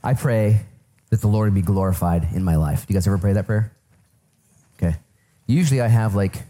I 0.02 0.14
pray 0.14 0.62
that 1.10 1.20
the 1.20 1.28
Lord 1.28 1.54
be 1.54 1.62
glorified 1.62 2.26
in 2.34 2.42
my 2.42 2.56
life. 2.56 2.84
Do 2.84 2.92
you 2.92 2.96
guys 2.96 3.06
ever 3.06 3.16
pray 3.16 3.34
that 3.34 3.46
prayer? 3.46 3.75
Usually 5.46 5.80
I 5.80 5.88
have 5.88 6.14
like 6.14 6.42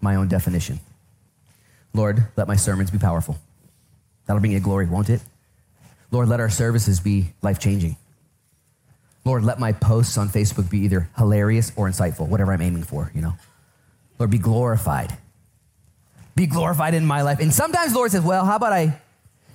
my 0.00 0.16
own 0.16 0.28
definition. 0.28 0.80
Lord, 1.94 2.26
let 2.36 2.48
my 2.48 2.56
sermons 2.56 2.90
be 2.90 2.98
powerful. 2.98 3.38
That'll 4.26 4.40
bring 4.40 4.52
you 4.52 4.60
glory, 4.60 4.86
won't 4.86 5.10
it? 5.10 5.20
Lord, 6.10 6.28
let 6.28 6.40
our 6.40 6.50
services 6.50 7.00
be 7.00 7.32
life 7.42 7.58
changing. 7.58 7.96
Lord, 9.24 9.44
let 9.44 9.60
my 9.60 9.72
posts 9.72 10.18
on 10.18 10.28
Facebook 10.28 10.68
be 10.68 10.80
either 10.80 11.08
hilarious 11.16 11.72
or 11.76 11.88
insightful, 11.88 12.28
whatever 12.28 12.52
I'm 12.52 12.60
aiming 12.60 12.82
for, 12.82 13.10
you 13.14 13.22
know. 13.22 13.34
Lord, 14.18 14.30
be 14.30 14.38
glorified. 14.38 15.16
Be 16.34 16.46
glorified 16.46 16.94
in 16.94 17.06
my 17.06 17.22
life. 17.22 17.38
And 17.40 17.52
sometimes 17.52 17.94
Lord 17.94 18.10
says, 18.10 18.22
well, 18.22 18.44
how 18.44 18.56
about 18.56 18.72
I 18.72 18.98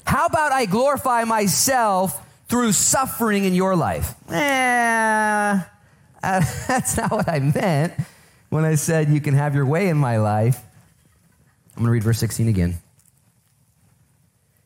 how 0.06 0.26
about 0.26 0.54
I 0.54 0.66
glorify 0.66 1.26
myself 1.26 2.26
through 2.48 2.72
suffering 2.72 3.44
in 3.44 3.54
your 3.54 3.76
life? 3.76 4.16
Eh, 4.32 5.62
that's 6.22 6.96
not 6.96 7.12
what 7.12 7.28
I 7.28 7.40
meant 7.40 7.94
when 8.50 8.66
I 8.66 8.76
said 8.76 9.10
you 9.10 9.22
can 9.22 9.34
have 9.34 9.56
your 9.56 9.66
way 9.66 9.89
in 9.89 9.98
my 9.98 10.18
life. 10.18 10.62
I'm 11.76 11.84
going 11.84 11.88
to 11.88 11.91
read 11.91 12.04
verse 12.04 12.20
16 12.20 12.48
again. 12.48 12.76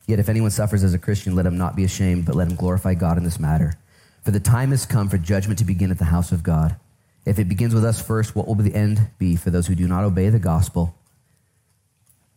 Yet 0.07 0.19
if 0.19 0.29
anyone 0.29 0.51
suffers 0.51 0.83
as 0.83 0.93
a 0.93 0.99
Christian, 0.99 1.35
let 1.35 1.45
him 1.45 1.57
not 1.57 1.75
be 1.75 1.83
ashamed, 1.83 2.25
but 2.25 2.35
let 2.35 2.47
him 2.47 2.55
glorify 2.55 2.93
God 2.93 3.17
in 3.17 3.23
this 3.23 3.39
matter. 3.39 3.75
For 4.23 4.31
the 4.31 4.39
time 4.39 4.71
has 4.71 4.85
come 4.85 5.09
for 5.09 5.17
judgment 5.17 5.59
to 5.59 5.65
begin 5.65 5.91
at 5.91 5.97
the 5.97 6.05
house 6.05 6.31
of 6.31 6.43
God. 6.43 6.75
If 7.25 7.39
it 7.39 7.49
begins 7.49 7.73
with 7.73 7.85
us 7.85 8.01
first, 8.01 8.35
what 8.35 8.47
will 8.47 8.55
the 8.55 8.73
end 8.73 9.09
be 9.19 9.35
for 9.35 9.49
those 9.49 9.67
who 9.67 9.75
do 9.75 9.87
not 9.87 10.03
obey 10.03 10.29
the 10.29 10.39
gospel? 10.39 10.95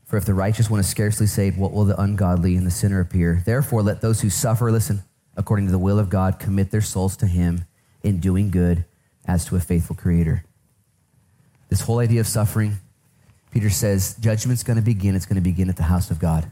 For 0.05 0.17
if 0.17 0.25
the 0.25 0.35
righteous 0.35 0.69
one 0.69 0.81
is 0.81 0.89
scarcely 0.89 1.27
saved, 1.27 1.59
what 1.59 1.73
will 1.73 1.85
the 1.85 2.01
ungodly 2.01 2.57
and 2.57 2.67
the 2.67 2.71
sinner 2.71 3.01
appear? 3.01 3.43
Therefore, 3.45 3.83
let 3.83 4.01
those 4.01 4.21
who 4.21 4.31
suffer, 4.31 4.71
listen, 4.71 5.03
according 5.37 5.67
to 5.67 5.73
the 5.73 5.79
will 5.79 5.99
of 5.99 6.11
God, 6.11 6.39
commit 6.39 6.71
their 6.71 6.83
souls 6.83 7.17
to 7.17 7.27
Him 7.27 7.65
in 8.03 8.21
doing 8.21 8.51
good 8.51 8.85
as 9.27 9.47
to 9.47 9.57
a 9.57 9.61
faithful 9.61 9.97
Creator. 9.97 10.45
This 11.75 11.81
whole 11.81 11.99
idea 11.99 12.21
of 12.21 12.29
suffering, 12.29 12.77
Peter 13.51 13.69
says, 13.69 14.15
judgment's 14.21 14.63
going 14.63 14.77
to 14.77 14.83
begin. 14.83 15.17
It's 15.17 15.27
going 15.27 15.35
to 15.35 15.41
begin 15.43 15.69
at 15.69 15.77
the 15.77 15.83
house 15.83 16.09
of 16.09 16.21
God. 16.21 16.49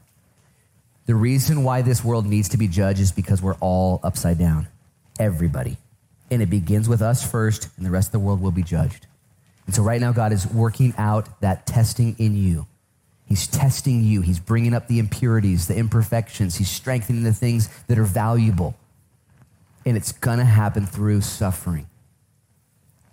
The 1.06 1.14
reason 1.14 1.62
why 1.62 1.82
this 1.82 2.02
world 2.02 2.26
needs 2.26 2.48
to 2.48 2.56
be 2.56 2.66
judged 2.66 2.98
is 2.98 3.12
because 3.12 3.40
we're 3.40 3.54
all 3.60 4.00
upside 4.02 4.36
down. 4.36 4.66
Everybody. 5.20 5.76
And 6.32 6.42
it 6.42 6.50
begins 6.50 6.88
with 6.88 7.00
us 7.00 7.24
first, 7.24 7.68
and 7.76 7.86
the 7.86 7.90
rest 7.92 8.08
of 8.08 8.12
the 8.14 8.18
world 8.18 8.42
will 8.42 8.50
be 8.50 8.64
judged. 8.64 9.06
And 9.66 9.72
so 9.76 9.84
right 9.84 10.00
now, 10.00 10.10
God 10.10 10.32
is 10.32 10.44
working 10.44 10.92
out 10.98 11.40
that 11.40 11.66
testing 11.66 12.16
in 12.18 12.36
you. 12.36 12.66
He's 13.24 13.46
testing 13.46 14.02
you. 14.02 14.22
He's 14.22 14.40
bringing 14.40 14.74
up 14.74 14.88
the 14.88 14.98
impurities, 14.98 15.68
the 15.68 15.76
imperfections. 15.76 16.56
He's 16.56 16.68
strengthening 16.68 17.22
the 17.22 17.32
things 17.32 17.68
that 17.86 17.96
are 17.96 18.02
valuable. 18.02 18.74
And 19.86 19.96
it's 19.96 20.10
going 20.10 20.40
to 20.40 20.44
happen 20.44 20.84
through 20.84 21.20
suffering. 21.20 21.86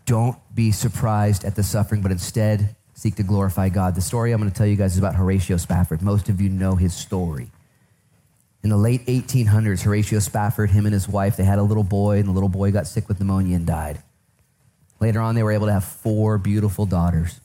Don't 0.09 0.39
be 0.55 0.71
surprised 0.71 1.45
at 1.45 1.55
the 1.55 1.61
suffering, 1.61 2.01
but 2.01 2.11
instead 2.11 2.75
seek 2.95 3.13
to 3.17 3.23
glorify 3.23 3.69
God. 3.69 3.93
The 3.93 4.01
story 4.01 4.31
I'm 4.31 4.41
going 4.41 4.49
to 4.49 4.57
tell 4.57 4.65
you 4.65 4.75
guys 4.75 4.93
is 4.93 4.97
about 4.97 5.13
Horatio 5.13 5.57
Spafford. 5.57 6.01
Most 6.01 6.29
of 6.29 6.41
you 6.41 6.49
know 6.49 6.73
his 6.73 6.95
story. 6.95 7.51
In 8.63 8.71
the 8.71 8.75
late 8.75 9.05
1800s, 9.05 9.83
Horatio 9.83 10.17
Spafford, 10.17 10.71
him 10.71 10.87
and 10.87 10.93
his 10.93 11.07
wife, 11.07 11.37
they 11.37 11.43
had 11.43 11.59
a 11.59 11.63
little 11.63 11.83
boy, 11.83 12.17
and 12.17 12.27
the 12.27 12.31
little 12.31 12.49
boy 12.49 12.71
got 12.71 12.87
sick 12.87 13.07
with 13.07 13.19
pneumonia 13.19 13.55
and 13.55 13.67
died. 13.67 14.01
Later 14.99 15.21
on, 15.21 15.35
they 15.35 15.43
were 15.43 15.51
able 15.51 15.67
to 15.67 15.73
have 15.73 15.85
four 15.85 16.39
beautiful 16.39 16.87
daughters. 16.87 17.39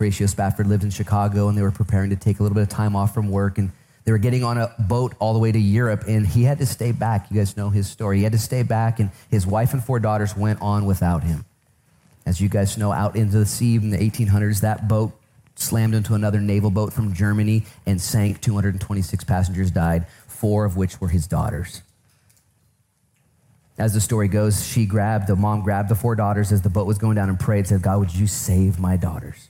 Horatio 0.00 0.26
Spafford 0.26 0.66
lived 0.66 0.82
in 0.82 0.90
Chicago, 0.90 1.46
and 1.46 1.56
they 1.56 1.62
were 1.62 1.70
preparing 1.70 2.10
to 2.10 2.16
take 2.16 2.40
a 2.40 2.42
little 2.42 2.56
bit 2.56 2.64
of 2.64 2.70
time 2.70 2.96
off 2.96 3.14
from 3.14 3.28
work, 3.30 3.56
and 3.56 3.70
they 4.02 4.10
were 4.10 4.18
getting 4.18 4.42
on 4.42 4.58
a 4.58 4.74
boat 4.80 5.14
all 5.20 5.32
the 5.32 5.38
way 5.38 5.52
to 5.52 5.60
Europe, 5.60 6.06
and 6.08 6.26
he 6.26 6.42
had 6.42 6.58
to 6.58 6.66
stay 6.66 6.90
back. 6.90 7.30
You 7.30 7.36
guys 7.36 7.56
know 7.56 7.70
his 7.70 7.88
story. 7.88 8.16
He 8.16 8.24
had 8.24 8.32
to 8.32 8.38
stay 8.38 8.64
back, 8.64 8.98
and 8.98 9.12
his 9.30 9.46
wife 9.46 9.72
and 9.72 9.84
four 9.84 10.00
daughters 10.00 10.36
went 10.36 10.60
on 10.60 10.86
without 10.86 11.22
him. 11.22 11.44
As 12.26 12.40
you 12.40 12.48
guys 12.48 12.78
know, 12.78 12.92
out 12.92 13.16
into 13.16 13.38
the 13.38 13.46
sea 13.46 13.76
in 13.76 13.90
the 13.90 13.98
1800s, 13.98 14.60
that 14.60 14.88
boat 14.88 15.12
slammed 15.56 15.94
into 15.94 16.14
another 16.14 16.40
naval 16.40 16.70
boat 16.70 16.92
from 16.92 17.12
Germany 17.12 17.64
and 17.86 18.00
sank. 18.00 18.40
226 18.40 19.24
passengers 19.24 19.70
died 19.70 20.06
four 20.26 20.64
of 20.64 20.76
which 20.76 21.00
were 21.00 21.08
his 21.08 21.26
daughters. 21.26 21.82
As 23.76 23.92
the 23.92 24.00
story 24.00 24.28
goes, 24.28 24.64
she 24.64 24.86
grabbed, 24.86 25.26
the 25.26 25.36
mom 25.36 25.62
grabbed 25.62 25.88
the 25.88 25.94
four 25.94 26.14
daughters 26.14 26.52
as 26.52 26.62
the 26.62 26.70
boat 26.70 26.86
was 26.86 26.98
going 26.98 27.16
down 27.16 27.28
and 27.28 27.38
prayed, 27.38 27.66
said, 27.66 27.82
God, 27.82 27.98
would 27.98 28.14
you 28.14 28.26
save 28.26 28.78
my 28.78 28.96
daughters? 28.96 29.48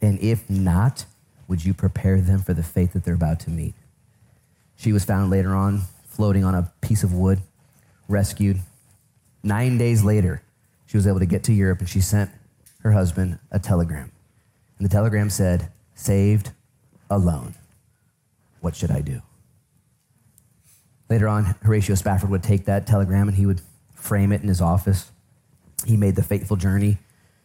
And 0.00 0.18
if 0.20 0.48
not, 0.50 1.06
would 1.48 1.64
you 1.64 1.72
prepare 1.72 2.20
them 2.20 2.40
for 2.40 2.54
the 2.54 2.62
fate 2.62 2.92
that 2.92 3.04
they're 3.04 3.14
about 3.14 3.40
to 3.40 3.50
meet? 3.50 3.74
She 4.76 4.92
was 4.92 5.04
found 5.04 5.30
later 5.30 5.54
on 5.54 5.82
floating 6.06 6.44
on 6.44 6.54
a 6.54 6.70
piece 6.80 7.02
of 7.02 7.14
wood, 7.14 7.40
rescued. 8.08 8.60
Nine 9.42 9.78
days 9.78 10.04
later, 10.04 10.42
she 10.92 10.98
was 10.98 11.06
able 11.06 11.20
to 11.20 11.26
get 11.26 11.44
to 11.44 11.54
Europe 11.54 11.78
and 11.78 11.88
she 11.88 12.02
sent 12.02 12.30
her 12.80 12.92
husband 12.92 13.38
a 13.50 13.58
telegram. 13.58 14.12
And 14.76 14.86
the 14.86 14.92
telegram 14.92 15.30
said, 15.30 15.72
Saved 15.94 16.50
alone. 17.08 17.54
What 18.60 18.76
should 18.76 18.90
I 18.90 19.00
do? 19.00 19.22
Later 21.08 21.28
on, 21.28 21.44
Horatio 21.62 21.94
Spafford 21.94 22.28
would 22.28 22.42
take 22.42 22.66
that 22.66 22.86
telegram 22.86 23.26
and 23.26 23.34
he 23.34 23.46
would 23.46 23.62
frame 23.94 24.32
it 24.32 24.42
in 24.42 24.48
his 24.48 24.60
office. 24.60 25.10
He 25.86 25.96
made 25.96 26.14
the 26.14 26.22
fateful 26.22 26.58
journey 26.58 26.98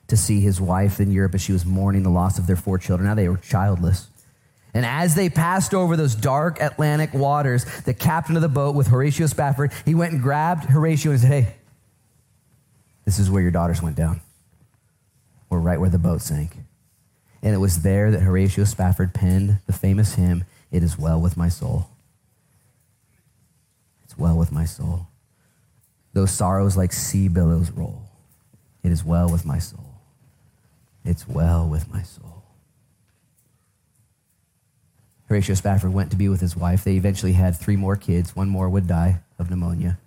to 0.09 0.17
see 0.17 0.41
his 0.41 0.59
wife 0.59 0.99
in 0.99 1.13
Europe 1.13 1.33
as 1.33 1.41
she 1.41 1.53
was 1.53 1.65
mourning 1.65 2.03
the 2.03 2.09
loss 2.09 2.37
of 2.37 2.47
their 2.47 2.57
four 2.57 2.77
children. 2.77 3.07
Now 3.07 3.15
they 3.15 3.29
were 3.29 3.37
childless. 3.37 4.09
And 4.73 4.85
as 4.85 5.15
they 5.15 5.29
passed 5.29 5.73
over 5.73 5.95
those 5.95 6.15
dark 6.15 6.59
Atlantic 6.59 7.13
waters, 7.13 7.63
the 7.83 7.93
captain 7.93 8.35
of 8.35 8.41
the 8.41 8.49
boat 8.49 8.75
with 8.75 8.87
Horatio 8.87 9.27
Spafford, 9.27 9.71
he 9.85 9.95
went 9.95 10.11
and 10.11 10.21
grabbed 10.21 10.65
Horatio 10.65 11.13
and 11.13 11.21
said, 11.21 11.29
Hey, 11.29 11.55
this 13.07 13.19
is 13.19 13.31
where 13.31 13.41
your 13.41 13.51
daughters 13.51 13.81
went 13.81 13.95
down. 13.95 14.19
Or 15.49 15.61
right 15.61 15.79
where 15.79 15.89
the 15.89 15.97
boat 15.97 16.21
sank. 16.21 16.57
And 17.41 17.55
it 17.55 17.59
was 17.59 17.81
there 17.81 18.11
that 18.11 18.19
Horatio 18.19 18.65
Spafford 18.65 19.13
penned 19.13 19.59
the 19.65 19.71
famous 19.71 20.15
hymn, 20.15 20.43
It 20.73 20.83
Is 20.83 20.99
Well 20.99 21.21
With 21.21 21.37
My 21.37 21.47
Soul 21.47 21.89
It's 24.03 24.17
well 24.17 24.35
with 24.35 24.51
my 24.51 24.65
soul. 24.65 25.07
Those 26.11 26.31
sorrows 26.31 26.75
like 26.75 26.91
sea 26.91 27.29
billows 27.29 27.71
roll. 27.71 28.01
It 28.83 28.91
is 28.91 29.05
well 29.05 29.31
with 29.31 29.45
my 29.45 29.59
soul. 29.59 30.01
It's 31.05 31.25
well 31.29 31.65
with 31.65 31.89
my 31.89 32.01
soul. 32.01 32.43
Horatio 35.29 35.55
Spafford 35.55 35.93
went 35.93 36.11
to 36.11 36.17
be 36.17 36.27
with 36.27 36.41
his 36.41 36.57
wife. 36.57 36.83
They 36.83 36.95
eventually 36.97 37.33
had 37.33 37.55
three 37.55 37.77
more 37.77 37.95
kids. 37.95 38.35
One 38.35 38.49
more 38.49 38.67
would 38.67 38.85
die 38.85 39.21
of 39.39 39.49
pneumonia. 39.49 39.97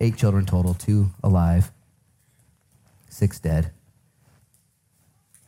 Eight 0.00 0.16
children 0.16 0.44
total, 0.44 0.74
two 0.74 1.10
alive, 1.22 1.70
six 3.08 3.38
dead. 3.38 3.70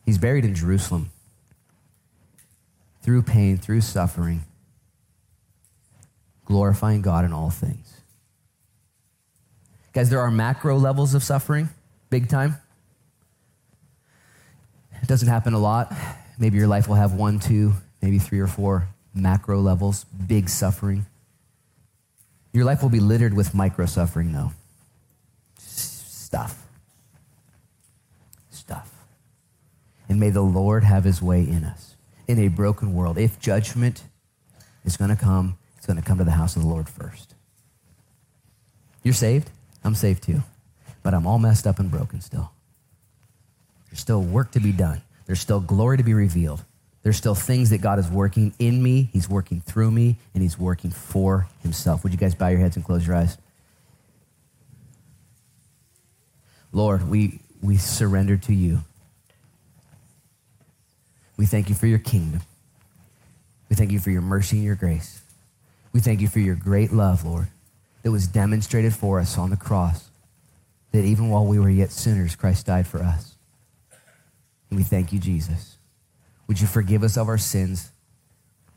He's 0.05 0.17
buried 0.17 0.45
in 0.45 0.55
Jerusalem. 0.55 1.09
Through 3.01 3.23
pain, 3.23 3.57
through 3.57 3.81
suffering, 3.81 4.43
glorifying 6.45 7.01
God 7.01 7.23
in 7.23 7.31
all 7.31 7.49
things. 7.49 8.01
Guys, 9.93 10.09
there 10.09 10.19
are 10.19 10.29
macro 10.29 10.77
levels 10.77 11.13
of 11.13 11.23
suffering, 11.23 11.69
big 12.09 12.27
time. 12.27 12.57
It 15.01 15.07
doesn't 15.07 15.27
happen 15.27 15.53
a 15.53 15.59
lot. 15.59 15.93
Maybe 16.37 16.57
your 16.57 16.67
life 16.67 16.87
will 16.87 16.95
have 16.95 17.13
one, 17.13 17.39
two, 17.39 17.73
maybe 18.01 18.19
three 18.19 18.39
or 18.39 18.47
four 18.47 18.89
macro 19.13 19.59
levels, 19.59 20.03
big 20.05 20.49
suffering. 20.49 21.05
Your 22.57 22.65
life 22.65 22.81
will 22.81 22.89
be 22.89 22.99
littered 22.99 23.35
with 23.35 23.53
micro 23.53 23.85
suffering, 23.85 24.31
though. 24.31 24.51
Stuff. 25.59 26.65
Stuff. 28.49 28.91
And 30.09 30.19
may 30.19 30.31
the 30.31 30.41
Lord 30.41 30.83
have 30.83 31.03
his 31.03 31.21
way 31.21 31.41
in 31.41 31.63
us 31.63 31.95
in 32.27 32.39
a 32.39 32.47
broken 32.47 32.95
world. 32.95 33.19
If 33.19 33.39
judgment 33.39 34.05
is 34.83 34.97
going 34.97 35.11
to 35.11 35.15
come, 35.15 35.59
it's 35.77 35.85
going 35.85 35.97
to 35.97 36.03
come 36.03 36.17
to 36.17 36.23
the 36.23 36.31
house 36.31 36.55
of 36.55 36.63
the 36.63 36.67
Lord 36.67 36.89
first. 36.89 37.35
You're 39.03 39.13
saved? 39.13 39.51
I'm 39.83 39.93
saved 39.93 40.23
too. 40.23 40.41
But 41.03 41.13
I'm 41.13 41.27
all 41.27 41.37
messed 41.37 41.67
up 41.67 41.77
and 41.77 41.91
broken 41.91 42.21
still. 42.21 42.51
There's 43.91 43.99
still 43.99 44.23
work 44.23 44.49
to 44.53 44.59
be 44.59 44.71
done. 44.71 45.03
There's 45.27 45.41
still 45.41 45.59
glory 45.59 45.97
to 45.97 46.03
be 46.03 46.15
revealed. 46.15 46.63
There's 47.07 47.15
still 47.15 47.35
things 47.35 47.69
that 47.69 47.77
God 47.77 47.99
is 47.99 48.09
working 48.09 48.53
in 48.59 48.83
me, 48.83 49.09
He's 49.13 49.29
working 49.29 49.61
through 49.61 49.91
me, 49.91 50.17
and 50.33 50.43
He's 50.43 50.59
working 50.59 50.91
for 50.91 51.47
Himself. 51.63 52.03
Would 52.03 52.11
you 52.11 52.19
guys 52.19 52.35
bow 52.35 52.49
your 52.49 52.59
heads 52.59 52.75
and 52.75 52.83
close 52.83 53.07
your 53.07 53.15
eyes? 53.15 53.37
Lord, 56.73 57.09
we, 57.09 57.39
we 57.61 57.77
surrender 57.77 58.35
to 58.35 58.53
you. 58.53 58.79
We 61.37 61.45
thank 61.45 61.69
you 61.69 61.75
for 61.75 61.87
your 61.87 61.99
kingdom. 61.99 62.41
We 63.69 63.77
thank 63.77 63.93
you 63.93 63.99
for 63.99 64.11
your 64.11 64.21
mercy 64.21 64.57
and 64.57 64.65
your 64.65 64.75
grace. 64.75 65.21
We 65.93 66.01
thank 66.01 66.19
you 66.19 66.27
for 66.27 66.39
your 66.39 66.55
great 66.55 66.91
love, 66.91 67.23
Lord, 67.23 67.47
that 68.03 68.11
was 68.11 68.27
demonstrated 68.27 68.93
for 68.93 69.21
us 69.21 69.37
on 69.37 69.49
the 69.49 69.55
cross, 69.55 70.09
that 70.91 71.05
even 71.05 71.29
while 71.29 71.45
we 71.45 71.57
were 71.57 71.69
yet 71.69 71.91
sinners, 71.91 72.35
Christ 72.35 72.65
died 72.65 72.85
for 72.85 73.01
us. 73.01 73.35
And 74.69 74.77
we 74.77 74.83
thank 74.83 75.13
you, 75.13 75.19
Jesus. 75.19 75.76
Would 76.47 76.61
you 76.61 76.67
forgive 76.67 77.03
us 77.03 77.17
of 77.17 77.27
our 77.27 77.37
sins? 77.37 77.91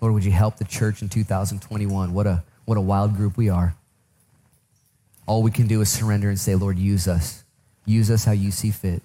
Lord, 0.01 0.15
would 0.15 0.25
you 0.25 0.33
help 0.33 0.57
the 0.57 0.65
church 0.65 1.03
in 1.03 1.09
2021? 1.09 2.13
What 2.13 2.27
a, 2.27 2.43
what 2.65 2.79
a 2.79 2.81
wild 2.81 3.17
group 3.17 3.37
we 3.37 3.49
are. 3.49 3.75
All 5.27 5.43
we 5.43 5.51
can 5.51 5.67
do 5.69 5.81
is 5.81 5.89
surrender 5.89 6.29
and 6.29 6.39
say, 6.39 6.55
Lord, 6.55 6.79
use 6.79 7.07
us. 7.07 7.45
Use 7.85 8.11
us 8.11 8.25
how 8.25 8.33
you 8.33 8.51
see 8.51 8.71
fit. 8.71 9.03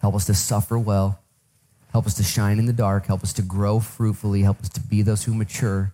Help 0.00 0.14
us 0.16 0.26
to 0.26 0.34
suffer 0.34 0.78
well. 0.78 1.20
Help 1.92 2.06
us 2.06 2.14
to 2.14 2.24
shine 2.24 2.58
in 2.58 2.66
the 2.66 2.72
dark. 2.72 3.06
Help 3.06 3.22
us 3.22 3.32
to 3.34 3.42
grow 3.42 3.78
fruitfully. 3.78 4.42
Help 4.42 4.60
us 4.60 4.68
to 4.70 4.80
be 4.80 5.02
those 5.02 5.24
who 5.24 5.34
mature. 5.34 5.92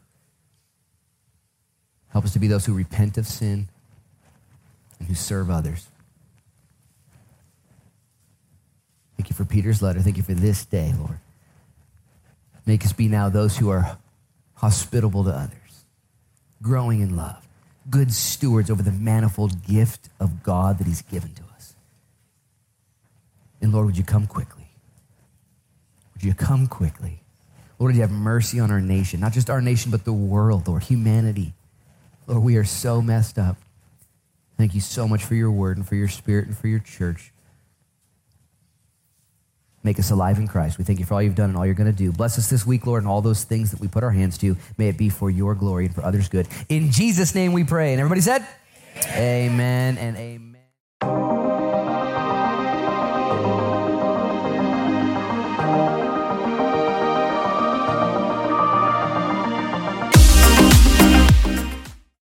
Help 2.08 2.24
us 2.24 2.32
to 2.32 2.38
be 2.38 2.48
those 2.48 2.64
who 2.64 2.72
repent 2.72 3.18
of 3.18 3.26
sin 3.26 3.68
and 4.98 5.08
who 5.08 5.14
serve 5.14 5.50
others. 5.50 5.89
Thank 9.20 9.28
you 9.28 9.36
for 9.36 9.44
Peter's 9.44 9.82
letter. 9.82 10.00
Thank 10.00 10.16
you 10.16 10.22
for 10.22 10.32
this 10.32 10.64
day, 10.64 10.94
Lord. 10.98 11.18
Make 12.64 12.86
us 12.86 12.94
be 12.94 13.06
now 13.06 13.28
those 13.28 13.58
who 13.58 13.68
are 13.68 13.98
hospitable 14.54 15.24
to 15.24 15.30
others, 15.30 15.84
growing 16.62 17.02
in 17.02 17.16
love, 17.16 17.46
good 17.90 18.14
stewards 18.14 18.70
over 18.70 18.82
the 18.82 18.92
manifold 18.92 19.62
gift 19.62 20.08
of 20.18 20.42
God 20.42 20.78
that 20.78 20.86
He's 20.86 21.02
given 21.02 21.34
to 21.34 21.42
us. 21.54 21.74
And 23.60 23.74
Lord, 23.74 23.84
would 23.84 23.98
you 23.98 24.04
come 24.04 24.26
quickly? 24.26 24.70
Would 26.14 26.24
you 26.24 26.32
come 26.32 26.66
quickly? 26.66 27.20
Lord, 27.78 27.90
would 27.90 27.96
you 27.96 28.00
have 28.00 28.10
mercy 28.10 28.58
on 28.58 28.70
our 28.70 28.80
nation, 28.80 29.20
not 29.20 29.34
just 29.34 29.50
our 29.50 29.60
nation, 29.60 29.90
but 29.90 30.06
the 30.06 30.14
world, 30.14 30.66
Lord, 30.66 30.84
humanity. 30.84 31.52
Lord, 32.26 32.42
we 32.42 32.56
are 32.56 32.64
so 32.64 33.02
messed 33.02 33.38
up. 33.38 33.58
Thank 34.56 34.74
you 34.74 34.80
so 34.80 35.06
much 35.06 35.22
for 35.22 35.34
your 35.34 35.50
word 35.50 35.76
and 35.76 35.86
for 35.86 35.94
your 35.94 36.08
spirit 36.08 36.46
and 36.46 36.56
for 36.56 36.68
your 36.68 36.78
church. 36.78 37.34
Make 39.82 39.98
us 39.98 40.10
alive 40.10 40.38
in 40.38 40.46
Christ. 40.46 40.76
We 40.78 40.84
thank 40.84 40.98
you 40.98 41.06
for 41.06 41.14
all 41.14 41.22
you've 41.22 41.34
done 41.34 41.50
and 41.50 41.56
all 41.56 41.64
you're 41.64 41.74
going 41.74 41.90
to 41.90 41.96
do. 41.96 42.12
Bless 42.12 42.38
us 42.38 42.50
this 42.50 42.66
week, 42.66 42.86
Lord, 42.86 43.02
and 43.02 43.10
all 43.10 43.22
those 43.22 43.44
things 43.44 43.70
that 43.70 43.80
we 43.80 43.88
put 43.88 44.04
our 44.04 44.10
hands 44.10 44.36
to. 44.38 44.56
May 44.76 44.88
it 44.88 44.98
be 44.98 45.08
for 45.08 45.30
your 45.30 45.54
glory 45.54 45.86
and 45.86 45.94
for 45.94 46.02
others' 46.02 46.28
good. 46.28 46.46
In 46.68 46.90
Jesus' 46.90 47.34
name 47.34 47.52
we 47.52 47.64
pray. 47.64 47.92
And 47.92 48.00
everybody 48.00 48.20
said, 48.20 48.46
Amen, 49.14 49.96
amen 49.96 49.98
and 49.98 50.16
amen. 50.16 51.39